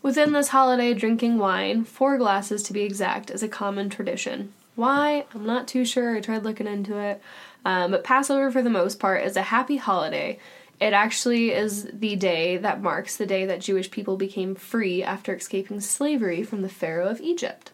Within 0.01 0.31
this 0.31 0.49
holiday, 0.49 0.93
drinking 0.93 1.37
wine, 1.37 1.83
four 1.83 2.17
glasses 2.17 2.63
to 2.63 2.73
be 2.73 2.81
exact, 2.83 3.29
is 3.29 3.43
a 3.43 3.47
common 3.47 3.89
tradition. 3.89 4.53
Why? 4.77 5.25
I'm 5.33 5.45
not 5.45 5.67
too 5.67 5.83
sure. 5.83 6.15
I 6.15 6.21
tried 6.21 6.43
looking 6.43 6.67
into 6.67 6.99
it. 6.99 7.19
Um, 7.65 7.89
but 7.89 8.03
Passover, 8.03 8.51
for 8.51 8.61
the 8.61 8.69
most 8.69 8.99
part, 8.99 9.23
is 9.23 9.35
a 9.35 9.41
happy 9.41 9.77
holiday. 9.77 10.39
It 10.79 10.93
actually 10.93 11.51
is 11.51 11.89
the 11.91 12.15
day 12.15 12.57
that 12.57 12.83
marks 12.83 13.17
the 13.17 13.25
day 13.25 13.47
that 13.47 13.59
Jewish 13.59 13.89
people 13.89 14.17
became 14.17 14.53
free 14.53 15.01
after 15.01 15.33
escaping 15.33 15.81
slavery 15.81 16.43
from 16.43 16.61
the 16.61 16.69
Pharaoh 16.69 17.09
of 17.09 17.19
Egypt. 17.21 17.71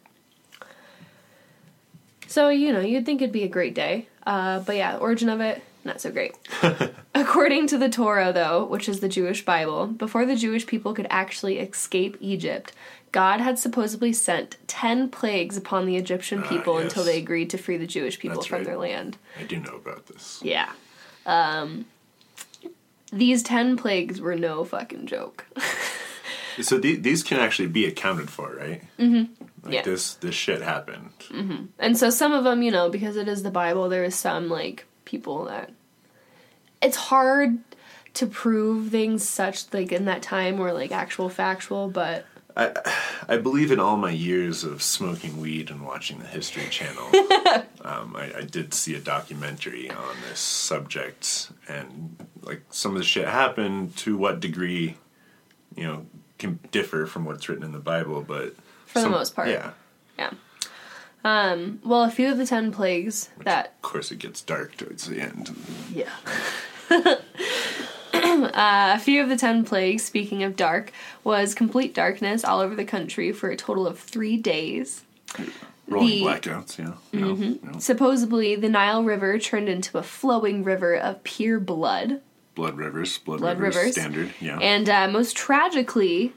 So, 2.25 2.47
you 2.47 2.71
know, 2.71 2.79
you'd 2.79 3.05
think 3.05 3.21
it'd 3.21 3.33
be 3.33 3.43
a 3.43 3.49
great 3.49 3.75
day. 3.75 4.07
Uh, 4.25 4.61
but 4.61 4.77
yeah, 4.77 4.95
origin 4.95 5.27
of 5.27 5.41
it, 5.41 5.61
not 5.83 5.99
so 5.99 6.09
great. 6.09 6.35
According 7.13 7.67
to 7.67 7.77
the 7.77 7.89
Torah, 7.89 8.31
though, 8.31 8.63
which 8.63 8.87
is 8.87 9.01
the 9.01 9.09
Jewish 9.09 9.43
Bible, 9.43 9.87
before 9.87 10.25
the 10.25 10.37
Jewish 10.37 10.65
people 10.65 10.93
could 10.93 11.07
actually 11.09 11.59
escape 11.59 12.15
Egypt, 12.21 12.71
God 13.13 13.39
had 13.39 13.58
supposedly 13.58 14.12
sent 14.12 14.58
10 14.67 15.10
plagues 15.10 15.56
upon 15.56 15.86
the 15.86 15.95
Egyptian 15.95 16.43
Ah, 16.43 16.49
people 16.49 16.73
yes. 16.76 16.84
until 16.84 17.06
they 17.06 17.17
agreed 17.17 17.49
to 17.52 17.58
free 17.58 17.78
the 17.78 17.88
Jewish 17.88 18.19
people 18.19 18.38
That's 18.38 18.47
from 18.47 18.58
right. 18.58 18.65
their 18.65 18.78
land. 18.78 19.17
I 19.39 19.43
do 19.43 19.58
know 19.62 19.76
about 19.76 20.08
this. 20.08 20.39
Yeah. 20.43 20.69
Um, 21.26 21.86
these 23.12 23.41
10 23.43 23.78
plagues 23.78 24.19
were 24.19 24.36
no 24.36 24.65
fucking 24.65 25.06
joke. 25.08 25.45
So 26.62 26.78
the, 26.78 26.97
these 26.97 27.23
can 27.23 27.39
actually 27.39 27.69
be 27.69 27.88
accounted 27.88 28.30
for, 28.30 28.56
right? 28.56 28.84
Mm-hmm. 28.99 29.34
Like 29.65 29.73
Yeah. 29.73 29.82
this 29.82 30.13
this 30.13 30.36
shit 30.36 30.62
happened. 30.62 31.10
And 31.80 31.97
so 31.97 32.12
some 32.12 32.32
of 32.32 32.43
them, 32.43 32.62
you 32.62 32.69
know, 32.69 32.91
because 32.91 33.15
it 33.17 33.28
is 33.28 33.41
the 33.41 33.49
Bible, 33.49 33.89
there 33.89 34.04
is 34.04 34.13
some 34.13 34.49
like 34.49 34.86
people 35.04 35.45
that 35.45 35.71
it's 36.80 36.95
hard 36.95 37.58
to 38.13 38.28
prove 38.28 38.89
things 38.91 39.28
such 39.28 39.73
like 39.73 39.91
in 39.91 40.06
that 40.06 40.21
time 40.21 40.60
or 40.60 40.73
like 40.73 40.91
actual 40.91 41.28
factual, 41.28 41.89
but 41.89 42.28
I 42.55 43.37
believe 43.37 43.71
in 43.71 43.79
all 43.79 43.97
my 43.97 44.11
years 44.11 44.63
of 44.63 44.83
smoking 44.83 45.41
weed 45.41 45.69
and 45.71 45.85
watching 45.85 46.19
the 46.19 46.27
History 46.27 46.67
Channel, 46.69 47.07
um, 47.81 48.15
I, 48.15 48.31
I 48.37 48.41
did 48.41 48.73
see 48.73 48.95
a 48.95 48.99
documentary 48.99 49.89
on 49.89 50.15
this 50.29 50.39
subject, 50.39 51.51
and 51.67 52.15
like 52.41 52.61
some 52.69 52.91
of 52.91 52.97
the 52.99 53.03
shit 53.03 53.27
happened. 53.27 53.95
To 53.97 54.17
what 54.17 54.39
degree, 54.39 54.97
you 55.75 55.83
know, 55.83 56.05
can 56.37 56.59
differ 56.71 57.05
from 57.05 57.25
what's 57.25 57.49
written 57.49 57.63
in 57.63 57.71
the 57.71 57.79
Bible, 57.79 58.21
but 58.21 58.55
For 58.85 58.99
the 59.01 59.09
most 59.09 59.35
part. 59.35 59.47
yeah. 59.47 59.71
yeah. 60.17 60.31
Um, 61.25 61.79
well, 61.85 62.03
a 62.03 62.11
few 62.11 62.29
of 62.31 62.37
the 62.37 62.45
ten 62.45 62.71
plagues 62.71 63.29
that 63.45 63.67
Of 63.77 63.81
course, 63.81 64.11
it 64.11 64.19
gets 64.19 64.41
dark 64.41 64.75
towards 64.77 65.07
the 65.07 65.21
end. 65.21 65.55
Yeah. 65.91 66.09
uh, 68.45 68.93
a 68.95 68.99
few 68.99 69.21
of 69.21 69.29
the 69.29 69.38
ten 69.38 69.63
plagues, 69.65 70.03
speaking 70.03 70.43
of 70.43 70.56
dark, 70.56 70.91
was 71.23 71.53
complete 71.53 71.93
darkness 71.93 72.43
all 72.43 72.60
over 72.60 72.75
the 72.75 72.86
country 72.86 73.32
for 73.32 73.49
a 73.49 73.56
total 73.56 73.86
of 73.88 73.99
three 73.99 74.38
days. 74.38 75.03
Rolling 75.88 76.08
The- 76.10 76.21
blackouts, 76.23 76.77
yeah. 76.77 76.93
Mm-hmm. 77.13 77.71
no. 77.73 77.79
Supposedly, 77.79 78.56
the 78.56 78.69
Nile 78.69 79.03
River 79.03 79.38
turned 79.39 79.67
into 79.69 79.97
a 79.97 80.03
flowing 80.03 80.63
river 80.63 80.95
of 80.95 81.24
pure 81.24 81.59
blood. 81.59 82.22
Blood 82.55 82.78
rivers, 82.78 83.17
blood, 83.17 83.39
Blood 83.39 83.57
rivers, 83.59 83.76
rivers. 83.76 83.91
standard, 83.93 84.32
yeah. 84.39 84.59
And 84.59 84.88
uh, 84.88 85.07
most 85.09 85.36
tragically, 85.36 86.34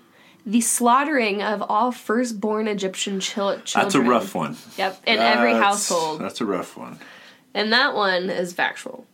the 0.47 0.63
slaughtering 0.63 1.43
of 1.43 1.63
all 1.63 1.93
firstborn 1.93 2.69
Egyptian 2.69 3.21
chil- 3.21 3.61
children. 3.61 3.85
That's 3.85 3.95
a 3.95 4.01
rough 4.01 4.35
one. 4.35 4.57
Yep, 4.79 5.03
in 5.07 5.19
every 5.19 5.53
household. 5.53 6.21
That's 6.21 6.41
a 6.41 6.47
rough 6.47 6.77
one. 6.77 6.99
And 7.55 7.73
that 7.73 7.95
one 7.95 8.31
is 8.31 8.53
factual. 8.53 9.07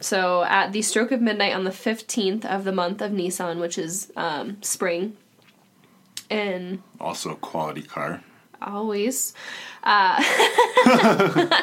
So 0.00 0.44
at 0.44 0.72
the 0.72 0.82
stroke 0.82 1.12
of 1.12 1.20
midnight 1.20 1.54
on 1.54 1.64
the 1.64 1.70
15th 1.70 2.44
of 2.44 2.64
the 2.64 2.72
month 2.72 3.00
of 3.00 3.12
Nisan, 3.12 3.58
which 3.58 3.78
is 3.78 4.12
um, 4.16 4.62
spring, 4.62 5.16
and 6.30 6.82
Also, 7.00 7.30
a 7.32 7.36
quality 7.36 7.82
car. 7.82 8.22
always, 8.60 9.34
uh, 9.82 10.22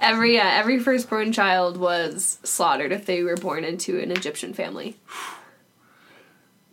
every 0.00 0.38
uh, 0.38 0.44
every 0.44 0.78
firstborn 0.78 1.32
child 1.32 1.76
was 1.76 2.38
slaughtered 2.44 2.92
if 2.92 3.06
they 3.06 3.22
were 3.22 3.36
born 3.36 3.64
into 3.64 3.98
an 4.00 4.10
Egyptian 4.10 4.54
family. 4.54 4.96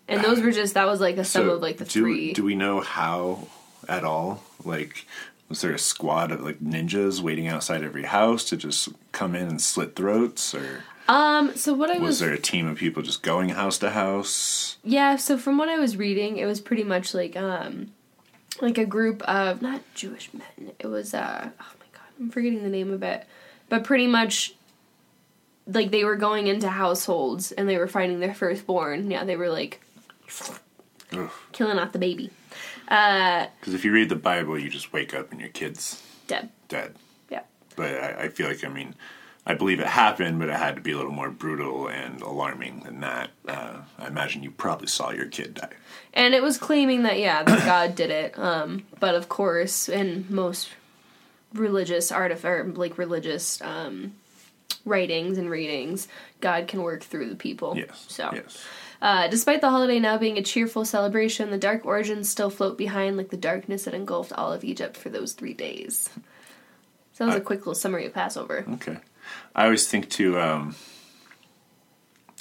And 0.08 0.24
those 0.24 0.42
were 0.42 0.52
just 0.52 0.74
that 0.76 0.86
was 0.86 1.00
like 1.02 1.18
a 1.18 1.24
sum 1.24 1.48
So 1.48 1.52
of 1.54 1.62
like 1.62 1.78
the 1.78 1.86
do, 1.86 2.02
three. 2.02 2.34
Do 2.34 2.44
we 2.44 2.56
know 2.56 2.82
how 2.82 3.48
at 3.88 4.04
all? 4.04 4.44
Like, 4.64 5.06
was 5.50 5.62
there 5.62 5.72
a 5.74 5.80
squad 5.80 6.32
of 6.32 6.42
like 6.42 6.60
ninjas 6.60 7.22
waiting 7.22 7.48
outside 7.48 7.84
every 7.84 8.04
house 8.04 8.44
to 8.46 8.58
just 8.58 8.90
come 9.12 9.36
in 9.36 9.48
and 9.48 9.62
slit 9.62 9.96
throats, 9.96 10.54
or 10.54 10.84
um. 11.08 11.56
So 11.56 11.74
what 11.74 11.90
I 11.90 11.94
was 11.98 12.02
was, 12.02 12.20
there 12.20 12.34
a 12.34 12.40
team 12.40 12.68
of 12.68 12.78
people 12.78 13.02
just 13.04 13.24
going 13.24 13.50
house 13.50 13.78
to 13.80 13.90
house? 13.92 14.78
yeah. 14.84 15.16
So 15.18 15.38
from 15.38 15.58
what 15.58 15.70
I 15.70 15.78
was 15.80 15.98
reading, 15.98 16.38
it 16.38 16.46
was 16.46 16.60
pretty 16.62 16.84
much 16.84 17.14
like 17.14 17.36
um, 17.36 17.92
like 18.62 18.78
a 18.78 18.86
group 18.86 19.22
of 19.24 19.62
not 19.62 19.82
Jewish 19.96 20.30
men. 20.34 20.72
It 20.80 20.88
was 20.88 21.14
uh. 21.14 21.50
Oh 21.60 21.72
my 21.80 21.86
god, 21.94 22.08
I'm 22.20 22.30
forgetting 22.30 22.64
the 22.64 22.70
name 22.70 22.92
of 22.92 23.04
it, 23.04 23.26
but 23.70 23.84
pretty 23.84 24.08
much. 24.08 24.56
Like 25.66 25.92
they 25.92 26.04
were 26.04 26.18
going 26.18 26.48
into 26.48 26.68
households 26.68 27.54
and 27.54 27.70
they 27.70 27.78
were 27.78 27.88
finding 27.88 28.20
their 28.20 28.34
firstborn. 28.34 29.10
Yeah, 29.10 29.24
they 29.24 29.38
were 29.38 29.48
like 29.48 29.80
Ugh. 31.14 31.30
killing 31.54 31.80
off 31.80 31.94
the 31.94 32.00
baby. 32.00 32.32
Uh, 32.90 33.48
Because 33.62 33.74
if 33.74 33.86
you 33.86 33.94
read 33.94 34.10
the 34.10 34.18
Bible, 34.18 34.60
you 34.60 34.70
just 34.70 34.92
wake 34.92 35.14
up 35.14 35.32
and 35.32 35.40
your 35.40 35.50
kid's 35.50 36.04
dead. 36.28 36.50
dead. 36.68 36.96
Yeah. 37.30 37.44
But 37.78 37.92
I, 37.96 38.24
I 38.24 38.28
feel 38.28 38.48
like, 38.50 38.66
I 38.66 38.68
mean, 38.68 38.94
I 39.46 39.56
believe 39.56 39.80
it 39.82 39.88
happened, 39.88 40.40
but 40.40 40.48
it 40.50 40.56
had 40.56 40.76
to 40.76 40.82
be 40.82 40.94
a 40.94 40.96
little 40.98 41.12
more 41.12 41.30
brutal 41.30 41.90
and 41.90 42.22
alarming 42.22 42.82
than 42.86 43.02
that. 43.02 43.30
Uh, 43.48 43.80
I 44.00 44.08
imagine 44.08 44.42
you 44.42 44.52
probably 44.52 44.88
saw 44.88 45.12
your 45.12 45.26
kid 45.26 45.56
die. 45.56 45.74
And 46.14 46.34
it 46.34 46.42
was 46.42 46.58
claiming 46.58 47.04
that 47.04 47.20
yeah, 47.20 47.44
that 47.44 47.66
God 47.66 47.96
did 47.96 48.10
it. 48.10 48.40
Um, 48.40 48.86
but 49.00 49.16
of 49.16 49.28
course, 49.28 49.90
in 49.90 50.26
most 50.30 50.70
religious 51.54 52.12
art 52.12 52.32
or 52.44 52.72
like 52.74 52.98
religious 52.98 53.62
um, 53.62 54.14
writings 54.86 55.38
and 55.38 55.50
readings, 55.50 56.08
God 56.40 56.68
can 56.68 56.82
work 56.82 57.04
through 57.04 57.30
the 57.30 57.36
people. 57.36 57.76
Yes. 57.76 58.06
So, 58.08 58.30
Yes. 58.34 58.64
uh, 59.02 59.28
despite 59.28 59.60
the 59.60 59.70
holiday 59.70 60.00
now 60.00 60.18
being 60.18 60.38
a 60.38 60.42
cheerful 60.44 60.86
celebration, 60.86 61.52
the 61.52 61.58
dark 61.58 61.86
origins 61.86 62.30
still 62.30 62.50
float 62.50 62.78
behind 62.78 63.18
like 63.18 63.30
the 63.30 63.38
darkness 63.38 63.84
that 63.84 63.94
engulfed 63.94 64.32
all 64.34 64.54
of 64.54 64.64
Egypt 64.64 64.96
for 64.96 65.10
those 65.10 65.34
three 65.34 65.54
days. 65.54 66.10
So 67.14 67.26
that 67.26 67.34
was 67.34 67.36
a 67.36 67.42
quick 67.42 67.60
little 67.60 67.76
summary 67.76 68.06
of 68.06 68.14
Passover. 68.14 68.66
Okay. 68.76 68.98
I 69.56 69.66
always 69.66 69.88
think 69.88 70.10
to 70.12 70.40
um, 70.40 70.76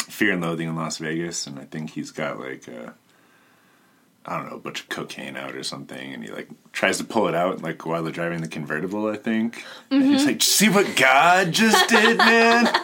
Fear 0.09 0.33
and 0.35 0.43
Loathing 0.43 0.69
in 0.69 0.77
Las 0.77 0.99
Vegas, 0.99 1.47
and 1.47 1.59
I 1.59 1.65
think 1.65 1.91
he's 1.91 2.11
got 2.11 2.41
like 2.41 2.67
a, 2.69 2.95
I 4.27 4.37
don't 4.39 4.51
know, 4.51 4.57
a 4.57 4.61
bunch 4.61 4.81
of 4.81 4.89
cocaine 4.89 5.37
out 5.37 5.55
or 5.55 5.63
something, 5.63 6.13
and 6.15 6.25
he 6.25 6.31
like 6.31 6.49
tries 6.73 6.99
to 6.99 7.05
pull 7.05 7.29
it 7.29 7.35
out 7.35 7.63
like 7.63 7.85
while 7.87 8.03
they're 8.03 8.13
driving 8.13 8.41
the 8.41 8.49
convertible. 8.49 9.09
I 9.09 9.17
think. 9.17 9.65
And 9.91 10.03
he's 10.05 10.27
like, 10.27 10.43
"See 10.43 10.69
what 10.69 10.97
God 10.97 11.53
just 11.53 11.89
did, 11.89 12.19
man." 12.19 12.67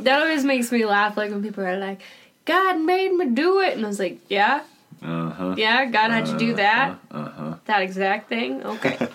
That 0.00 0.22
always 0.22 0.44
makes 0.44 0.72
me 0.72 0.86
laugh, 0.86 1.16
like 1.18 1.30
when 1.30 1.42
people 1.42 1.62
are 1.62 1.76
like, 1.78 2.00
"God 2.46 2.80
made 2.80 3.12
me 3.12 3.26
do 3.30 3.60
it," 3.60 3.76
and 3.76 3.84
I 3.84 3.88
was 3.88 3.98
like, 3.98 4.18
"Yeah, 4.30 4.62
Uh 5.02 5.30
huh. 5.30 5.54
Yeah, 5.58 5.84
God 5.86 6.10
had 6.10 6.26
you 6.28 6.38
do 6.38 6.54
that. 6.54 6.98
That 7.66 7.82
exact 7.82 8.28
thing. 8.30 8.62
Okay. 8.64 8.96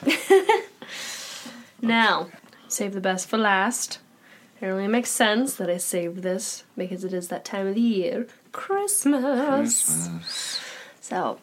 now, 1.82 2.28
save 2.76 2.94
the 2.94 3.02
best 3.02 3.28
for 3.28 3.38
last. 3.38 4.00
It 4.62 4.68
only 4.68 4.88
makes 4.88 5.10
sense 5.10 5.56
that 5.56 5.70
I 5.70 5.78
saved 5.78 6.24
this 6.24 6.64
because 6.78 7.04
it 7.04 7.14
is 7.14 7.28
that 7.28 7.46
time 7.46 7.68
of 7.68 7.76
the 7.76 7.82
year, 7.82 8.28
Christmas. 8.52 10.10
So, 11.02 11.40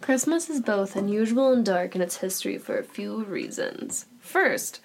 Christmas 0.00 0.48
is 0.48 0.60
both 0.60 0.96
unusual 0.96 1.52
and 1.52 1.64
dark 1.64 1.94
in 1.94 2.02
its 2.02 2.18
history 2.18 2.58
for 2.58 2.78
a 2.78 2.84
few 2.84 3.24
reasons. 3.24 4.06
First, 4.20 4.80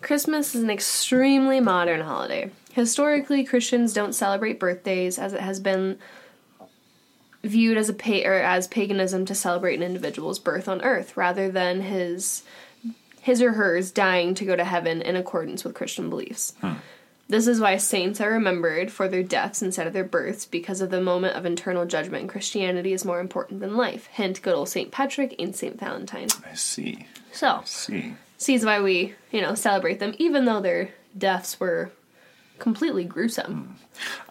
Christmas 0.00 0.54
is 0.54 0.62
an 0.62 0.70
extremely 0.70 1.60
modern 1.60 2.02
holiday. 2.02 2.50
Historically, 2.72 3.44
Christians 3.44 3.92
don't 3.92 4.14
celebrate 4.14 4.60
birthdays 4.60 5.18
as 5.18 5.32
it 5.32 5.40
has 5.40 5.58
been 5.58 5.98
viewed 7.42 7.76
as 7.76 7.88
a 7.88 7.94
pa- 7.94 8.24
or 8.24 8.34
as 8.34 8.68
paganism 8.68 9.24
to 9.24 9.34
celebrate 9.34 9.76
an 9.76 9.82
individual's 9.82 10.38
birth 10.38 10.68
on 10.68 10.82
earth 10.82 11.16
rather 11.16 11.50
than 11.50 11.82
his 11.82 12.42
his 13.20 13.42
or 13.42 13.52
hers 13.52 13.90
dying 13.90 14.34
to 14.34 14.44
go 14.44 14.56
to 14.56 14.64
heaven 14.64 15.02
in 15.02 15.16
accordance 15.16 15.64
with 15.64 15.74
Christian 15.74 16.08
beliefs. 16.10 16.54
This 17.30 17.46
is 17.46 17.60
why 17.60 17.76
saints 17.76 18.22
are 18.22 18.30
remembered 18.30 18.90
for 18.90 19.06
their 19.06 19.22
deaths 19.22 19.60
instead 19.60 19.86
of 19.86 19.92
their 19.92 20.04
births 20.04 20.46
because 20.46 20.80
of 20.80 20.88
the 20.88 21.00
moment 21.00 21.36
of 21.36 21.44
internal 21.44 21.84
judgment. 21.84 22.30
Christianity 22.30 22.94
is 22.94 23.04
more 23.04 23.20
important 23.20 23.60
than 23.60 23.76
life. 23.76 24.06
Hint, 24.06 24.40
good 24.40 24.54
old 24.54 24.70
Saint 24.70 24.90
Patrick 24.90 25.34
and 25.38 25.54
Saint 25.54 25.78
Valentine. 25.78 26.28
I 26.50 26.54
see. 26.54 27.06
So, 27.32 27.48
I 27.48 27.64
see. 27.64 28.14
sees 28.38 28.64
why 28.64 28.80
we, 28.80 29.14
you 29.30 29.42
know, 29.42 29.54
celebrate 29.54 29.98
them, 29.98 30.14
even 30.18 30.46
though 30.46 30.62
their 30.62 30.94
deaths 31.16 31.60
were 31.60 31.90
completely 32.58 33.04
gruesome. 33.04 33.76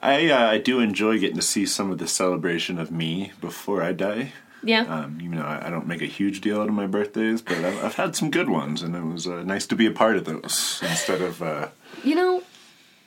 I 0.01 0.29
uh, 0.31 0.51
I 0.51 0.57
do 0.57 0.79
enjoy 0.79 1.19
getting 1.19 1.35
to 1.35 1.41
see 1.43 1.67
some 1.67 1.91
of 1.91 1.99
the 1.99 2.07
celebration 2.07 2.79
of 2.79 2.89
me 2.91 3.31
before 3.39 3.83
I 3.83 3.91
die. 3.91 4.33
Yeah. 4.63 4.81
Um, 4.81 5.21
you 5.21 5.29
know, 5.29 5.43
I, 5.43 5.67
I 5.67 5.69
don't 5.69 5.87
make 5.87 6.01
a 6.01 6.05
huge 6.07 6.41
deal 6.41 6.59
out 6.61 6.67
of 6.67 6.73
my 6.73 6.87
birthdays, 6.87 7.41
but 7.41 7.57
I've, 7.57 7.83
I've 7.83 7.95
had 7.95 8.15
some 8.15 8.31
good 8.31 8.49
ones, 8.49 8.81
and 8.81 8.95
it 8.95 9.03
was 9.03 9.27
uh, 9.27 9.43
nice 9.43 9.65
to 9.67 9.75
be 9.75 9.85
a 9.85 9.91
part 9.91 10.17
of 10.17 10.25
those 10.25 10.79
instead 10.81 11.21
of 11.21 11.41
uh, 11.41 11.69
you 12.03 12.15
know, 12.15 12.43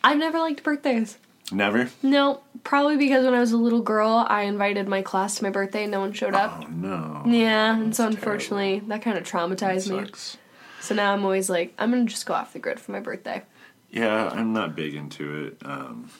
I've 0.04 0.18
never 0.18 0.38
liked 0.38 0.62
birthdays. 0.62 1.18
never. 1.52 1.90
No, 2.02 2.40
probably 2.64 2.96
because 2.96 3.24
when 3.24 3.34
I 3.34 3.40
was 3.40 3.52
a 3.52 3.56
little 3.56 3.82
girl, 3.82 4.24
I 4.28 4.42
invited 4.42 4.86
my 4.88 5.02
class 5.02 5.36
to 5.36 5.42
my 5.44 5.50
birthday 5.50 5.82
and 5.82 5.92
no 5.92 6.00
one 6.00 6.12
showed 6.12 6.34
up. 6.34 6.62
Oh 6.62 6.68
no. 6.70 7.22
Yeah, 7.26 7.76
and 7.76 7.94
so 7.94 8.06
unfortunately, 8.06 8.80
that 8.88 9.02
kind 9.02 9.18
of 9.18 9.24
traumatized 9.24 9.90
me. 9.90 10.04
Sucks. 10.06 10.36
So 10.80 10.94
now 10.94 11.12
I'm 11.12 11.24
always 11.24 11.50
like, 11.50 11.74
I'm 11.78 11.90
gonna 11.90 12.04
just 12.06 12.24
go 12.26 12.32
off 12.34 12.52
the 12.52 12.58
grid 12.58 12.80
for 12.80 12.92
my 12.92 13.00
birthday. 13.00 13.42
Yeah, 13.90 14.28
I'm 14.28 14.52
not 14.52 14.76
big 14.76 14.94
into 14.94 15.46
it. 15.46 15.58
Um, 15.64 16.10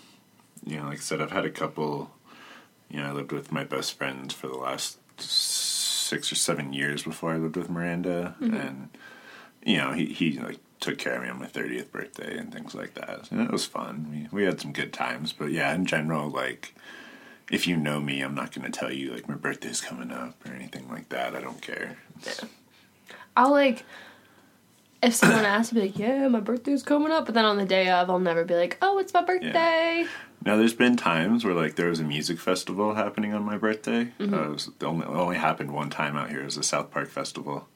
you 0.67 0.77
know, 0.77 0.85
like 0.85 0.99
I 0.99 1.01
said, 1.01 1.23
I've 1.23 1.31
had 1.31 1.45
a 1.45 1.51
couple. 1.51 2.11
You 2.91 2.99
know, 3.01 3.07
I 3.07 3.13
lived 3.13 3.31
with 3.33 3.53
my 3.53 3.63
best 3.65 3.97
friends 3.97 4.35
for 4.35 4.49
the 4.49 4.57
last 4.57 4.99
six 5.23 6.33
or 6.33 6.35
seven 6.35 6.73
years 6.73 7.03
before 7.03 7.33
I 7.33 7.37
lived 7.37 7.57
with 7.57 7.71
Miranda, 7.71 8.35
mm-hmm. 8.41 8.55
and 8.55 8.89
you 9.65 9.77
know, 9.77 9.93
he 9.93 10.07
he 10.07 10.39
like 10.39 10.59
took 10.81 10.99
care 10.99 11.17
of 11.17 11.23
me 11.23 11.29
on 11.29 11.39
my 11.39 11.47
thirtieth 11.47 11.93
birthday 11.93 12.37
and 12.37 12.53
things 12.53 12.75
like 12.75 12.95
that. 12.95 13.31
And 13.31 13.41
it 13.41 13.51
was 13.51 13.67
fun. 13.67 14.29
We 14.33 14.39
we 14.41 14.45
had 14.45 14.61
some 14.61 14.73
good 14.73 14.93
times, 14.93 15.33
but 15.33 15.51
yeah, 15.53 15.75
in 15.75 15.87
general, 15.87 16.31
like 16.31 16.75
if 17.51 17.67
you 17.67 17.77
know 17.77 18.01
me, 18.01 18.21
I'm 18.21 18.35
not 18.35 18.53
going 18.53 18.71
to 18.71 18.79
tell 18.79 18.93
you 18.93 19.13
like 19.13 19.29
my 19.29 19.35
birthday's 19.35 19.81
coming 19.81 20.13
up 20.13 20.35
or 20.47 20.53
anything 20.53 20.89
like 20.89 21.09
that. 21.09 21.35
I 21.35 21.41
don't 21.41 21.61
care. 21.61 21.99
It's- 22.19 22.45
I'll 23.37 23.51
like, 23.51 23.85
if 25.03 25.15
someone 25.15 25.45
asks, 25.45 25.73
I'll 25.73 25.81
be 25.81 25.89
like, 25.89 25.99
yeah, 25.99 26.29
my 26.29 26.41
birthday's 26.41 26.83
coming 26.83 27.11
up. 27.11 27.27
But 27.27 27.35
then 27.35 27.45
on 27.45 27.57
the 27.57 27.65
day 27.65 27.89
of, 27.91 28.11
I'll 28.11 28.19
never 28.19 28.45
be 28.45 28.55
like, 28.55 28.79
oh, 28.83 28.99
it's 28.99 29.15
my 29.15 29.23
birthday. 29.23 30.07
Now, 30.45 30.57
there's 30.57 30.75
been 30.75 30.97
times 30.97 31.45
where 31.45 31.55
like 31.55 31.77
there 31.77 31.89
was 31.91 32.01
a 32.01 32.05
music 32.05 32.39
festival 32.39 32.95
happening 32.95 33.35
on 33.35 33.43
my 33.43 33.59
birthday. 33.59 34.13
Mm-hmm. 34.19 34.33
Uh, 34.35 34.43
it, 34.45 34.49
was 34.51 34.71
the 34.79 34.87
only, 34.87 35.07
it 35.07 35.11
only 35.11 35.37
happened 35.37 35.73
one 35.73 35.91
time 35.91 36.17
out 36.17 36.31
here. 36.31 36.41
It 36.41 36.47
was 36.47 36.57
the 36.57 36.63
South 36.63 36.91
Park 36.91 37.09
Festival, 37.11 37.69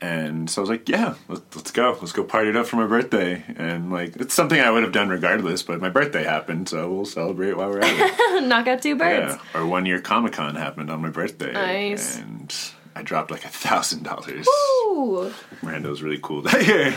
and 0.00 0.48
so 0.48 0.60
I 0.60 0.62
was 0.62 0.70
like, 0.70 0.88
"Yeah, 0.88 1.14
let's, 1.26 1.42
let's 1.56 1.70
go. 1.72 1.96
Let's 2.00 2.12
go 2.12 2.22
party 2.22 2.50
it 2.50 2.56
up 2.56 2.66
for 2.66 2.76
my 2.76 2.86
birthday." 2.86 3.42
And 3.56 3.90
like 3.90 4.14
it's 4.14 4.32
something 4.32 4.60
I 4.60 4.70
would 4.70 4.84
have 4.84 4.92
done 4.92 5.08
regardless, 5.08 5.64
but 5.64 5.80
my 5.80 5.88
birthday 5.88 6.22
happened, 6.22 6.68
so 6.68 6.88
we'll 6.92 7.04
celebrate 7.04 7.56
while 7.56 7.70
we're 7.70 7.80
at 7.80 7.86
it. 7.92 8.44
Knock 8.46 8.68
out 8.68 8.80
two 8.80 8.94
birds. 8.94 9.36
yeah. 9.54 9.60
Or 9.60 9.66
one 9.66 9.84
year 9.84 10.00
Comic 10.00 10.34
Con 10.34 10.54
happened 10.54 10.88
on 10.88 11.02
my 11.02 11.10
birthday, 11.10 11.52
Nice. 11.52 12.16
and 12.16 12.54
I 12.94 13.02
dropped 13.02 13.30
like 13.30 13.44
a 13.44 13.48
thousand 13.48 14.02
dollars. 14.04 14.46
Ooh. 14.48 15.32
Miranda 15.62 15.88
was 15.88 16.02
really 16.02 16.18
cool 16.22 16.42
that 16.46 16.66
year. 16.66 16.94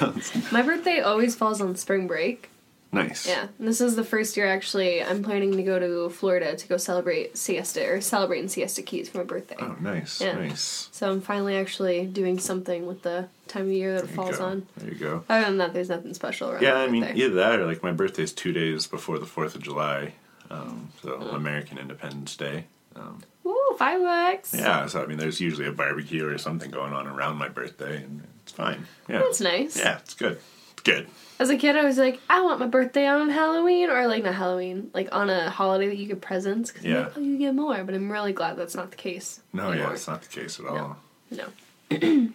My 0.51 0.61
birthday 0.61 0.99
always 0.99 1.35
falls 1.35 1.61
on 1.61 1.75
spring 1.75 2.07
break. 2.07 2.49
nice. 2.91 3.27
Yeah, 3.27 3.47
and 3.59 3.67
this 3.67 3.81
is 3.81 3.95
the 3.95 4.03
first 4.03 4.35
year 4.37 4.45
actually. 4.47 5.03
I'm 5.03 5.23
planning 5.23 5.51
to 5.57 5.63
go 5.63 5.79
to 5.79 6.09
Florida 6.09 6.55
to 6.55 6.67
go 6.67 6.77
celebrate 6.77 7.37
Siesta 7.37 7.85
or 7.89 8.01
celebrate 8.01 8.39
in 8.39 8.47
Siesta 8.49 8.81
Keys 8.81 9.09
for 9.09 9.17
my 9.19 9.23
birthday. 9.23 9.55
Oh, 9.59 9.75
nice. 9.81 10.21
Yeah. 10.21 10.33
Nice. 10.35 10.89
So 10.91 11.09
I'm 11.11 11.21
finally 11.21 11.55
actually 11.57 12.05
doing 12.05 12.39
something 12.39 12.85
with 12.85 13.01
the 13.03 13.27
time 13.47 13.63
of 13.63 13.71
year 13.71 13.95
that 13.95 14.05
it 14.05 14.13
falls 14.13 14.37
go. 14.37 14.45
on. 14.45 14.67
There 14.77 14.89
you 14.93 14.95
go. 14.99 15.23
Other 15.29 15.45
than 15.45 15.57
that, 15.57 15.73
there's 15.73 15.89
nothing 15.89 16.13
special 16.13 16.51
around 16.51 16.61
Yeah, 16.63 16.75
I 16.75 16.87
mean, 16.87 17.03
birthday. 17.03 17.19
either 17.21 17.35
that 17.35 17.59
or 17.59 17.65
like 17.65 17.83
my 17.83 17.91
birthday 17.91 18.23
is 18.23 18.33
two 18.33 18.53
days 18.53 18.87
before 18.87 19.19
the 19.19 19.25
Fourth 19.25 19.55
of 19.55 19.61
July, 19.63 20.13
um, 20.49 20.89
so 21.01 21.09
Mm. 21.17 21.35
American 21.35 21.77
Independence 21.77 22.35
Day. 22.37 22.65
Um, 22.95 23.23
Ooh, 23.45 23.75
fireworks! 23.77 24.53
yeah, 24.53 24.87
so 24.87 25.03
I 25.03 25.05
mean, 25.05 25.17
there's 25.17 25.39
usually 25.39 25.67
a 25.67 25.71
barbecue 25.71 26.27
or 26.27 26.37
something 26.37 26.71
going 26.71 26.93
on 26.93 27.07
around 27.07 27.37
my 27.37 27.47
birthday, 27.49 27.97
and 28.03 28.23
it's 28.43 28.51
fine. 28.51 28.85
Yeah, 29.07 29.19
That's 29.19 29.41
nice. 29.41 29.77
yeah, 29.77 29.97
it's 29.99 30.13
good. 30.15 30.39
It's 30.73 30.81
good. 30.81 31.07
As 31.37 31.49
a 31.49 31.57
kid, 31.57 31.75
I 31.75 31.83
was 31.83 31.97
like, 31.97 32.19
I 32.29 32.41
want 32.41 32.59
my 32.59 32.67
birthday 32.67 33.05
on 33.07 33.29
Halloween, 33.29 33.89
or 33.89 34.07
like 34.07 34.23
not 34.23 34.35
Halloween, 34.35 34.89
like 34.93 35.09
on 35.13 35.29
a 35.29 35.49
holiday 35.49 35.87
that 35.89 35.97
you 35.97 36.07
get 36.07 36.21
presents. 36.21 36.71
Cause 36.71 36.83
Yeah. 36.83 36.99
like, 37.01 37.17
oh, 37.17 37.21
you 37.21 37.37
get 37.37 37.53
more. 37.53 37.83
But 37.83 37.93
I'm 37.93 38.11
really 38.11 38.33
glad 38.33 38.55
that's 38.57 38.75
not 38.75 38.91
the 38.91 38.97
case. 38.97 39.41
No, 39.53 39.69
anymore. 39.69 39.87
yeah, 39.89 39.93
it's 39.93 40.07
not 40.07 40.21
the 40.21 40.29
case 40.29 40.59
at 40.59 40.65
all. 40.65 40.97
No. 41.31 41.45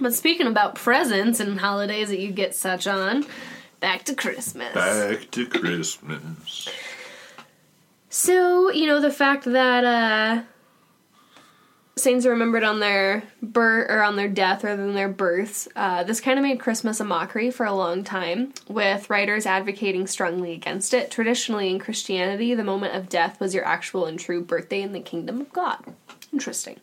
but 0.00 0.12
speaking 0.14 0.46
about 0.46 0.74
presents 0.74 1.40
and 1.40 1.60
holidays 1.60 2.08
that 2.08 2.18
you 2.18 2.32
get 2.32 2.54
such 2.56 2.86
on, 2.86 3.24
back 3.78 4.04
to 4.04 4.14
Christmas. 4.14 4.74
Back 4.74 5.30
to 5.30 5.46
Christmas. 5.46 6.68
So, 8.10 8.70
you 8.70 8.86
know, 8.86 9.00
the 9.00 9.10
fact 9.10 9.44
that 9.44 9.84
uh 9.84 10.42
saints 11.96 12.26
are 12.26 12.30
remembered 12.30 12.64
on 12.64 12.80
their 12.80 13.22
birth 13.42 13.90
or 13.90 14.02
on 14.02 14.16
their 14.16 14.28
death 14.28 14.64
rather 14.64 14.84
than 14.84 14.94
their 14.94 15.08
births. 15.08 15.68
Uh, 15.76 16.02
this 16.02 16.20
kind 16.20 16.38
of 16.38 16.42
made 16.42 16.58
Christmas 16.58 16.98
a 16.98 17.04
mockery 17.04 17.50
for 17.50 17.66
a 17.66 17.74
long 17.74 18.02
time, 18.02 18.52
with 18.68 19.10
writers 19.10 19.46
advocating 19.46 20.06
strongly 20.06 20.52
against 20.52 20.94
it. 20.94 21.10
Traditionally, 21.10 21.70
in 21.70 21.78
Christianity, 21.78 22.54
the 22.54 22.64
moment 22.64 22.94
of 22.94 23.08
death 23.08 23.38
was 23.38 23.54
your 23.54 23.64
actual 23.64 24.06
and 24.06 24.18
true 24.18 24.42
birthday 24.42 24.82
in 24.82 24.92
the 24.92 25.00
kingdom 25.00 25.40
of 25.40 25.52
God. 25.52 25.94
Interesting. 26.32 26.80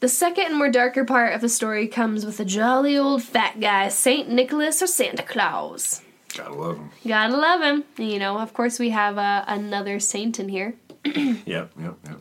The 0.00 0.08
second 0.08 0.46
and 0.46 0.56
more 0.56 0.70
darker 0.70 1.04
part 1.04 1.32
of 1.32 1.40
the 1.40 1.48
story 1.48 1.86
comes 1.86 2.26
with 2.26 2.38
a 2.40 2.44
jolly 2.44 2.98
old 2.98 3.22
fat 3.22 3.60
guy, 3.60 3.88
Saint 3.88 4.28
Nicholas 4.28 4.82
or 4.82 4.86
Santa 4.86 5.22
Claus. 5.22 6.02
Gotta 6.36 6.54
love 6.54 6.78
him. 6.78 6.90
Gotta 7.06 7.36
love 7.36 7.62
him. 7.62 7.84
You 7.98 8.18
know, 8.18 8.38
of 8.38 8.52
course, 8.54 8.78
we 8.78 8.90
have 8.90 9.18
uh, 9.18 9.44
another 9.46 10.00
saint 10.00 10.38
in 10.40 10.48
here. 10.48 10.74
Yep, 11.44 11.72
yep, 11.80 11.96
yep. 12.06 12.18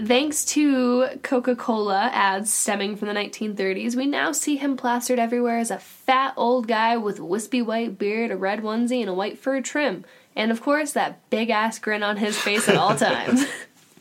Thanks 0.00 0.44
to 0.46 1.18
Coca 1.24 1.56
Cola 1.56 2.08
ads 2.12 2.52
stemming 2.52 2.94
from 2.94 3.08
the 3.08 3.14
1930s, 3.14 3.96
we 3.96 4.06
now 4.06 4.30
see 4.30 4.56
him 4.56 4.76
plastered 4.76 5.18
everywhere 5.18 5.58
as 5.58 5.72
a 5.72 5.78
fat 5.78 6.34
old 6.36 6.68
guy 6.68 6.96
with 6.96 7.18
a 7.18 7.24
wispy 7.24 7.60
white 7.62 7.98
beard, 7.98 8.30
a 8.30 8.36
red 8.36 8.62
onesie, 8.62 9.00
and 9.00 9.10
a 9.10 9.14
white 9.14 9.38
fur 9.38 9.60
trim. 9.60 10.04
And 10.36 10.52
of 10.52 10.62
course, 10.62 10.92
that 10.92 11.28
big 11.30 11.50
ass 11.50 11.80
grin 11.80 12.04
on 12.04 12.16
his 12.16 12.38
face 12.38 12.68
at 12.68 12.76
all 12.76 12.94
times. 12.94 13.44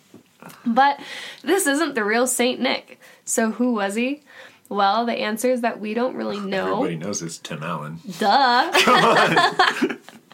but 0.65 0.99
this 1.41 1.65
isn't 1.65 1.95
the 1.95 2.03
real 2.03 2.28
Saint 2.28 2.59
Nick. 2.59 2.99
So 3.25 3.51
who 3.51 3.73
was 3.73 3.95
he? 3.95 4.21
Well, 4.70 5.05
the 5.05 5.13
answer 5.13 5.49
is 5.49 5.61
that 5.61 5.80
we 5.80 5.93
don't 5.93 6.15
really 6.15 6.39
know. 6.39 6.84
Everybody 6.84 6.97
knows 6.97 7.22
it's 7.22 7.38
Tim 7.38 7.63
Allen. 7.63 7.99
Duh. 8.20 8.72
Come 8.74 9.89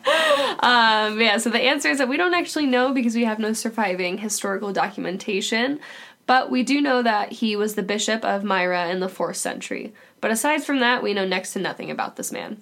um, 0.59 1.21
yeah, 1.21 1.37
so 1.37 1.49
the 1.49 1.61
answer 1.61 1.89
is 1.89 1.99
that 1.99 2.09
we 2.09 2.17
don't 2.17 2.33
actually 2.33 2.65
know 2.65 2.93
because 2.93 3.15
we 3.15 3.25
have 3.25 3.39
no 3.39 3.53
surviving 3.53 4.17
historical 4.17 4.73
documentation. 4.73 5.79
But 6.25 6.49
we 6.49 6.63
do 6.63 6.81
know 6.81 7.01
that 7.03 7.33
he 7.33 7.55
was 7.55 7.75
the 7.75 7.83
bishop 7.83 8.23
of 8.23 8.43
Myra 8.43 8.87
in 8.89 8.99
the 9.01 9.07
4th 9.07 9.35
century. 9.35 9.93
But 10.21 10.31
aside 10.31 10.63
from 10.63 10.79
that, 10.79 11.03
we 11.03 11.13
know 11.13 11.25
next 11.25 11.53
to 11.53 11.59
nothing 11.59 11.91
about 11.91 12.15
this 12.15 12.31
man. 12.31 12.57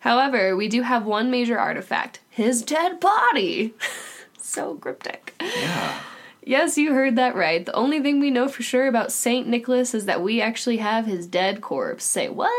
However, 0.00 0.56
we 0.56 0.68
do 0.68 0.82
have 0.82 1.06
one 1.06 1.30
major 1.30 1.58
artifact 1.58 2.20
his 2.28 2.62
dead 2.62 3.00
body. 3.00 3.74
so 4.38 4.74
cryptic. 4.74 5.34
Yeah. 5.40 6.00
Yes, 6.46 6.76
you 6.76 6.92
heard 6.92 7.16
that 7.16 7.34
right. 7.34 7.64
The 7.64 7.74
only 7.74 8.00
thing 8.00 8.20
we 8.20 8.30
know 8.30 8.48
for 8.48 8.62
sure 8.62 8.86
about 8.86 9.12
Saint 9.12 9.48
Nicholas 9.48 9.94
is 9.94 10.04
that 10.04 10.22
we 10.22 10.42
actually 10.42 10.76
have 10.76 11.06
his 11.06 11.26
dead 11.26 11.62
corpse. 11.62 12.04
Say 12.04 12.28
what? 12.28 12.50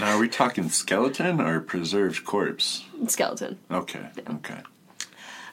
Now, 0.00 0.16
are 0.16 0.18
we 0.18 0.28
talking 0.28 0.68
skeleton 0.68 1.40
or 1.40 1.60
preserved 1.60 2.24
corpse? 2.24 2.84
Skeleton. 3.06 3.58
Okay, 3.70 4.08
okay. 4.28 4.58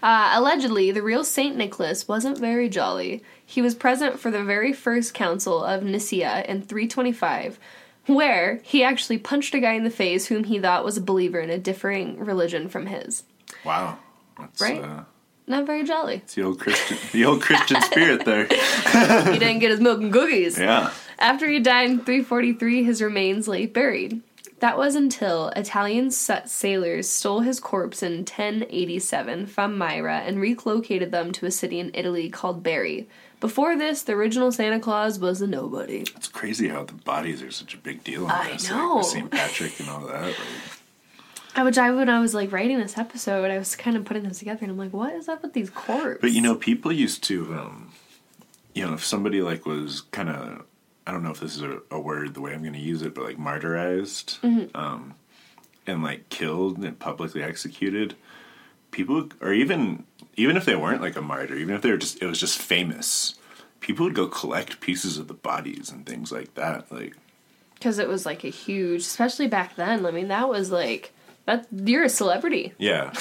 Uh, 0.02 0.32
allegedly, 0.34 0.90
the 0.92 1.04
real 1.04 1.24
Saint 1.24 1.58
Nicholas 1.58 2.08
wasn't 2.08 2.40
very 2.40 2.70
jolly. 2.70 3.24
He 3.46 3.62
was 3.62 3.76
present 3.76 4.20
for 4.20 4.32
the 4.32 4.44
very 4.44 4.74
first 4.74 5.14
council 5.14 5.64
of 5.64 5.84
Nicaea 5.84 6.46
in 6.48 6.64
325, 6.64 7.60
where 8.08 8.62
he 8.64 8.84
actually 8.84 9.20
punched 9.20 9.54
a 9.54 9.60
guy 9.60 9.74
in 9.74 9.84
the 9.84 9.90
face 9.92 10.28
whom 10.28 10.46
he 10.46 10.60
thought 10.60 10.86
was 10.86 10.98
a 10.98 11.02
believer 11.02 11.40
in 11.40 11.52
a 11.52 11.60
differing 11.60 12.18
religion 12.18 12.68
from 12.68 12.88
his. 12.88 13.24
Wow. 13.64 14.00
That's, 14.40 14.60
Right? 14.60 14.82
Uh, 14.82 15.04
Not 15.50 15.66
very 15.66 15.84
jolly. 15.84 16.18
it's 16.18 16.36
the 16.36 16.44
old 16.44 16.60
Christian, 16.60 16.98
the 17.12 17.26
old 17.26 17.42
Christian 17.42 17.82
spirit 17.82 18.24
there. 18.24 18.46
he 19.34 19.40
didn't 19.40 19.60
get 19.60 19.72
his 19.72 19.80
milk 19.82 20.00
and 20.00 20.14
cookies. 20.14 20.58
Yeah. 20.58 20.94
After 21.18 21.50
he 21.50 21.60
died 21.60 21.90
in 21.90 21.98
343, 21.98 22.84
his 22.84 23.02
remains 23.02 23.48
lay 23.48 23.66
buried. 23.66 24.22
That 24.60 24.78
was 24.78 24.94
until 24.96 25.48
Italian 25.50 26.12
sailors 26.12 27.10
stole 27.10 27.40
his 27.40 27.60
corpse 27.60 28.04
in 28.04 28.18
1087 28.20 29.48
from 29.48 29.78
Myra 29.78 30.20
and 30.20 30.40
relocated 30.40 31.12
them 31.12 31.32
to 31.34 31.46
a 31.46 31.52
city 31.52 31.80
in 31.80 31.92
Italy 31.94 32.30
called 32.30 32.62
Bari. 32.62 33.08
Before 33.40 33.78
this, 33.78 34.02
the 34.04 34.14
original 34.14 34.52
Santa 34.52 34.80
Claus 34.82 35.18
was 35.18 35.42
a 35.42 35.48
nobody. 35.48 36.02
It's 36.16 36.28
crazy 36.28 36.68
how 36.68 36.84
the 36.84 36.94
bodies 36.94 37.42
are 37.42 37.52
such 37.52 37.74
a 37.74 37.78
big 37.78 38.04
deal 38.04 38.26
in 38.26 38.32
I 38.32 38.52
this. 38.52 38.70
know. 38.70 38.96
Like, 38.98 39.06
St. 39.06 39.32
Patrick 39.32 39.80
and 39.80 39.90
all 39.90 40.02
that. 40.08 40.24
Like, 40.24 40.36
Which 41.58 41.78
I, 41.78 41.92
when 41.92 42.10
I 42.10 42.20
was 42.20 42.34
like 42.34 42.52
writing 42.52 42.80
this 42.80 42.98
episode, 42.98 43.52
I 43.52 43.58
was 43.58 43.76
kind 43.76 43.98
of 43.98 44.06
putting 44.06 44.24
this 44.24 44.40
together, 44.40 44.60
and 44.62 44.72
I'm 44.72 44.78
like, 44.78 44.94
what 44.94 45.14
is 45.14 45.28
up 45.28 45.42
with 45.42 45.54
these 45.54 45.70
corpses? 45.70 46.20
But 46.22 46.32
you 46.32 46.42
know, 46.42 46.56
people 46.56 46.92
used 46.92 47.24
to, 47.26 47.54
um, 47.54 47.92
you 48.74 48.86
know, 48.86 48.94
if 48.94 49.04
somebody 49.04 49.42
like 49.42 49.66
was 49.66 50.02
kind 50.12 50.30
of, 50.30 50.64
I 51.06 51.12
don't 51.12 51.24
know 51.24 51.32
if 51.32 51.40
this 51.40 51.56
is 51.56 51.62
a, 51.64 51.80
a 51.92 52.00
word 52.00 52.34
the 52.34 52.42
way 52.42 52.54
I'm 52.54 52.62
going 52.62 52.74
to 52.74 52.80
use 52.80 53.02
it, 53.02 53.14
but 53.14 53.24
like 53.26 53.38
martyrized, 53.38 54.40
Mm-hmm. 54.40 54.76
um, 54.78 55.16
and 55.88 56.04
like 56.04 56.30
killed 56.30 56.78
and 56.78 56.98
publicly 56.98 57.42
executed, 57.44 58.16
people, 58.92 59.28
or 59.42 59.52
even 59.52 60.06
even 60.36 60.56
if 60.56 60.64
they 60.64 60.76
weren't 60.76 61.02
like 61.02 61.18
a 61.18 61.22
martyr, 61.22 61.56
even 61.56 61.76
if 61.76 61.82
they 61.82 61.92
were 61.92 61.98
just, 61.98 62.22
it 62.22 62.28
was 62.28 62.40
just 62.40 62.58
famous, 62.58 63.36
people 63.82 64.06
would 64.06 64.16
go 64.16 64.28
collect 64.28 64.80
pieces 64.80 65.18
of 65.18 65.28
the 65.28 65.34
bodies 65.34 65.92
and 65.92 66.06
things 66.06 66.32
like 66.32 66.54
that. 66.56 66.90
Like, 66.92 67.18
because 67.74 68.00
it 68.00 68.08
was 68.08 68.26
like 68.26 68.46
a 68.46 68.50
huge, 68.50 69.02
especially 69.02 69.48
back 69.48 69.76
then. 69.76 70.06
I 70.06 70.12
mean, 70.12 70.30
that 70.30 70.48
was 70.48 70.72
like 70.72 71.12
that. 71.50 71.68
You're 71.90 72.04
a 72.04 72.10
celebrity. 72.10 72.74
Yeah, 72.78 73.12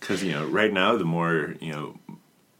because 0.00 0.22
you 0.22 0.32
know, 0.32 0.46
right 0.46 0.72
now 0.72 0.96
the 0.96 1.04
more 1.04 1.54
you 1.60 1.72
know, 1.72 1.98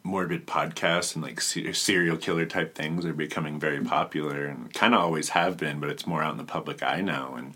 morbid 0.05 0.47
podcasts 0.47 1.15
and 1.15 1.23
like 1.23 1.41
se- 1.41 1.73
serial 1.75 2.17
killer 2.17 2.47
type 2.47 2.75
things 2.75 3.05
are 3.05 3.13
becoming 3.13 3.59
very 3.61 3.81
popular 3.85 4.47
and 4.47 4.73
kind 4.75 4.95
of 4.95 5.01
always 5.01 5.31
have 5.31 5.57
been, 5.57 5.79
but 5.81 5.89
it's 5.91 6.07
more 6.07 6.23
out 6.23 6.33
in 6.33 6.39
the 6.39 6.45
public 6.45 6.83
eye 6.83 7.01
now, 7.01 7.35
and 7.37 7.55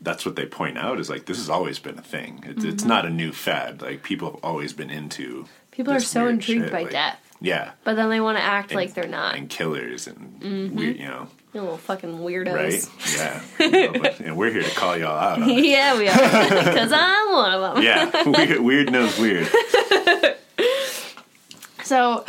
that's 0.00 0.26
what 0.26 0.34
they 0.36 0.46
point 0.46 0.76
out 0.76 0.98
is 0.98 1.08
like 1.08 1.26
this 1.26 1.38
has 1.38 1.48
always 1.48 1.78
been 1.78 1.98
a 1.98 2.02
thing. 2.02 2.42
It's 2.46 2.64
it's 2.64 2.84
not 2.84 3.06
a 3.06 3.10
new 3.10 3.32
fad. 3.32 3.80
Like 3.82 4.02
people 4.02 4.32
have 4.32 4.40
always 4.42 4.72
been 4.72 4.90
into. 4.90 5.46
People 5.70 5.92
are 5.94 6.00
so 6.00 6.26
intrigued 6.28 6.64
shit, 6.64 6.72
by 6.72 6.82
like- 6.82 6.92
death, 6.92 7.18
Yeah. 7.40 7.70
but 7.84 7.94
then 7.96 8.10
they 8.10 8.20
want 8.20 8.36
to 8.36 8.44
act 8.44 8.72
and- 8.72 8.76
like 8.80 8.92
they're 8.94 9.06
not. 9.08 9.36
And 9.36 9.48
killers 9.48 10.06
and 10.06 10.40
Mm-hmm. 10.40 10.76
weird, 10.76 10.96
you 10.98 11.06
know, 11.06 11.28
You 11.54 11.60
little 11.60 11.76
fucking 11.76 12.18
weirdos. 12.18 12.54
right? 12.54 12.88
Yeah. 13.16 13.42
You 13.60 13.92
know, 13.92 14.00
but- 14.00 14.20
and 14.20 14.36
we're 14.36 14.50
here 14.50 14.62
to 14.62 14.70
call 14.74 14.96
y'all 14.96 15.18
out. 15.18 15.46
Yeah, 15.46 15.98
we 15.98 16.08
are. 16.08 16.64
Because 16.64 16.92
I'm 16.92 17.32
one 17.32 17.52
of 17.52 17.74
them. 17.74 17.82
Yeah, 17.84 18.28
weird, 18.28 18.60
weird 18.60 18.92
knows 18.92 19.18
weird. 19.18 19.48
So, 21.84 22.24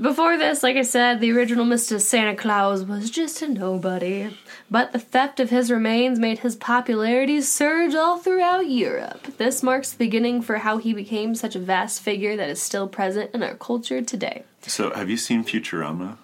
before 0.00 0.36
this, 0.36 0.62
like 0.62 0.76
I 0.76 0.82
said, 0.82 1.20
the 1.20 1.30
original 1.32 1.64
Mr. 1.64 2.00
Santa 2.00 2.34
Claus 2.34 2.84
was 2.84 3.10
just 3.10 3.40
a 3.42 3.48
nobody. 3.48 4.36
But 4.70 4.92
the 4.92 4.98
theft 4.98 5.40
of 5.40 5.50
his 5.50 5.70
remains 5.70 6.18
made 6.18 6.40
his 6.40 6.56
popularity 6.56 7.40
surge 7.42 7.94
all 7.94 8.18
throughout 8.18 8.68
Europe. 8.68 9.36
This 9.38 9.62
marks 9.62 9.92
the 9.92 9.98
beginning 9.98 10.42
for 10.42 10.58
how 10.58 10.78
he 10.78 10.92
became 10.92 11.34
such 11.34 11.54
a 11.54 11.58
vast 11.60 12.02
figure 12.02 12.36
that 12.36 12.50
is 12.50 12.60
still 12.60 12.88
present 12.88 13.30
in 13.34 13.42
our 13.42 13.54
culture 13.54 14.02
today. 14.02 14.42
So, 14.62 14.90
have 14.90 15.08
you 15.08 15.16
seen 15.16 15.44
Futurama? 15.44 16.18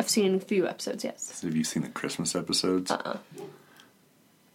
I've 0.00 0.08
seen 0.08 0.36
a 0.36 0.40
few 0.40 0.66
episodes, 0.66 1.04
yes. 1.04 1.42
Have 1.42 1.54
you 1.54 1.62
seen 1.62 1.82
the 1.82 1.90
Christmas 1.90 2.34
episodes? 2.34 2.90
Uh-uh. 2.90 3.18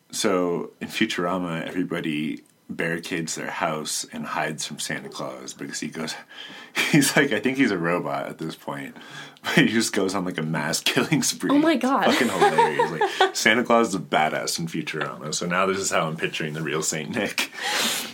So 0.10 0.72
in 0.82 0.88
Futurama, 0.88 1.68
everybody 1.68 2.41
barricades 2.68 3.36
their 3.36 3.52
house 3.52 4.08
and 4.12 4.26
hides 4.26 4.66
from 4.66 4.80
Santa 4.80 5.08
Claus 5.08 5.54
because 5.54 5.80
he 5.80 5.89
goes, 5.89 6.16
he's 6.91 7.16
like, 7.16 7.32
I 7.32 7.39
think 7.39 7.58
he's 7.58 7.70
a 7.70 7.78
robot 7.78 8.26
at 8.26 8.39
this 8.39 8.56
point, 8.56 8.98
he 9.56 9.68
just 9.68 9.93
goes 9.93 10.16
on 10.16 10.26
like 10.26 10.38
a 10.38 10.43
mass 10.43 10.80
killing 10.86 11.22
spree. 11.24 11.52
Oh 11.52 11.58
my 11.58 11.76
God. 11.76 12.06
Fucking 12.06 12.30
hilarious! 12.30 12.91
Like 12.91 13.36
Santa 13.36 13.64
Claus 13.64 13.89
is 13.89 13.96
a 13.96 14.00
badass 14.00 14.60
in 14.60 14.68
Futurama. 14.68 15.34
So 15.34 15.46
now 15.46 15.66
this 15.66 15.78
is 15.78 15.91
how 15.91 16.08
I'm 16.08 16.18
picturing 16.18 16.54
the 16.54 16.62
real 16.62 16.82
Saint 16.82 17.16
Nick. 17.16 17.52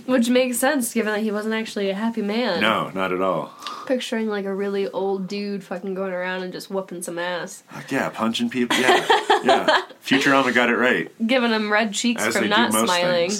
Which 0.05 0.29
makes 0.29 0.57
sense 0.57 0.93
given 0.93 1.13
that 1.13 1.21
he 1.21 1.31
wasn't 1.31 1.53
actually 1.53 1.89
a 1.89 1.95
happy 1.95 2.21
man. 2.21 2.59
No, 2.61 2.89
not 2.89 3.13
at 3.13 3.21
all. 3.21 3.53
Picturing 3.85 4.27
like 4.27 4.45
a 4.45 4.53
really 4.53 4.87
old 4.89 5.27
dude 5.27 5.63
fucking 5.63 5.93
going 5.93 6.13
around 6.13 6.43
and 6.43 6.51
just 6.51 6.69
whooping 6.69 7.01
some 7.01 7.19
ass. 7.19 7.63
Like 7.73 7.91
yeah, 7.91 8.09
punching 8.09 8.49
people. 8.49 8.77
Yeah, 8.77 9.05
yeah. 9.43 9.81
Futurama 10.03 10.53
got 10.53 10.69
it 10.69 10.75
right. 10.75 11.11
Giving 11.25 11.51
him 11.51 11.71
red 11.71 11.93
cheeks 11.93 12.23
As 12.23 12.35
from 12.35 12.49
not 12.49 12.73
smiling. 12.73 13.31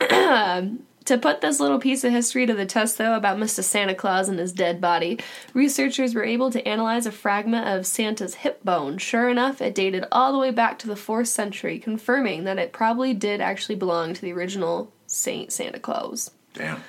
To 1.10 1.18
put 1.18 1.40
this 1.40 1.58
little 1.58 1.80
piece 1.80 2.04
of 2.04 2.12
history 2.12 2.46
to 2.46 2.54
the 2.54 2.64
test, 2.64 2.96
though, 2.96 3.16
about 3.16 3.36
Mr. 3.36 3.64
Santa 3.64 3.96
Claus 3.96 4.28
and 4.28 4.38
his 4.38 4.52
dead 4.52 4.80
body, 4.80 5.18
researchers 5.52 6.14
were 6.14 6.22
able 6.22 6.52
to 6.52 6.64
analyze 6.64 7.04
a 7.04 7.10
fragment 7.10 7.66
of 7.66 7.84
Santa's 7.84 8.36
hip 8.36 8.64
bone. 8.64 8.96
Sure 8.96 9.28
enough, 9.28 9.60
it 9.60 9.74
dated 9.74 10.04
all 10.12 10.30
the 10.30 10.38
way 10.38 10.52
back 10.52 10.78
to 10.78 10.86
the 10.86 10.94
4th 10.94 11.26
century, 11.26 11.80
confirming 11.80 12.44
that 12.44 12.60
it 12.60 12.72
probably 12.72 13.12
did 13.12 13.40
actually 13.40 13.74
belong 13.74 14.14
to 14.14 14.20
the 14.20 14.32
original 14.32 14.92
Saint 15.08 15.52
Santa 15.52 15.80
Claus. 15.80 16.30
Damn. 16.54 16.80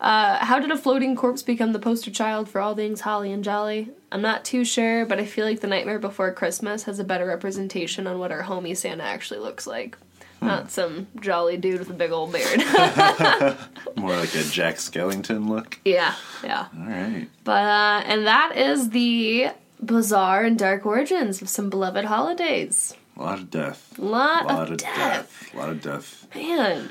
Uh, 0.00 0.44
how 0.44 0.60
did 0.60 0.70
a 0.70 0.76
floating 0.76 1.16
corpse 1.16 1.42
become 1.42 1.72
the 1.72 1.80
poster 1.80 2.12
child 2.12 2.48
for 2.48 2.60
all 2.60 2.76
things 2.76 3.00
holly 3.00 3.32
and 3.32 3.42
jolly? 3.42 3.90
I'm 4.12 4.22
not 4.22 4.44
too 4.44 4.64
sure, 4.64 5.04
but 5.04 5.18
I 5.18 5.24
feel 5.24 5.46
like 5.46 5.58
The 5.58 5.66
Nightmare 5.66 5.98
Before 5.98 6.30
Christmas 6.30 6.84
has 6.84 7.00
a 7.00 7.04
better 7.04 7.26
representation 7.26 8.06
on 8.06 8.20
what 8.20 8.30
our 8.30 8.44
homie 8.44 8.76
Santa 8.76 9.02
actually 9.02 9.40
looks 9.40 9.66
like. 9.66 9.98
Not 10.44 10.70
some 10.70 11.06
jolly 11.20 11.56
dude 11.56 11.78
with 11.78 11.90
a 11.90 11.94
big 11.94 12.10
old 12.12 12.32
beard. 12.32 12.58
More 13.96 14.16
like 14.16 14.34
a 14.34 14.42
Jack 14.44 14.76
Skellington 14.76 15.48
look. 15.48 15.78
yeah, 15.84 16.14
yeah. 16.42 16.66
All 16.78 16.86
right. 16.86 17.28
But 17.44 17.64
uh, 17.64 18.02
and 18.06 18.26
that 18.26 18.56
is 18.56 18.90
the 18.90 19.48
bizarre 19.82 20.44
and 20.44 20.58
dark 20.58 20.84
origins 20.86 21.42
of 21.42 21.48
some 21.48 21.70
beloved 21.70 22.04
holidays. 22.04 22.94
A 23.16 23.22
lot 23.22 23.38
of 23.38 23.50
death. 23.50 23.98
A 23.98 24.02
lot, 24.02 24.44
A 24.44 24.46
lot 24.48 24.62
of, 24.64 24.70
of 24.72 24.76
death. 24.78 24.96
death. 24.96 25.54
A 25.54 25.56
lot 25.58 25.68
of 25.70 25.80
death. 25.82 26.26
man. 26.34 26.90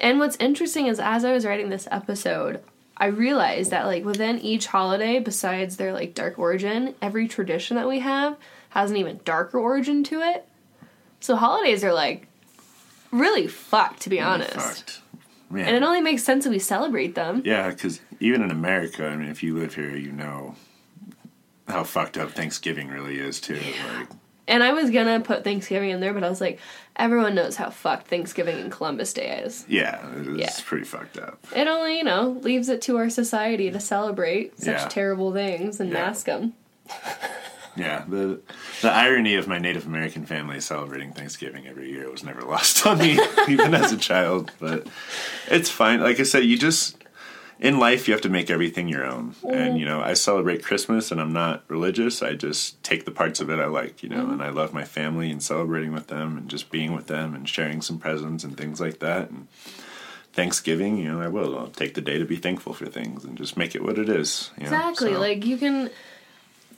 And 0.00 0.18
what's 0.18 0.36
interesting 0.36 0.86
is 0.86 1.00
as 1.00 1.24
I 1.24 1.32
was 1.32 1.46
writing 1.46 1.70
this 1.70 1.88
episode, 1.90 2.60
I 2.96 3.06
realized 3.06 3.70
that 3.70 3.86
like 3.86 4.04
within 4.04 4.38
each 4.40 4.66
holiday, 4.66 5.18
besides 5.20 5.76
their 5.76 5.92
like 5.92 6.14
dark 6.14 6.38
origin, 6.38 6.94
every 7.00 7.28
tradition 7.28 7.76
that 7.76 7.88
we 7.88 8.00
have 8.00 8.36
has 8.70 8.90
an 8.90 8.96
even 8.98 9.20
darker 9.24 9.58
origin 9.58 10.04
to 10.04 10.20
it. 10.20 10.46
So 11.20 11.36
holidays 11.36 11.82
are 11.84 11.92
like 11.94 12.26
really 13.18 13.46
fucked, 13.46 14.00
to 14.02 14.10
be 14.10 14.20
honest. 14.20 14.52
Fucked. 14.54 15.00
Man. 15.50 15.66
And 15.68 15.76
it 15.76 15.82
only 15.82 16.00
makes 16.00 16.24
sense 16.24 16.44
that 16.44 16.50
we 16.50 16.58
celebrate 16.58 17.14
them. 17.14 17.42
Yeah, 17.44 17.68
because 17.68 18.00
even 18.20 18.42
in 18.42 18.50
America, 18.50 19.06
I 19.06 19.14
mean, 19.16 19.28
if 19.28 19.42
you 19.42 19.56
live 19.56 19.74
here, 19.74 19.94
you 19.96 20.10
know 20.10 20.56
how 21.68 21.84
fucked 21.84 22.18
up 22.18 22.32
Thanksgiving 22.32 22.88
really 22.88 23.18
is 23.18 23.40
too. 23.40 23.54
Like, 23.98 24.08
And 24.48 24.62
I 24.62 24.72
was 24.72 24.90
gonna 24.90 25.20
put 25.20 25.44
Thanksgiving 25.44 25.90
in 25.90 26.00
there, 26.00 26.12
but 26.12 26.24
I 26.24 26.28
was 26.28 26.40
like, 26.40 26.58
everyone 26.96 27.34
knows 27.34 27.56
how 27.56 27.70
fucked 27.70 28.08
Thanksgiving 28.08 28.58
and 28.60 28.70
Columbus 28.72 29.12
Day 29.14 29.38
is. 29.44 29.64
yeah, 29.68 30.00
it's 30.16 30.28
Yeah. 30.58 30.64
pretty 30.66 30.84
fucked 30.84 31.16
up. 31.18 31.38
It 31.56 31.66
only, 31.68 31.98
you 31.98 32.04
know, 32.04 32.38
leaves 32.42 32.68
it 32.68 32.82
to 32.82 32.96
our 32.96 33.08
society 33.08 33.70
to 33.70 33.80
celebrate 33.80 34.58
such 34.58 34.66
Yeah. 34.82 34.88
terrible 34.88 35.32
things 35.32 35.78
and 35.80 35.90
Yeah. 35.90 35.94
mask 36.06 36.26
them. 36.26 36.52
Yeah, 37.76 38.04
the 38.08 38.40
the 38.82 38.90
irony 38.90 39.34
of 39.34 39.48
my 39.48 39.58
Native 39.58 39.86
American 39.86 40.26
family 40.26 40.60
celebrating 40.60 41.12
Thanksgiving 41.12 41.66
every 41.66 41.90
year 41.90 42.10
was 42.10 42.22
never 42.22 42.42
lost 42.46 42.86
on 42.86 42.98
me, 42.98 43.18
even 43.48 43.74
as 43.74 43.92
a 43.92 43.96
child. 43.96 44.52
But 44.60 44.86
it's 45.48 45.70
fine. 45.70 46.00
Like 46.00 46.20
I 46.20 46.24
said, 46.24 46.44
you 46.44 46.56
just 46.56 46.96
in 47.58 47.78
life 47.78 48.06
you 48.06 48.14
have 48.14 48.20
to 48.22 48.28
make 48.28 48.50
everything 48.50 48.88
your 48.88 49.04
own. 49.04 49.34
And 49.42 49.52
mm-hmm. 49.52 49.76
you 49.76 49.84
know, 49.86 50.00
I 50.00 50.14
celebrate 50.14 50.64
Christmas, 50.64 51.10
and 51.10 51.20
I'm 51.20 51.32
not 51.32 51.64
religious. 51.68 52.22
I 52.22 52.34
just 52.34 52.82
take 52.82 53.04
the 53.04 53.10
parts 53.10 53.40
of 53.40 53.50
it 53.50 53.58
I 53.58 53.66
like, 53.66 54.02
you 54.02 54.08
know, 54.08 54.22
mm-hmm. 54.22 54.32
and 54.34 54.42
I 54.42 54.50
love 54.50 54.72
my 54.72 54.84
family 54.84 55.30
and 55.30 55.42
celebrating 55.42 55.92
with 55.92 56.08
them, 56.08 56.36
and 56.36 56.48
just 56.48 56.70
being 56.70 56.94
with 56.94 57.06
them, 57.06 57.34
and 57.34 57.48
sharing 57.48 57.82
some 57.82 57.98
presents 57.98 58.44
and 58.44 58.56
things 58.56 58.80
like 58.80 59.00
that. 59.00 59.30
And 59.30 59.48
Thanksgiving, 60.32 60.98
you 60.98 61.10
know, 61.10 61.20
I 61.20 61.28
will. 61.28 61.56
I'll 61.56 61.68
take 61.68 61.94
the 61.94 62.00
day 62.00 62.18
to 62.18 62.24
be 62.24 62.36
thankful 62.36 62.74
for 62.74 62.86
things 62.86 63.24
and 63.24 63.38
just 63.38 63.56
make 63.56 63.74
it 63.76 63.82
what 63.82 63.98
it 63.98 64.08
is. 64.08 64.50
You 64.58 64.64
know? 64.64 64.76
Exactly. 64.76 65.12
So- 65.12 65.20
Like 65.20 65.44
you 65.44 65.56
can 65.56 65.90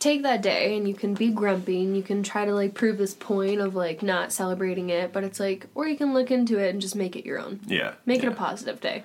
take 0.06 0.22
that 0.22 0.40
day 0.42 0.76
and 0.76 0.86
you 0.86 0.94
can 0.94 1.14
be 1.14 1.30
grumpy 1.30 1.82
and 1.82 1.96
you 1.96 2.02
can 2.02 2.22
try 2.22 2.44
to 2.44 2.54
like 2.54 2.74
prove 2.74 2.96
this 2.98 3.14
point 3.14 3.60
of 3.60 3.74
like 3.74 4.02
not 4.02 4.32
celebrating 4.32 4.88
it, 4.90 5.12
but 5.12 5.24
it's 5.24 5.40
like 5.40 5.66
or 5.74 5.86
you 5.86 5.96
can 5.96 6.14
look 6.14 6.30
into 6.30 6.58
it 6.58 6.70
and 6.70 6.80
just 6.80 6.94
make 6.94 7.16
it 7.16 7.26
your 7.26 7.38
own. 7.38 7.60
yeah, 7.66 7.94
Make 8.06 8.22
yeah. 8.22 8.28
it 8.30 8.32
a 8.32 8.36
positive 8.36 8.80
day. 8.80 9.02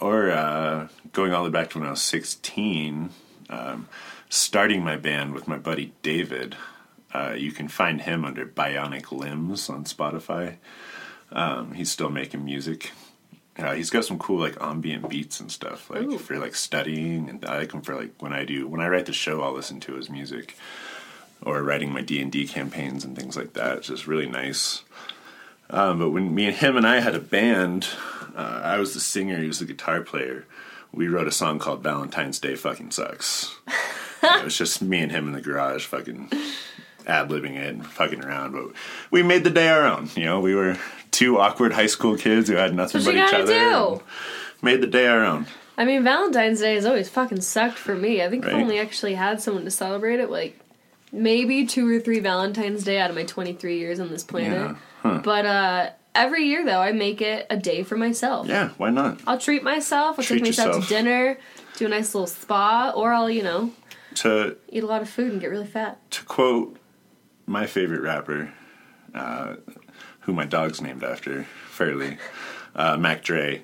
or 0.00 0.30
uh, 0.30 0.88
going 1.12 1.32
all 1.32 1.44
the 1.44 1.50
way 1.50 1.52
back 1.52 1.70
to 1.70 1.78
when 1.78 1.86
I 1.86 1.90
was 1.92 2.02
16, 2.02 3.10
um, 3.48 3.88
starting 4.28 4.82
my 4.84 4.96
band 4.96 5.32
with 5.34 5.48
my 5.48 5.56
buddy 5.58 5.92
David. 6.02 6.56
Uh, 7.14 7.34
you 7.36 7.52
can 7.52 7.68
find 7.68 8.00
him 8.02 8.24
under 8.24 8.46
Bionic 8.46 9.12
Limbs 9.12 9.68
on 9.68 9.84
Spotify. 9.84 10.56
Um, 11.30 11.72
he's 11.72 11.90
still 11.90 12.08
making 12.10 12.44
music. 12.44 12.90
Uh, 13.58 13.72
he's 13.72 13.90
got 13.90 14.04
some 14.04 14.18
cool 14.18 14.40
like 14.40 14.56
ambient 14.60 15.08
beats 15.10 15.38
and 15.38 15.52
stuff 15.52 15.90
like 15.90 16.02
Ooh. 16.02 16.18
for 16.18 16.38
like 16.38 16.54
studying, 16.54 17.28
and 17.28 17.44
I 17.44 17.58
like 17.58 17.72
him 17.72 17.82
for 17.82 17.94
like 17.94 18.20
when 18.20 18.32
I 18.32 18.44
do 18.44 18.66
when 18.66 18.80
I 18.80 18.88
write 18.88 19.06
the 19.06 19.12
show, 19.12 19.42
I'll 19.42 19.52
listen 19.52 19.78
to 19.80 19.94
his 19.94 20.08
music, 20.08 20.56
or 21.42 21.62
writing 21.62 21.92
my 21.92 22.00
D 22.00 22.20
and 22.20 22.32
D 22.32 22.46
campaigns 22.46 23.04
and 23.04 23.16
things 23.16 23.36
like 23.36 23.52
that. 23.52 23.78
It's 23.78 23.88
just 23.88 24.06
really 24.06 24.26
nice. 24.26 24.82
Um, 25.68 25.98
but 25.98 26.10
when 26.10 26.34
me 26.34 26.46
and 26.46 26.56
him 26.56 26.76
and 26.76 26.86
I 26.86 27.00
had 27.00 27.14
a 27.14 27.20
band, 27.20 27.88
uh, 28.34 28.60
I 28.62 28.78
was 28.78 28.94
the 28.94 29.00
singer, 29.00 29.38
he 29.38 29.46
was 29.46 29.58
the 29.58 29.64
guitar 29.64 30.02
player. 30.02 30.46
We 30.92 31.08
wrote 31.08 31.26
a 31.26 31.32
song 31.32 31.58
called 31.58 31.82
Valentine's 31.82 32.38
Day 32.38 32.54
Fucking 32.54 32.90
Sucks. 32.90 33.56
it 34.22 34.44
was 34.44 34.56
just 34.56 34.82
me 34.82 35.00
and 35.00 35.10
him 35.10 35.26
in 35.26 35.32
the 35.32 35.40
garage 35.40 35.86
fucking 35.86 36.30
ad 37.06 37.28
libbing 37.30 37.56
it 37.56 37.74
and 37.74 37.86
fucking 37.86 38.22
around. 38.22 38.52
But 38.52 38.72
we 39.10 39.22
made 39.22 39.44
the 39.44 39.50
day 39.50 39.68
our 39.68 39.86
own. 39.86 40.10
You 40.14 40.26
know, 40.26 40.40
we 40.40 40.54
were 40.54 40.78
two 41.22 41.38
awkward 41.38 41.72
high 41.72 41.86
school 41.86 42.16
kids 42.16 42.48
who 42.48 42.56
had 42.56 42.74
nothing 42.74 43.04
but 43.04 43.14
each 43.14 43.32
other. 43.32 43.52
and 43.54 44.00
Made 44.60 44.80
the 44.80 44.86
day 44.86 45.06
our 45.06 45.24
own. 45.24 45.46
I 45.76 45.84
mean, 45.84 46.04
Valentine's 46.04 46.60
Day 46.60 46.74
has 46.74 46.84
always 46.84 47.08
fucking 47.08 47.40
sucked 47.40 47.78
for 47.78 47.94
me. 47.96 48.22
I 48.22 48.28
think 48.28 48.44
I've 48.46 48.52
Right. 48.52 48.62
only 48.62 48.78
actually 48.78 49.14
had 49.14 49.40
someone 49.40 49.64
to 49.64 49.70
celebrate 49.70 50.20
it 50.20 50.30
like 50.30 50.58
maybe 51.12 51.66
two 51.66 51.88
or 51.88 51.98
three 52.00 52.20
Valentine's 52.20 52.84
Day 52.84 52.98
out 53.00 53.10
of 53.10 53.16
my 53.16 53.24
23 53.24 53.78
years 53.78 53.98
on 54.00 54.10
this 54.10 54.22
planet. 54.24 54.76
But 55.02 55.46
uh 55.46 55.90
every 56.14 56.44
year 56.44 56.64
though, 56.64 56.80
I 56.80 56.92
make 56.92 57.20
it 57.22 57.46
a 57.50 57.56
day 57.56 57.82
for 57.82 57.96
myself. 57.96 58.46
Yeah, 58.46 58.70
why 58.76 58.90
not? 58.90 59.20
I'll 59.26 59.38
treat 59.38 59.62
myself. 59.62 60.18
I'll 60.18 60.24
Treat 60.24 60.38
take 60.38 60.48
myself 60.48 60.66
yourself. 60.76 60.88
to 60.88 60.94
dinner, 60.94 61.38
do 61.78 61.86
a 61.86 61.88
nice 61.88 62.14
little 62.14 62.26
spa, 62.26 62.92
or 62.94 63.12
I'll, 63.12 63.30
you 63.30 63.42
know, 63.42 63.70
To 64.16 64.56
eat 64.68 64.82
a 64.82 64.86
lot 64.86 65.00
of 65.02 65.08
food 65.08 65.32
and 65.32 65.40
get 65.40 65.48
really 65.50 65.66
fat. 65.66 65.98
to 66.12 66.24
quote 66.24 66.76
my 67.46 67.66
favorite 67.66 68.02
rapper, 68.02 68.52
uh, 69.14 69.54
who 70.22 70.32
my 70.32 70.46
dog's 70.46 70.80
named 70.80 71.04
after, 71.04 71.44
fairly, 71.68 72.18
uh, 72.74 72.96
Mac 72.96 73.22
Dre. 73.22 73.62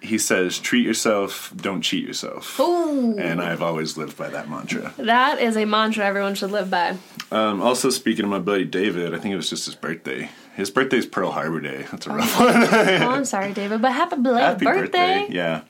He 0.00 0.18
says, 0.18 0.58
"Treat 0.58 0.84
yourself, 0.84 1.52
don't 1.56 1.80
cheat 1.80 2.06
yourself." 2.06 2.60
Ooh. 2.60 3.18
And 3.18 3.40
I've 3.40 3.62
always 3.62 3.96
lived 3.96 4.16
by 4.16 4.28
that 4.28 4.48
mantra. 4.48 4.92
That 4.98 5.40
is 5.40 5.56
a 5.56 5.64
mantra 5.64 6.04
everyone 6.04 6.34
should 6.34 6.52
live 6.52 6.70
by. 6.70 6.96
Um, 7.32 7.60
also, 7.62 7.90
speaking 7.90 8.24
of 8.24 8.30
my 8.30 8.38
buddy 8.38 8.64
David, 8.64 9.14
I 9.14 9.18
think 9.18 9.32
it 9.32 9.36
was 9.36 9.50
just 9.50 9.64
his 9.64 9.74
birthday. 9.74 10.30
His 10.54 10.70
birthday 10.70 10.98
is 10.98 11.06
Pearl 11.06 11.32
Harbor 11.32 11.60
Day. 11.60 11.86
That's 11.90 12.06
a 12.06 12.10
rough 12.10 12.38
one. 12.38 12.54
oh, 12.56 13.10
I'm 13.10 13.24
sorry, 13.24 13.52
David, 13.52 13.82
but 13.82 13.92
happy 13.92 14.16
belated 14.16 14.42
Happy 14.42 14.64
birthday. 14.64 15.20
birthday! 15.20 15.34
Yeah. 15.34 15.62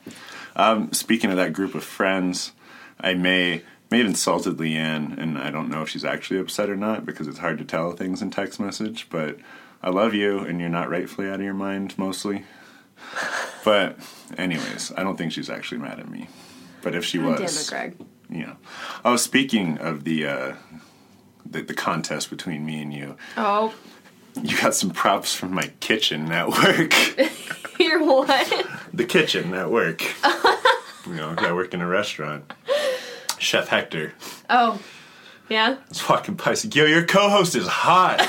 Um, 0.55 0.91
speaking 0.93 1.29
of 1.29 1.37
that 1.37 1.53
group 1.53 1.73
of 1.75 1.83
friends, 1.83 2.51
I 2.99 3.13
may 3.13 3.63
may 3.89 3.99
have 3.99 4.07
insulted 4.07 4.57
Leanne, 4.57 5.17
and 5.17 5.37
I 5.37 5.49
don't 5.49 5.69
know 5.69 5.81
if 5.81 5.89
she's 5.89 6.05
actually 6.05 6.39
upset 6.39 6.69
or 6.69 6.75
not 6.75 7.05
because 7.05 7.27
it's 7.27 7.39
hard 7.39 7.57
to 7.59 7.65
tell 7.65 7.91
things 7.93 8.21
in 8.21 8.31
text 8.31 8.59
message. 8.59 9.07
But 9.09 9.37
I 9.83 9.89
love 9.89 10.13
you, 10.13 10.39
and 10.39 10.59
you're 10.59 10.69
not 10.69 10.89
rightfully 10.89 11.27
out 11.29 11.35
of 11.35 11.41
your 11.41 11.53
mind 11.53 11.97
mostly. 11.97 12.43
But, 13.63 13.97
anyways, 14.37 14.91
I 14.97 15.03
don't 15.03 15.17
think 15.17 15.31
she's 15.31 15.49
actually 15.49 15.79
mad 15.79 15.99
at 15.99 16.09
me. 16.09 16.27
But 16.81 16.95
if 16.95 17.03
she 17.05 17.19
was, 17.19 17.39
damn 17.69 17.81
it, 17.83 17.95
Greg. 17.97 18.07
you 18.29 18.45
know, 18.47 18.55
oh, 19.05 19.15
speaking 19.17 19.77
of 19.77 20.03
the. 20.03 20.27
Uh, 20.27 20.53
the, 21.49 21.61
the 21.61 21.73
contest 21.73 22.29
between 22.29 22.65
me 22.65 22.81
and 22.81 22.93
you. 22.93 23.15
Oh, 23.37 23.73
You 24.43 24.57
got 24.59 24.75
some 24.75 24.89
props 24.91 25.33
from 25.33 25.53
my 25.53 25.71
kitchen 25.79 26.29
at 26.29 26.49
work. 26.49 26.93
you're 27.79 28.03
what? 28.03 28.67
the 28.93 29.05
kitchen 29.05 29.53
at 29.53 29.71
work. 29.71 30.03
you 31.07 31.13
know, 31.15 31.33
I 31.37 31.53
work 31.53 31.73
in 31.73 31.79
a 31.79 31.87
restaurant. 31.87 32.51
Chef 33.39 33.69
Hector 33.69 34.11
Oh, 34.49 34.81
yeah. 35.47 35.77
was 35.87 36.09
walking 36.09 36.33
by. 36.35 36.49
Like, 36.51 36.75
"Yo, 36.75 36.83
your 36.83 37.05
co-host 37.05 37.55
is 37.55 37.65
hot." 37.67 38.19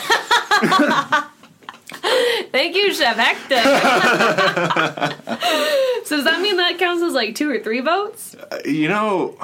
Thank 2.52 2.76
you, 2.76 2.94
Chef 2.94 3.16
Hector. 3.16 3.56
so 6.04 6.16
does 6.16 6.24
that 6.24 6.40
mean 6.40 6.56
that 6.56 6.78
counts 6.78 7.02
as 7.02 7.12
like 7.12 7.34
two 7.34 7.50
or 7.50 7.58
three 7.60 7.80
votes? 7.80 8.36
you 8.64 8.88
know, 8.88 9.36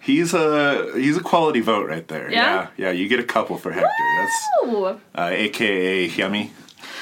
he's 0.00 0.34
a 0.34 0.92
he's 0.94 1.16
a 1.16 1.22
quality 1.22 1.60
vote 1.60 1.88
right 1.88 2.06
there. 2.08 2.30
Yeah? 2.30 2.68
yeah, 2.76 2.86
yeah, 2.86 2.90
You 2.92 3.08
get 3.08 3.20
a 3.20 3.24
couple 3.24 3.58
for 3.58 3.72
Hector. 3.72 3.88
That's 4.18 4.48
Oh. 4.62 5.00
uh, 5.14 5.28
AKA 5.32 6.06
Yummy. 6.06 6.52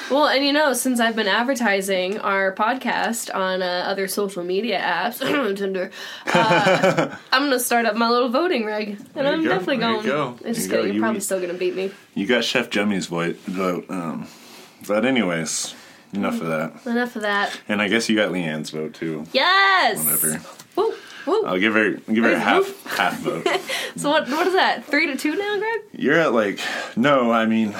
Well, 0.09 0.27
and 0.27 0.43
you 0.43 0.51
know, 0.53 0.73
since 0.73 0.99
I've 0.99 1.15
been 1.15 1.27
advertising 1.27 2.17
our 2.17 2.55
podcast 2.55 3.33
on 3.33 3.61
uh, 3.61 3.83
other 3.85 4.07
social 4.07 4.43
media 4.43 4.79
apps, 4.79 5.19
Tinder, 5.57 5.91
uh, 6.33 7.15
I'm 7.31 7.43
gonna 7.43 7.59
start 7.59 7.85
up 7.85 7.95
my 7.95 8.09
little 8.09 8.29
voting 8.29 8.65
rig, 8.65 8.89
and 8.89 9.05
There 9.13 9.27
I'm 9.27 9.43
go, 9.43 9.49
definitely 9.49 9.77
there 9.77 9.89
you 9.91 9.95
going. 9.97 10.07
go, 10.07 10.27
I'm 10.47 10.53
just 10.55 10.65
you 10.67 10.71
go. 10.71 10.81
You're 10.83 10.93
you 10.95 10.99
probably 10.99 11.19
still 11.19 11.39
gonna 11.39 11.53
beat 11.53 11.75
me. 11.75 11.91
You 12.15 12.25
got 12.25 12.43
Chef 12.43 12.71
Jummy's 12.71 13.05
vote. 13.05 13.35
vote 13.41 13.85
um, 13.89 14.27
but 14.89 15.05
anyways, 15.05 15.73
enough 16.13 16.41
of 16.41 16.47
that. 16.47 16.73
Enough 16.85 17.15
of 17.15 17.21
that. 17.21 17.57
And 17.69 17.81
I 17.81 17.87
guess 17.87 18.09
you 18.09 18.15
got 18.15 18.31
Leanne's 18.31 18.71
vote 18.71 18.93
too. 18.95 19.23
Yes. 19.31 20.03
Whatever. 20.03 20.41
Woo, 20.75 20.93
woo. 21.25 21.45
I'll 21.45 21.59
give 21.59 21.75
her 21.75 21.91
give 22.11 22.23
her 22.25 22.33
a 22.33 22.39
half 22.39 22.85
half 22.97 23.19
vote. 23.19 23.47
So 23.95 24.09
what? 24.09 24.27
What 24.29 24.47
is 24.47 24.53
that? 24.53 24.85
Three 24.85 25.07
to 25.07 25.15
two 25.17 25.35
now, 25.35 25.57
Greg? 25.57 25.81
You're 25.93 26.17
at 26.19 26.33
like 26.33 26.59
no, 26.95 27.31
I 27.31 27.45
mean, 27.45 27.75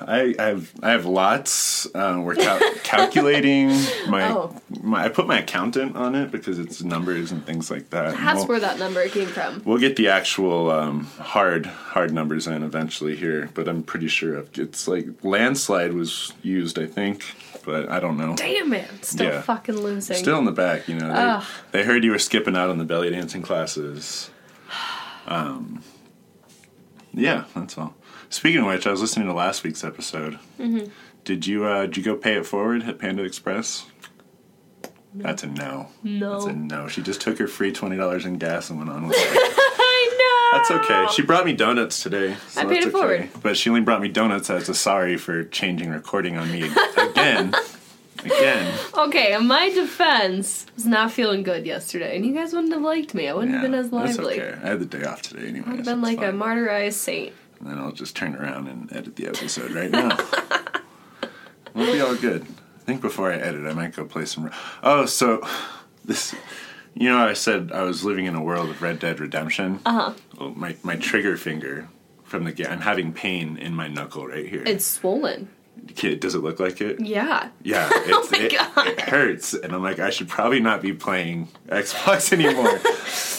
I, 0.00 0.34
I 0.38 0.42
have 0.44 0.72
I 0.82 0.90
have 0.90 1.06
lots. 1.06 1.86
Uh, 1.94 2.20
we're 2.24 2.34
cal- 2.34 2.60
calculating 2.82 3.68
my, 4.08 4.28
Oh. 4.30 4.60
my. 4.82 5.04
I 5.04 5.08
put 5.08 5.26
my 5.26 5.38
accountant 5.40 5.96
on 5.96 6.14
it 6.14 6.30
because 6.30 6.58
it's 6.58 6.82
numbers 6.82 7.32
and 7.32 7.44
things 7.46 7.70
like 7.70 7.90
that. 7.90 8.16
That's 8.16 8.38
we'll, 8.38 8.46
where 8.48 8.60
that 8.60 8.78
number 8.78 9.06
came 9.08 9.28
from. 9.28 9.62
we'll 9.64 9.78
get 9.78 9.96
the 9.96 10.08
actual 10.08 10.70
um, 10.70 11.04
hard 11.18 11.66
hard 11.66 12.12
numbers 12.12 12.46
in 12.46 12.62
eventually 12.62 13.16
here, 13.16 13.50
but 13.54 13.68
I'm 13.68 13.82
pretty 13.82 14.08
sure 14.08 14.44
it's 14.54 14.86
like 14.88 15.06
landslide 15.22 15.92
was 15.92 16.32
used. 16.42 16.78
I 16.78 16.86
think, 16.86 17.24
but 17.64 17.88
I 17.90 17.98
don't 18.00 18.16
know. 18.16 18.36
Damn 18.36 18.72
it! 18.74 19.04
Still 19.04 19.26
Yeah. 19.32 19.40
fucking 19.42 19.76
losing. 19.78 20.16
Still 20.16 20.38
in 20.38 20.44
the 20.44 20.52
back, 20.52 20.88
you 20.88 20.96
know. 20.96 21.10
Ugh. 21.10 21.44
They, 21.72 21.80
they 21.80 21.84
heard 21.84 22.04
you 22.04 22.10
were 22.10 22.18
skipping 22.18 22.56
out 22.56 22.70
on 22.70 22.78
the 22.78 22.84
belly 22.84 23.10
dancing 23.10 23.42
classes. 23.42 24.30
Um, 25.28 25.82
yeah, 27.12 27.46
that's 27.52 27.76
all. 27.76 27.96
Speaking 28.30 28.60
of 28.62 28.66
which, 28.66 28.86
I 28.86 28.90
was 28.90 29.00
listening 29.00 29.26
to 29.28 29.32
last 29.32 29.62
week's 29.64 29.84
episode. 29.84 30.38
Mm-hmm. 30.58 30.90
Did 31.24 31.46
you 31.46 31.64
uh, 31.64 31.86
did 31.86 31.96
you 31.96 32.02
go 32.02 32.16
pay 32.16 32.34
it 32.34 32.46
forward 32.46 32.82
at 32.84 32.98
Panda 32.98 33.22
Express? 33.24 33.86
That's 35.14 35.42
a 35.42 35.46
no. 35.46 35.88
No. 36.02 36.34
That's 36.34 36.44
a 36.46 36.52
no. 36.52 36.88
She 36.88 37.00
just 37.02 37.20
took 37.20 37.38
her 37.38 37.48
free 37.48 37.72
twenty 37.72 37.96
dollars 37.96 38.24
in 38.26 38.38
gas 38.38 38.68
and 38.70 38.78
went 38.78 38.90
on 38.90 39.08
with 39.08 39.16
it. 39.20 39.28
I 39.78 40.50
know. 40.52 40.58
That's 40.58 40.70
okay. 40.84 41.06
She 41.14 41.22
brought 41.22 41.44
me 41.46 41.52
donuts 41.54 42.02
today. 42.02 42.36
So 42.48 42.60
I 42.60 42.64
paid 42.66 42.84
it 42.84 42.90
forward. 42.90 43.28
But 43.42 43.56
she 43.56 43.70
only 43.70 43.80
brought 43.80 44.02
me 44.02 44.08
donuts 44.08 44.50
as 44.50 44.68
a 44.68 44.74
sorry 44.74 45.16
for 45.16 45.44
changing 45.44 45.90
recording 45.90 46.36
on 46.36 46.50
me 46.52 46.70
again. 46.98 47.54
Again. 48.24 48.78
Okay, 48.94 49.34
in 49.34 49.46
my 49.46 49.70
defense, 49.70 50.66
was 50.74 50.84
not 50.86 51.12
feeling 51.12 51.42
good 51.44 51.64
yesterday, 51.64 52.16
and 52.16 52.26
you 52.26 52.34
guys 52.34 52.52
wouldn't 52.52 52.72
have 52.72 52.82
liked 52.82 53.14
me. 53.14 53.28
I 53.28 53.34
wouldn't 53.34 53.52
have 53.52 53.62
been 53.62 53.74
as 53.74 53.92
lively. 53.92 54.38
that's 54.38 54.54
okay. 54.54 54.60
I 54.66 54.70
had 54.70 54.80
the 54.80 54.84
day 54.98 55.04
off 55.04 55.22
today 55.22 55.46
anyway. 55.48 55.66
I'd 55.68 55.76
have 55.76 55.84
been 55.84 56.02
like 56.02 56.18
a 56.18 56.32
fine. 56.32 56.38
martyrized 56.38 56.94
saint. 56.94 57.32
And 57.60 57.68
then 57.70 57.78
I'll 57.78 57.92
just 57.92 58.14
turn 58.16 58.34
around 58.36 58.68
and 58.68 58.92
edit 58.92 59.16
the 59.16 59.26
episode 59.28 59.70
right 59.72 59.90
now. 59.90 60.16
we'll 61.74 61.92
be 61.92 62.00
all 62.00 62.14
good. 62.16 62.42
I 62.42 62.84
think 62.84 63.00
before 63.00 63.32
I 63.32 63.36
edit, 63.36 63.66
I 63.66 63.72
might 63.72 63.94
go 63.94 64.04
play 64.04 64.24
some. 64.26 64.50
Oh, 64.82 65.06
so 65.06 65.46
this. 66.04 66.34
You 66.94 67.10
know, 67.10 67.18
I 67.18 67.34
said 67.34 67.72
I 67.72 67.82
was 67.82 68.04
living 68.04 68.24
in 68.24 68.34
a 68.34 68.42
world 68.42 68.70
of 68.70 68.80
Red 68.80 68.98
Dead 69.00 69.20
Redemption. 69.20 69.80
Uh 69.84 69.88
Uh-huh. 69.88 70.00
huh. 70.10 70.14
Well, 70.40 70.50
my 70.54 70.76
my 70.82 70.96
trigger 70.96 71.36
finger 71.36 71.88
from 72.24 72.44
the 72.44 72.52
game. 72.52 72.68
I'm 72.70 72.80
having 72.80 73.12
pain 73.12 73.56
in 73.58 73.74
my 73.74 73.88
knuckle 73.88 74.26
right 74.26 74.48
here. 74.48 74.62
It's 74.66 74.86
swollen. 74.86 75.48
Kid, 75.94 76.20
does 76.20 76.34
it 76.34 76.40
look 76.40 76.60
like 76.60 76.80
it? 76.80 77.00
Yeah. 77.00 77.48
Yeah, 77.62 77.88
it's, 77.92 78.30
my 78.30 78.38
it, 78.38 78.52
God. 78.52 78.86
it 78.88 79.00
hurts, 79.00 79.54
and 79.54 79.72
I'm 79.72 79.82
like, 79.82 79.98
I 79.98 80.10
should 80.10 80.28
probably 80.28 80.60
not 80.60 80.82
be 80.82 80.92
playing 80.92 81.48
Xbox 81.68 82.32
anymore. 82.34 82.78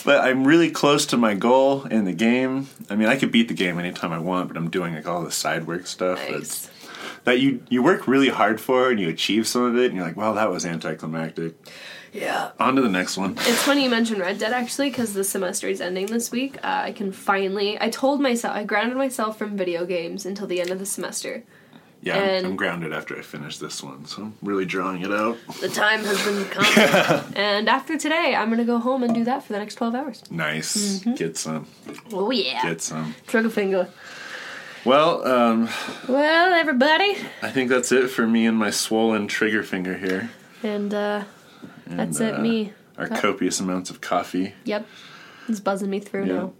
but 0.05 0.23
I'm 0.27 0.45
really 0.45 0.71
close 0.71 1.05
to 1.07 1.17
my 1.17 1.33
goal 1.35 1.83
in 1.85 2.05
the 2.05 2.13
game. 2.13 2.67
I 2.89 2.95
mean, 2.95 3.07
I 3.09 3.15
could 3.17 3.31
beat 3.31 3.47
the 3.47 3.53
game 3.53 3.77
anytime 3.79 4.11
I 4.11 4.19
want, 4.19 4.47
but 4.47 4.57
I'm 4.57 4.69
doing 4.69 4.95
like 4.95 5.07
all 5.07 5.23
the 5.23 5.31
side 5.31 5.67
work 5.67 5.85
stuff 5.87 6.17
Nice. 6.29 6.69
that 7.25 7.39
you 7.39 7.63
you 7.69 7.83
work 7.83 8.07
really 8.07 8.29
hard 8.29 8.59
for, 8.59 8.89
and 8.89 8.99
you 8.99 9.09
achieve 9.09 9.45
some 9.47 9.63
of 9.63 9.77
it, 9.77 9.85
and 9.87 9.95
you're 9.95 10.05
like, 10.05 10.17
well, 10.17 10.33
that 10.33 10.49
was 10.49 10.65
anticlimactic. 10.65 11.53
Yeah. 12.13 12.51
On 12.59 12.75
to 12.75 12.81
the 12.81 12.89
next 12.89 13.17
one. 13.17 13.33
It's 13.41 13.61
funny 13.61 13.83
you 13.83 13.89
mentioned 13.91 14.19
Red 14.21 14.39
Dead 14.39 14.51
actually, 14.53 14.89
because 14.89 15.13
the 15.13 15.23
semester 15.23 15.67
is 15.67 15.81
ending 15.81 16.07
this 16.07 16.31
week. 16.31 16.55
Uh, 16.63 16.81
I 16.85 16.91
can 16.91 17.11
finally. 17.11 17.77
I 17.79 17.89
told 17.89 18.21
myself 18.21 18.55
I 18.55 18.63
grounded 18.63 18.97
myself 18.97 19.37
from 19.37 19.55
video 19.55 19.85
games 19.85 20.25
until 20.25 20.47
the 20.47 20.59
end 20.61 20.71
of 20.71 20.79
the 20.79 20.85
semester. 20.85 21.43
Yeah, 22.01 22.17
I'm, 22.19 22.45
I'm 22.45 22.55
grounded 22.55 22.93
after 22.93 23.17
I 23.17 23.21
finish 23.21 23.57
this 23.57 23.81
one, 23.83 24.05
so 24.05 24.21
I'm 24.23 24.33
really 24.41 24.65
drawing 24.65 25.01
it 25.01 25.11
out. 25.11 25.37
The 25.59 25.67
time 25.67 26.03
has 26.03 26.23
been 26.23 26.45
come, 26.51 27.33
and 27.35 27.67
after 27.67 27.97
today, 27.97 28.35
I'm 28.35 28.49
gonna 28.49 28.63
go 28.65 28.77
home 28.77 29.03
and 29.03 29.13
do 29.15 29.23
that 29.25 29.43
for 29.43 29.53
the 29.53 29.59
next 29.59 29.75
twelve 29.75 29.95
hours. 29.95 30.23
Nice, 30.31 30.75
Mm-hmm. 30.99 31.15
get 31.15 31.37
some, 31.37 31.67
Oh 32.13 32.29
yeah. 32.31 32.61
get 32.63 32.81
some. 32.81 33.15
Trigger 33.25 33.49
finger. 33.49 33.89
Well, 34.85 35.27
um, 35.27 35.69
Well, 36.07 36.53
everybody, 36.53 37.17
I 37.41 37.49
think 37.49 37.69
that's 37.69 37.91
it 37.91 38.09
for 38.09 38.25
me 38.25 38.45
and 38.45 38.57
my 38.57 38.69
swollen 38.69 39.27
trigger 39.27 39.63
finger 39.63 39.97
here. 39.97 40.29
and 40.63 40.93
uh, 40.93 41.23
that's 41.87 42.19
And, 42.19 42.29
it. 42.29 42.35
uh, 42.35 42.41
Me. 42.41 42.73
Our 42.97 43.07
Cut. 43.07 43.21
copious 43.21 43.59
amounts 43.59 43.89
of 43.89 44.01
coffee. 44.01 44.53
Yep. 44.63 44.87
It's 45.49 45.59
buzzing 45.59 45.89
me 45.89 45.99
through 45.99 46.25
Yeah. 46.25 46.33
now. 46.33 46.53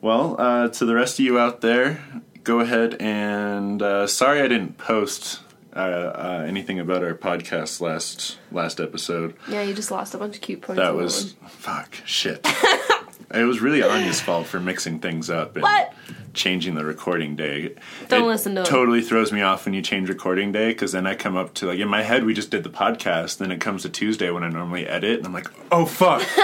Well, 0.00 0.36
uh, 0.38 0.68
to 0.68 0.84
the 0.84 0.94
rest 0.94 1.18
of 1.18 1.24
you 1.24 1.38
out 1.38 1.60
there, 1.60 2.04
go 2.46 2.60
ahead 2.60 2.94
and 3.00 3.82
uh, 3.82 4.06
sorry 4.06 4.40
I 4.40 4.46
didn't 4.46 4.78
post 4.78 5.40
uh, 5.74 5.78
uh, 5.78 6.44
anything 6.46 6.78
about 6.78 7.02
our 7.02 7.12
podcast 7.14 7.80
last 7.80 8.38
last 8.52 8.80
episode. 8.80 9.34
Yeah, 9.48 9.62
you 9.62 9.74
just 9.74 9.90
lost 9.90 10.14
a 10.14 10.18
bunch 10.18 10.36
of 10.36 10.40
cute 10.40 10.62
points. 10.62 10.80
That 10.80 10.94
was 10.94 11.34
one. 11.40 11.50
fuck 11.50 11.94
shit. 12.06 12.40
it 13.34 13.42
was 13.44 13.60
really 13.60 13.82
Anya's 13.82 14.20
fault 14.20 14.46
for 14.46 14.60
mixing 14.60 15.00
things 15.00 15.28
up 15.28 15.56
and 15.56 15.64
What? 15.64 15.92
changing 16.34 16.76
the 16.76 16.84
recording 16.84 17.34
day. 17.34 17.74
Don't 18.08 18.22
It 18.22 18.26
listen 18.26 18.54
to. 18.54 18.62
Totally 18.62 19.02
throws 19.02 19.32
me 19.32 19.42
off 19.42 19.64
when 19.64 19.74
you 19.74 19.82
change 19.82 20.08
recording 20.08 20.52
day 20.52 20.68
because 20.68 20.92
then 20.92 21.06
I 21.06 21.16
come 21.16 21.36
up 21.36 21.52
to 21.54 21.66
like 21.66 21.80
in 21.80 21.88
my 21.88 22.02
head 22.04 22.24
we 22.24 22.32
just 22.32 22.50
did 22.52 22.62
the 22.62 22.70
podcast. 22.70 23.38
Then 23.38 23.50
it 23.50 23.60
comes 23.60 23.82
to 23.82 23.88
Tuesday 23.88 24.30
when 24.30 24.44
I 24.44 24.48
normally 24.48 24.86
edit 24.86 25.18
and 25.18 25.26
I'm 25.26 25.32
like, 25.34 25.48
oh 25.72 25.84
fuck. 25.84 26.22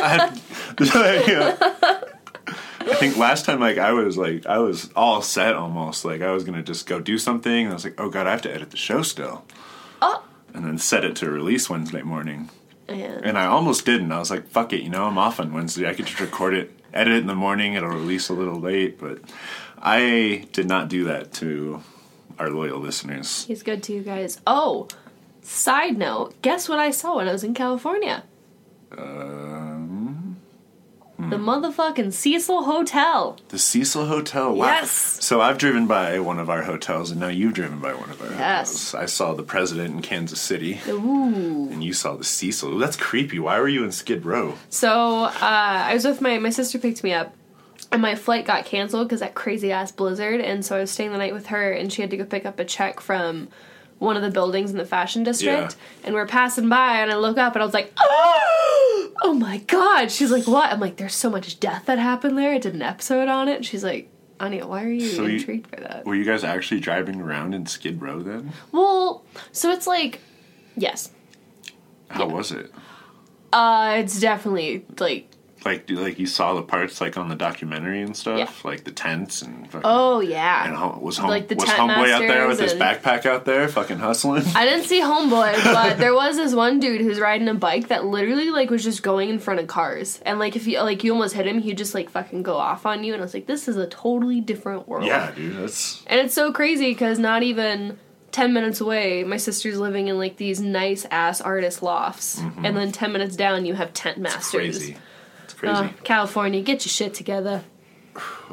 I. 0.00 0.34
I 2.90 2.94
think 2.94 3.16
last 3.16 3.44
time 3.44 3.60
like 3.60 3.78
I 3.78 3.92
was 3.92 4.16
like 4.16 4.46
I 4.46 4.58
was 4.58 4.90
all 4.96 5.22
set 5.22 5.54
almost 5.54 6.04
like 6.04 6.22
I 6.22 6.30
was 6.32 6.44
gonna 6.44 6.62
just 6.62 6.86
go 6.86 7.00
do 7.00 7.18
something 7.18 7.64
and 7.64 7.70
I 7.70 7.74
was 7.74 7.84
like, 7.84 8.00
oh 8.00 8.08
god, 8.08 8.26
I 8.26 8.30
have 8.30 8.42
to 8.42 8.54
edit 8.54 8.70
the 8.70 8.76
show 8.76 9.02
still. 9.02 9.44
Oh. 10.00 10.24
And 10.54 10.64
then 10.64 10.78
set 10.78 11.04
it 11.04 11.16
to 11.16 11.30
release 11.30 11.68
Wednesday 11.68 12.02
morning. 12.02 12.50
Yeah. 12.88 13.20
And 13.22 13.36
I 13.36 13.46
almost 13.46 13.84
didn't. 13.84 14.10
I 14.12 14.18
was 14.18 14.30
like, 14.30 14.48
fuck 14.48 14.72
it, 14.72 14.82
you 14.82 14.88
know, 14.88 15.04
I'm 15.04 15.18
off 15.18 15.40
on 15.40 15.52
Wednesday. 15.52 15.88
I 15.88 15.94
could 15.94 16.06
just 16.06 16.20
record 16.20 16.54
it, 16.54 16.70
edit 16.94 17.14
it 17.14 17.18
in 17.18 17.26
the 17.26 17.34
morning, 17.34 17.74
it'll 17.74 17.90
release 17.90 18.28
a 18.30 18.32
little 18.32 18.58
late, 18.58 18.98
but 18.98 19.18
I 19.80 20.46
did 20.52 20.66
not 20.66 20.88
do 20.88 21.04
that 21.04 21.32
to 21.34 21.82
our 22.38 22.48
loyal 22.50 22.78
listeners. 22.78 23.44
He's 23.44 23.62
good 23.62 23.82
to 23.84 23.92
you 23.92 24.02
guys. 24.02 24.40
Oh, 24.46 24.88
side 25.42 25.98
note, 25.98 26.40
guess 26.40 26.68
what 26.68 26.78
I 26.78 26.90
saw 26.90 27.16
when 27.16 27.28
I 27.28 27.32
was 27.32 27.44
in 27.44 27.52
California? 27.52 28.24
Um, 28.96 29.67
The 31.18 31.36
motherfucking 31.36 32.12
Cecil 32.12 32.62
Hotel. 32.62 33.36
the 33.48 33.58
Cecil 33.58 34.06
Hotel. 34.06 34.54
Wow. 34.54 34.66
Yes. 34.66 34.90
So 35.20 35.40
I've 35.40 35.58
driven 35.58 35.88
by 35.88 36.20
one 36.20 36.38
of 36.38 36.48
our 36.48 36.62
hotels, 36.62 37.10
and 37.10 37.18
now 37.18 37.26
you've 37.26 37.54
driven 37.54 37.80
by 37.80 37.92
one 37.92 38.08
of 38.10 38.22
our 38.22 38.30
Yes. 38.30 38.92
hotels. 38.92 38.94
I 38.94 39.06
saw 39.06 39.34
the 39.34 39.42
president 39.42 39.94
in 39.96 40.00
Kansas 40.02 40.40
City, 40.40 40.80
Ooh. 40.86 41.68
and 41.72 41.82
you 41.82 41.92
saw 41.92 42.14
the 42.14 42.22
Cecil. 42.24 42.74
Ooh, 42.74 42.78
that's 42.78 42.96
creepy. 42.96 43.40
Why 43.40 43.58
were 43.58 43.66
you 43.68 43.82
in 43.82 43.90
Skid 43.90 44.24
Row? 44.24 44.54
So 44.70 45.24
uh, 45.24 45.32
I 45.40 45.92
was 45.92 46.04
with 46.04 46.20
my 46.20 46.38
my 46.38 46.50
sister 46.50 46.78
picked 46.78 47.02
me 47.02 47.12
up, 47.12 47.34
and 47.90 48.00
my 48.00 48.14
flight 48.14 48.46
got 48.46 48.64
canceled 48.64 49.08
because 49.08 49.18
that 49.20 49.34
crazy 49.34 49.72
ass 49.72 49.90
blizzard. 49.90 50.40
And 50.40 50.64
so 50.64 50.76
I 50.76 50.80
was 50.80 50.92
staying 50.92 51.10
the 51.10 51.18
night 51.18 51.34
with 51.34 51.46
her, 51.46 51.72
and 51.72 51.92
she 51.92 52.00
had 52.00 52.10
to 52.12 52.16
go 52.16 52.24
pick 52.24 52.46
up 52.46 52.60
a 52.60 52.64
check 52.64 53.00
from 53.00 53.48
one 53.98 54.16
of 54.16 54.22
the 54.22 54.30
buildings 54.30 54.70
in 54.70 54.76
the 54.76 54.84
fashion 54.84 55.24
district. 55.24 55.74
Yeah. 55.74 56.06
And 56.06 56.14
we're 56.14 56.26
passing 56.28 56.68
by, 56.68 56.98
and 57.00 57.10
I 57.10 57.16
look 57.16 57.38
up, 57.38 57.54
and 57.56 57.62
I 57.62 57.64
was 57.64 57.74
like, 57.74 57.92
oh, 57.98 58.87
oh 59.22 59.34
my 59.34 59.58
god. 59.58 60.10
She's 60.10 60.30
like, 60.30 60.46
what? 60.46 60.70
I'm 60.72 60.80
like, 60.80 60.96
there's 60.96 61.14
so 61.14 61.30
much 61.30 61.58
death 61.60 61.86
that 61.86 61.98
happened 61.98 62.36
there. 62.38 62.52
I 62.52 62.58
did 62.58 62.74
an 62.74 62.82
episode 62.82 63.28
on 63.28 63.48
it. 63.48 63.56
And 63.56 63.66
she's 63.66 63.84
like. 63.84 64.10
Anya, 64.40 64.68
why 64.68 64.84
are 64.84 64.88
you 64.88 65.00
So 65.08 65.22
you- 65.26 65.38
intrigued 65.38 65.68
by 65.72 65.80
that? 65.82 66.04
Were 66.06 66.14
you 66.14 66.24
guys 66.24 66.44
actually 66.44 66.78
driving 66.78 67.20
around 67.20 67.54
in 67.54 67.66
Skid 67.66 68.00
Row 68.00 68.20
then? 68.22 68.52
Well, 68.70 69.24
so 69.50 69.72
it's 69.72 69.84
like, 69.88 70.20
yes, 70.76 71.10
How 72.08 72.28
was 72.28 72.52
it? 72.52 72.72
uh, 73.52 73.96
it's 73.98 74.20
definitely 74.20 74.86
like, 75.00 75.28
Like, 75.64 75.86
do 75.86 75.96
like 75.96 76.18
you 76.18 76.26
saw 76.26 76.54
the 76.54 76.62
parts 76.62 77.00
like 77.00 77.16
on 77.16 77.28
the 77.28 77.34
documentary 77.34 78.02
and 78.02 78.16
stuff, 78.16 78.38
Yeah. 78.38 78.68
like 78.68 78.84
the 78.84 78.90
tents 78.92 79.42
and 79.42 79.64
fucking, 79.70 79.82
oh 79.84 80.20
and 80.20 80.28
yeah. 80.30 80.74
home, 80.74 81.00
was 81.00 81.18
home 81.18 81.30
Like 81.30 81.48
the 81.48 81.56
was 81.56 81.68
homeboy 81.68 82.10
out 82.10 82.20
there 82.20 82.46
with 82.46 82.60
his 82.60 82.74
backpack 82.74 83.26
out 83.26 83.44
there, 83.44 83.68
fucking 83.68 83.98
hustling. 83.98 84.44
I 84.54 84.64
didn't 84.64 84.84
see 84.84 85.00
Homeboy, 85.00 85.64
but 85.64 85.98
there 85.98 86.14
was 86.14 86.36
this 86.36 86.54
one 86.54 86.80
dude 86.80 87.00
who's 87.00 87.18
riding 87.20 87.48
a 87.48 87.54
bike 87.54 87.88
that 87.88 88.04
literally 88.04 88.50
like 88.50 88.70
was 88.70 88.84
just 88.84 89.02
going 89.02 89.28
in 89.30 89.38
front 89.38 89.60
of 89.60 89.66
cars, 89.66 90.20
and 90.24 90.38
like 90.38 90.56
if 90.56 90.66
you 90.66 90.80
like 90.80 91.02
you 91.04 91.12
almost 91.12 91.34
hit 91.34 91.46
him, 91.46 91.58
he'd 91.58 91.78
just 91.78 91.94
like 91.94 92.10
fucking 92.10 92.42
go 92.42 92.56
off 92.56 92.86
on 92.86 93.04
you, 93.04 93.12
and 93.12 93.22
I 93.22 93.24
was 93.24 93.34
like, 93.34 93.46
this 93.46 93.68
is 93.68 93.76
a 93.76 93.86
totally 93.86 94.40
different 94.40 94.88
world. 94.88 95.04
yeah, 95.06 95.32
dude, 95.32 95.56
that's 95.56 96.02
And 96.06 96.20
it's 96.20 96.34
so 96.34 96.52
crazy 96.52 96.90
because 96.90 97.18
not 97.18 97.42
even 97.42 97.98
10 98.30 98.52
minutes 98.52 98.80
away, 98.80 99.24
my 99.24 99.36
sister's 99.38 99.78
living 99.78 100.08
in 100.08 100.18
like 100.18 100.36
these 100.36 100.60
nice 100.60 101.06
ass 101.10 101.40
artist 101.40 101.82
lofts. 101.82 102.38
Mm-hmm. 102.40 102.64
And 102.64 102.76
then 102.76 102.92
10 102.92 103.12
minutes 103.12 103.36
down, 103.36 103.64
you 103.64 103.74
have 103.74 103.92
tent 103.92 104.18
masters. 104.18 104.90
Crazy. 105.58 105.74
Uh, 105.74 105.88
California, 106.04 106.62
get 106.62 106.84
your 106.84 106.90
shit 106.90 107.14
together. 107.14 107.64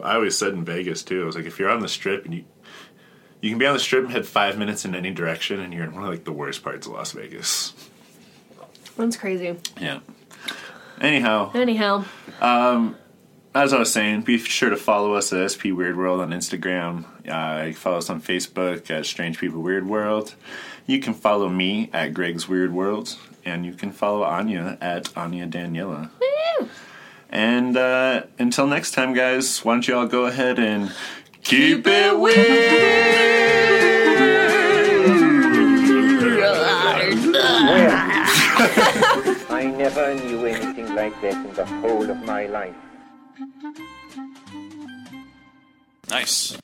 I 0.04 0.16
always 0.16 0.38
said 0.38 0.54
in 0.54 0.64
Vegas 0.66 1.04
too. 1.04 1.24
I 1.24 1.26
was 1.26 1.36
like, 1.36 1.46
if 1.46 1.58
you're 1.60 1.70
on 1.70 1.80
the 1.80 1.88
strip 1.88 2.26
and 2.26 2.34
you 2.34 2.46
you 3.42 3.50
can 3.52 3.60
be 3.60 3.66
on 3.66 3.74
the 3.74 3.80
strip 3.80 4.04
and 4.04 4.12
head 4.12 4.26
five 4.26 4.58
minutes 4.58 4.86
in 4.86 4.96
any 4.96 5.12
direction, 5.12 5.60
and 5.60 5.74
you're 5.74 5.84
in 5.84 5.94
one 5.94 6.04
of 6.04 6.10
like 6.10 6.24
the 6.24 6.32
worst 6.32 6.64
parts 6.64 6.88
of 6.88 6.94
Las 6.94 7.12
Vegas. 7.12 7.74
That's 8.98 9.18
crazy. 9.18 9.58
Yeah. 9.80 10.00
Anyhow, 11.02 11.52
Anyhow, 11.54 12.06
as 12.42 13.74
I 13.74 13.80
was 13.80 13.92
saying, 13.92 14.22
be 14.22 14.38
sure 14.38 14.70
to 14.70 14.78
follow 14.78 15.14
us 15.14 15.32
at 15.34 15.52
SP 15.52 15.72
Weird 15.76 15.98
World 15.98 16.22
on 16.22 16.30
Instagram. 16.32 17.06
Uh, 17.28 17.74
follow 17.74 17.98
us 17.98 18.10
on 18.10 18.22
Facebook 18.22 18.90
at 18.90 19.06
Strange 19.06 19.38
People 19.40 19.62
Weird 19.62 19.88
World. 19.88 20.36
You 20.86 21.00
can 21.00 21.14
follow 21.14 21.50
me 21.50 21.90
at 21.94 22.14
Greg's 22.14 22.48
Weird 22.48 22.74
World, 22.74 23.18
and 23.44 23.66
you 23.66 23.74
can 23.74 23.92
follow 23.92 24.24
Anya 24.24 24.78
at 24.82 25.16
Anya 25.18 25.48
Daniela. 25.48 26.10
woo! 26.60 26.70
And 27.30 27.76
uh, 27.76 28.24
until 28.40 28.68
next 28.68 28.92
time, 28.92 29.14
guys, 29.14 29.64
why 29.64 29.74
don't 29.74 29.88
you 29.88 29.96
all 29.96 30.08
go 30.08 30.26
ahead 30.26 30.60
and 30.60 30.92
keep 31.44 31.86
it 31.88 32.20
weird? 32.20 32.36
I 39.50 39.66
never 39.78 40.16
knew 40.16 40.46
anything 40.46 40.96
like 40.96 41.20
that 41.22 41.34
in 41.34 41.54
the 41.54 41.66
whole 41.66 42.10
of 42.10 42.24
my 42.24 42.46
life. 42.46 42.76
Nice. 46.10 46.58